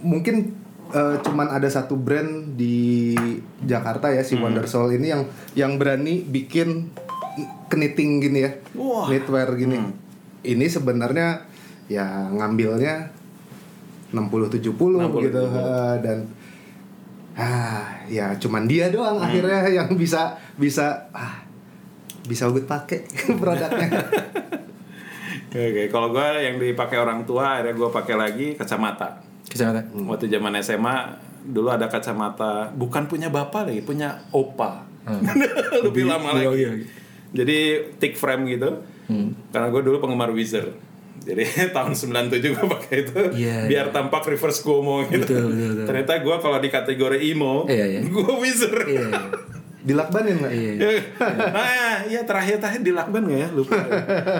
[0.00, 0.56] Mungkin
[0.88, 3.12] eh, cuman ada satu brand di
[3.60, 5.22] Jakarta ya si Wonder Soul ini yang
[5.52, 6.88] yang berani bikin
[7.68, 8.52] knitting gini ya.
[8.74, 9.06] Wah.
[9.06, 9.78] Knitwear gini.
[10.40, 11.44] Ini sebenarnya
[11.88, 13.08] ya ngambilnya
[14.08, 15.52] 60 70 60, gitu 70.
[15.52, 16.18] eh, dan
[17.32, 21.44] ah ya cuman dia doang akhirnya yang bisa bisa ah
[22.24, 23.04] bisa gue pakai
[23.40, 23.88] produknya.
[25.48, 29.24] Oke, kalau gue yang dipakai orang tua akhirnya gue pakai lagi kacamata.
[29.48, 30.04] Kecamatan.
[30.04, 30.96] Waktu zaman SMA
[31.48, 34.84] dulu ada kacamata bukan punya bapak lagi, punya opa.
[35.80, 36.60] Lebih lama Iya, lagi.
[36.60, 36.70] iya.
[37.30, 37.58] Jadi
[37.96, 38.80] thick frame gitu.
[39.04, 39.32] Hmm.
[39.48, 40.72] Karena gue dulu penggemar Wizard.
[41.18, 41.44] Jadi
[41.76, 45.24] tahun 97 gue pakai itu Iya, biar tampak reverse Cuomo gitu.
[45.24, 45.86] Betul, betul, betul.
[45.86, 48.00] Ternyata gue kalau di kategori emo, Iya, iya.
[48.14, 48.86] gue Wizard.
[48.86, 49.06] Iya.
[49.08, 49.20] iya.
[49.78, 50.52] Dilakbanin nggak?
[50.52, 50.90] Iya, iya.
[51.48, 53.48] nah, iya terakhir terakhir di Lakban nggak ya?
[53.48, 53.78] Lupa.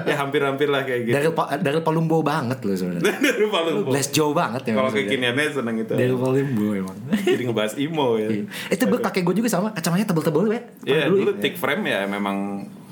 [0.05, 1.15] ya hampir-hampir lah kayak gitu.
[1.15, 3.16] Dari Pa- dari Palumbo banget loh sebenarnya.
[3.16, 3.89] Dari Palumbo.
[3.89, 4.74] Les Joe banget ya.
[4.77, 5.93] Kalau kekiniannya seneng itu.
[5.94, 6.97] Dari Palumbo emang.
[7.16, 8.28] Jadi ngebahas emo ya.
[8.28, 8.44] Iya.
[8.69, 10.60] Itu gue kakek gue juga sama kacamanya tebel-tebel ya.
[10.85, 11.40] Iya Dulu dulu ya.
[11.40, 12.36] thick frame ya memang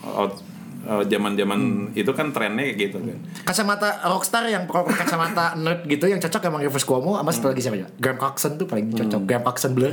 [0.02, 0.43] out-
[0.86, 1.59] uh, zaman-zaman
[1.93, 3.18] itu kan trennya kayak gitu kan.
[3.43, 7.77] Kacamata rockstar yang kacamata nerd gitu yang cocok emang Reverse Cuomo sama satu lagi siapa
[7.77, 7.86] ya?
[7.98, 9.20] Graham Coxon tuh paling cocok.
[9.27, 9.93] Graham Coxon Blur.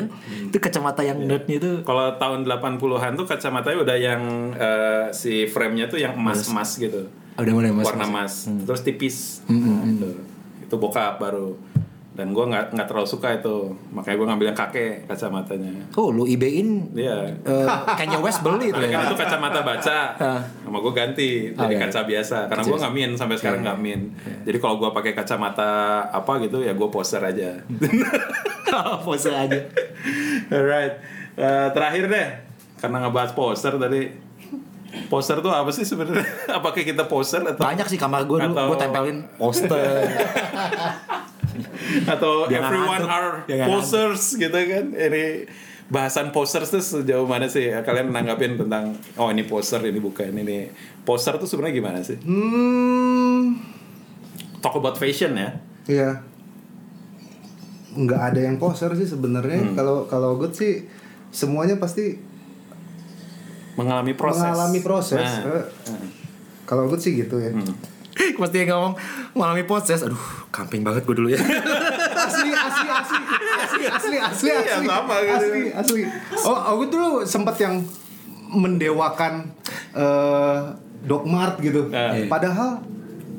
[0.49, 4.21] Itu kacamata yang nerdnya itu Kalau tahun 80-an tuh kacamatanya udah yang
[4.53, 7.09] uh, si frame-nya tuh yang emas-emas gitu.
[7.33, 7.85] Oh, udah mulai mas.
[7.89, 8.33] Warna emas.
[8.45, 9.41] Terus tipis.
[9.49, 10.09] Nah, itu.
[10.61, 11.57] Itu bokap baru.
[12.13, 13.73] Dan gue nggak nggak terlalu suka itu.
[13.89, 15.73] Makanya gue ngambil yang kakek kacamatanya.
[15.93, 17.25] Oh lu ebayin Iya.
[17.41, 19.01] eh, Kanye West beli kan ya.
[19.03, 19.97] itu kacamata baca,
[20.61, 21.81] sama gue ganti jadi iya.
[21.81, 22.37] kaca biasa.
[22.45, 24.13] Karena gue nggak min sampai sekarang nggak min.
[24.45, 25.71] Jadi kalau gue pakai kacamata
[26.05, 27.57] apa gitu ya gue poster aja.
[29.05, 29.59] Pose aja.
[30.49, 30.93] Alright,
[31.33, 32.27] Eh, terakhir deh,
[32.77, 34.05] karena ngebahas poster tadi.
[35.09, 36.21] Poster tuh apa sih sebenarnya?
[36.57, 39.81] Apakah kita poster atau Banyak sih kamar gue dulu Atau- gue tempelin poster.
[42.13, 43.09] atau everyone ngantuk.
[43.09, 44.85] are Dia nggak posters gitu kan?
[44.91, 45.25] Ini
[45.83, 50.71] bahasan posters tuh sejauh mana sih kalian nanggapin tentang oh ini poster ini bukan ini
[51.03, 52.17] poster tuh sebenarnya gimana sih?
[52.17, 53.59] Hmm,
[54.59, 55.49] Talk about fashion ya.
[55.85, 56.11] iya.
[57.93, 59.59] Nggak ada yang poser sih sebenarnya.
[59.61, 59.75] Hmm.
[59.75, 60.87] Kalau kalau gue sih
[61.29, 62.17] semuanya pasti
[63.73, 64.41] mengalami proses.
[64.41, 65.19] mengalami proses.
[65.19, 65.65] Nah, Eh,
[66.63, 67.51] Kalau gue sih gitu ya.
[68.39, 68.93] Pasti yang ngomong
[69.33, 70.01] mengalami proses.
[70.01, 70.19] Aduh,
[70.49, 71.39] camping banget gue dulu ya.
[72.23, 73.19] asli asli asli
[73.59, 75.35] asli asli asli Iya, asli sama gitu.
[75.35, 76.01] asli asli
[76.41, 77.83] oh aku dulu sempat yang
[78.47, 79.51] mendewakan
[79.91, 80.59] eh
[81.03, 82.15] Doc Mart gitu Ah.
[82.15, 82.27] Iya.
[82.27, 82.79] padahal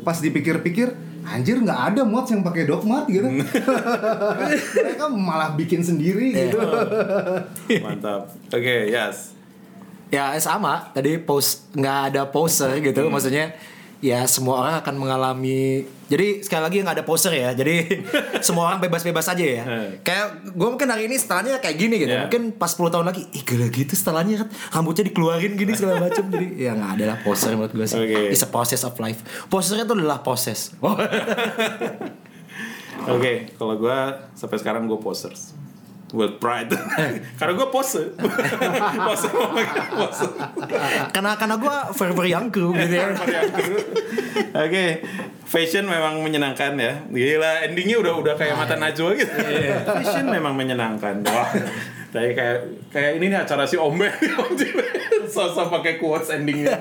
[0.00, 0.92] pas dipikir-pikir
[1.24, 3.24] anjir nggak ada mods yang pakai Doc Mart gitu
[4.76, 6.60] mereka malah bikin sendiri gitu
[7.80, 8.28] Mantap.
[8.48, 9.32] Oke, yes.
[10.06, 10.92] ya sama.
[10.92, 13.08] Tadi post nggak ada poser gitu.
[13.08, 13.56] Maksudnya
[14.04, 15.88] ya semua orang akan mengalami.
[16.12, 17.56] Jadi sekali lagi nggak ada poser ya.
[17.56, 18.04] Jadi
[18.46, 19.64] semua orang bebas-bebas aja ya.
[19.64, 20.04] Eh.
[20.04, 22.12] Kayak gue mungkin hari ini setelahnya kayak gini gitu.
[22.12, 22.28] Iya.
[22.28, 26.28] Mungkin pas 10 tahun lagi, ih gila gitu setelahnya kan rambutnya dikeluarin gini segala macam.
[26.28, 27.96] Jadi ya nggak ada lah poser menurut gue sih.
[27.96, 28.28] Oke.
[28.28, 29.24] It's a process of life.
[29.48, 30.68] Posernya itu adalah proses.
[33.04, 33.98] Oke, kalau gue
[34.36, 35.56] sampai sekarang gue posers.
[36.14, 36.70] With pride.
[37.42, 38.14] Karena gue pose.
[39.10, 39.26] pose
[39.98, 40.26] pose.
[41.10, 43.10] karena karena gue forever young crew gitu ya.
[44.54, 45.02] Oke,
[45.42, 47.02] fashion memang menyenangkan ya.
[47.10, 49.34] Gila, endingnya udah udah kayak mata Najwa gitu.
[49.90, 51.26] fashion memang menyenangkan.
[51.26, 51.50] Wah,
[52.14, 52.58] kayak kayak
[52.94, 54.06] kayak ini nih acara si Ombe.
[55.34, 56.78] Sosok pakai quotes endingnya.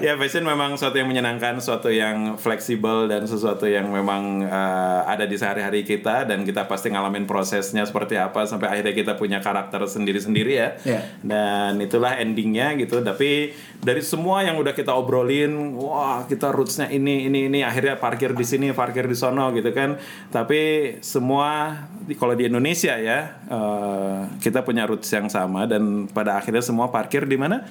[0.00, 5.28] ya, fashion memang suatu yang menyenangkan, suatu yang fleksibel dan sesuatu yang memang eh, ada
[5.28, 9.84] di sehari-hari kita dan kita pasti ngalamin prosesnya seperti apa sampai akhirnya kita punya karakter
[9.84, 10.68] sendiri-sendiri ya.
[10.80, 11.00] Iya.
[11.20, 13.04] Dan itulah endingnya gitu.
[13.04, 13.52] Tapi
[13.84, 18.46] dari semua yang udah kita obrolin, wah kita rootsnya ini ini ini akhirnya parkir di
[18.48, 20.00] sini, parkir di sono gitu kan.
[20.32, 26.36] Tapi semua di- kalau di Indonesia ya eh, kita punya roots yang sama dan pada
[26.36, 27.64] akhirnya semua parkir di mana?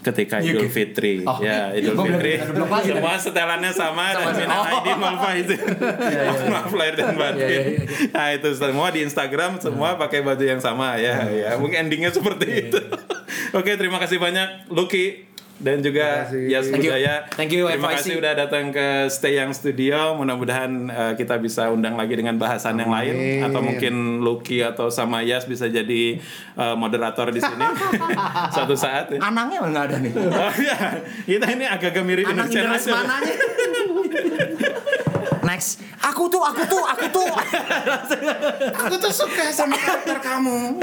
[0.00, 1.40] Ketika Idul Fitri, Oh.
[1.40, 2.36] ya Idul Gua belum- Fitri,
[2.84, 4.68] semua setelannya sama, dan minal Oh.
[4.68, 5.60] aidin wal faizin.
[6.52, 7.40] maaf lahir dan batin.
[7.40, 8.12] Iya, iya, iya.
[8.12, 12.68] Nah itu semua di Instagram semua pakai baju yang sama ya, ya mungkin endingnya seperti
[12.68, 12.76] itu.
[13.56, 15.24] Oke terima kasih banyak Lucky
[15.64, 16.28] dan juga.
[16.28, 16.68] Yas.
[16.68, 17.24] Budaya.
[17.32, 20.12] Thank you, Terima kasih udah datang ke Stay Yang Studio.
[20.20, 23.40] Mudah-mudahan uh, kita bisa undang lagi dengan bahasan yang lain Amin.
[23.48, 26.20] atau mungkin Lucky atau sama Yas bisa jadi
[26.60, 27.64] uh, moderator di sini
[28.54, 29.16] suatu saat.
[29.16, 29.24] Ya.
[29.24, 30.12] Anangnya nggak ada nih.
[30.34, 33.32] Oh iya, kita ini agak-agak mirip Anak Indonesia mananya?
[35.44, 37.28] Next, aku tuh, aku tuh, aku tuh.
[38.72, 40.80] Aku tuh suka sama karakter kamu.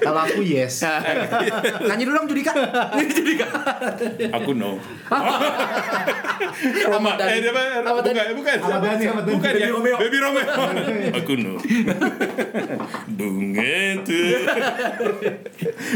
[0.00, 0.80] kalau aku yes
[1.90, 2.52] Nyanyi dulu dong Judika.
[2.96, 3.46] Judika.
[4.38, 4.78] Aku no.
[7.20, 7.36] Dhani.
[7.36, 7.62] eh dia apa?
[7.84, 8.56] Ahmad Bukan, bukan.
[8.62, 9.34] Ahmad Dhani, Ahmad Dhani.
[9.36, 9.74] Bukan Baby ya.
[9.74, 9.96] Romeo.
[9.98, 10.46] Baby Romeo.
[11.20, 11.54] Aku no.
[13.10, 14.30] Bunga tuh.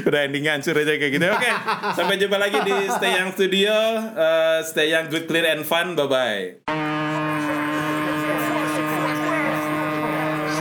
[0.05, 1.27] Udah endingnya hancur aja kayak gitu.
[1.31, 1.51] Oke,
[1.97, 3.75] sampai jumpa lagi di Stay Young Studio.
[4.15, 5.97] Eh, stay Young, good, clear, and fun.
[5.97, 7.04] Bye bye.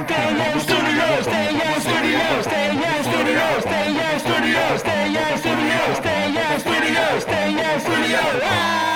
[0.04, 4.78] Stay in Studio, stay, yeah, studio, stay, yeah, studio, Stay in the studio.
[4.78, 5.94] Stay in the studio.
[5.96, 7.20] Stay in the studio.
[7.20, 8.20] Stay in the studio.
[8.44, 8.93] Ah!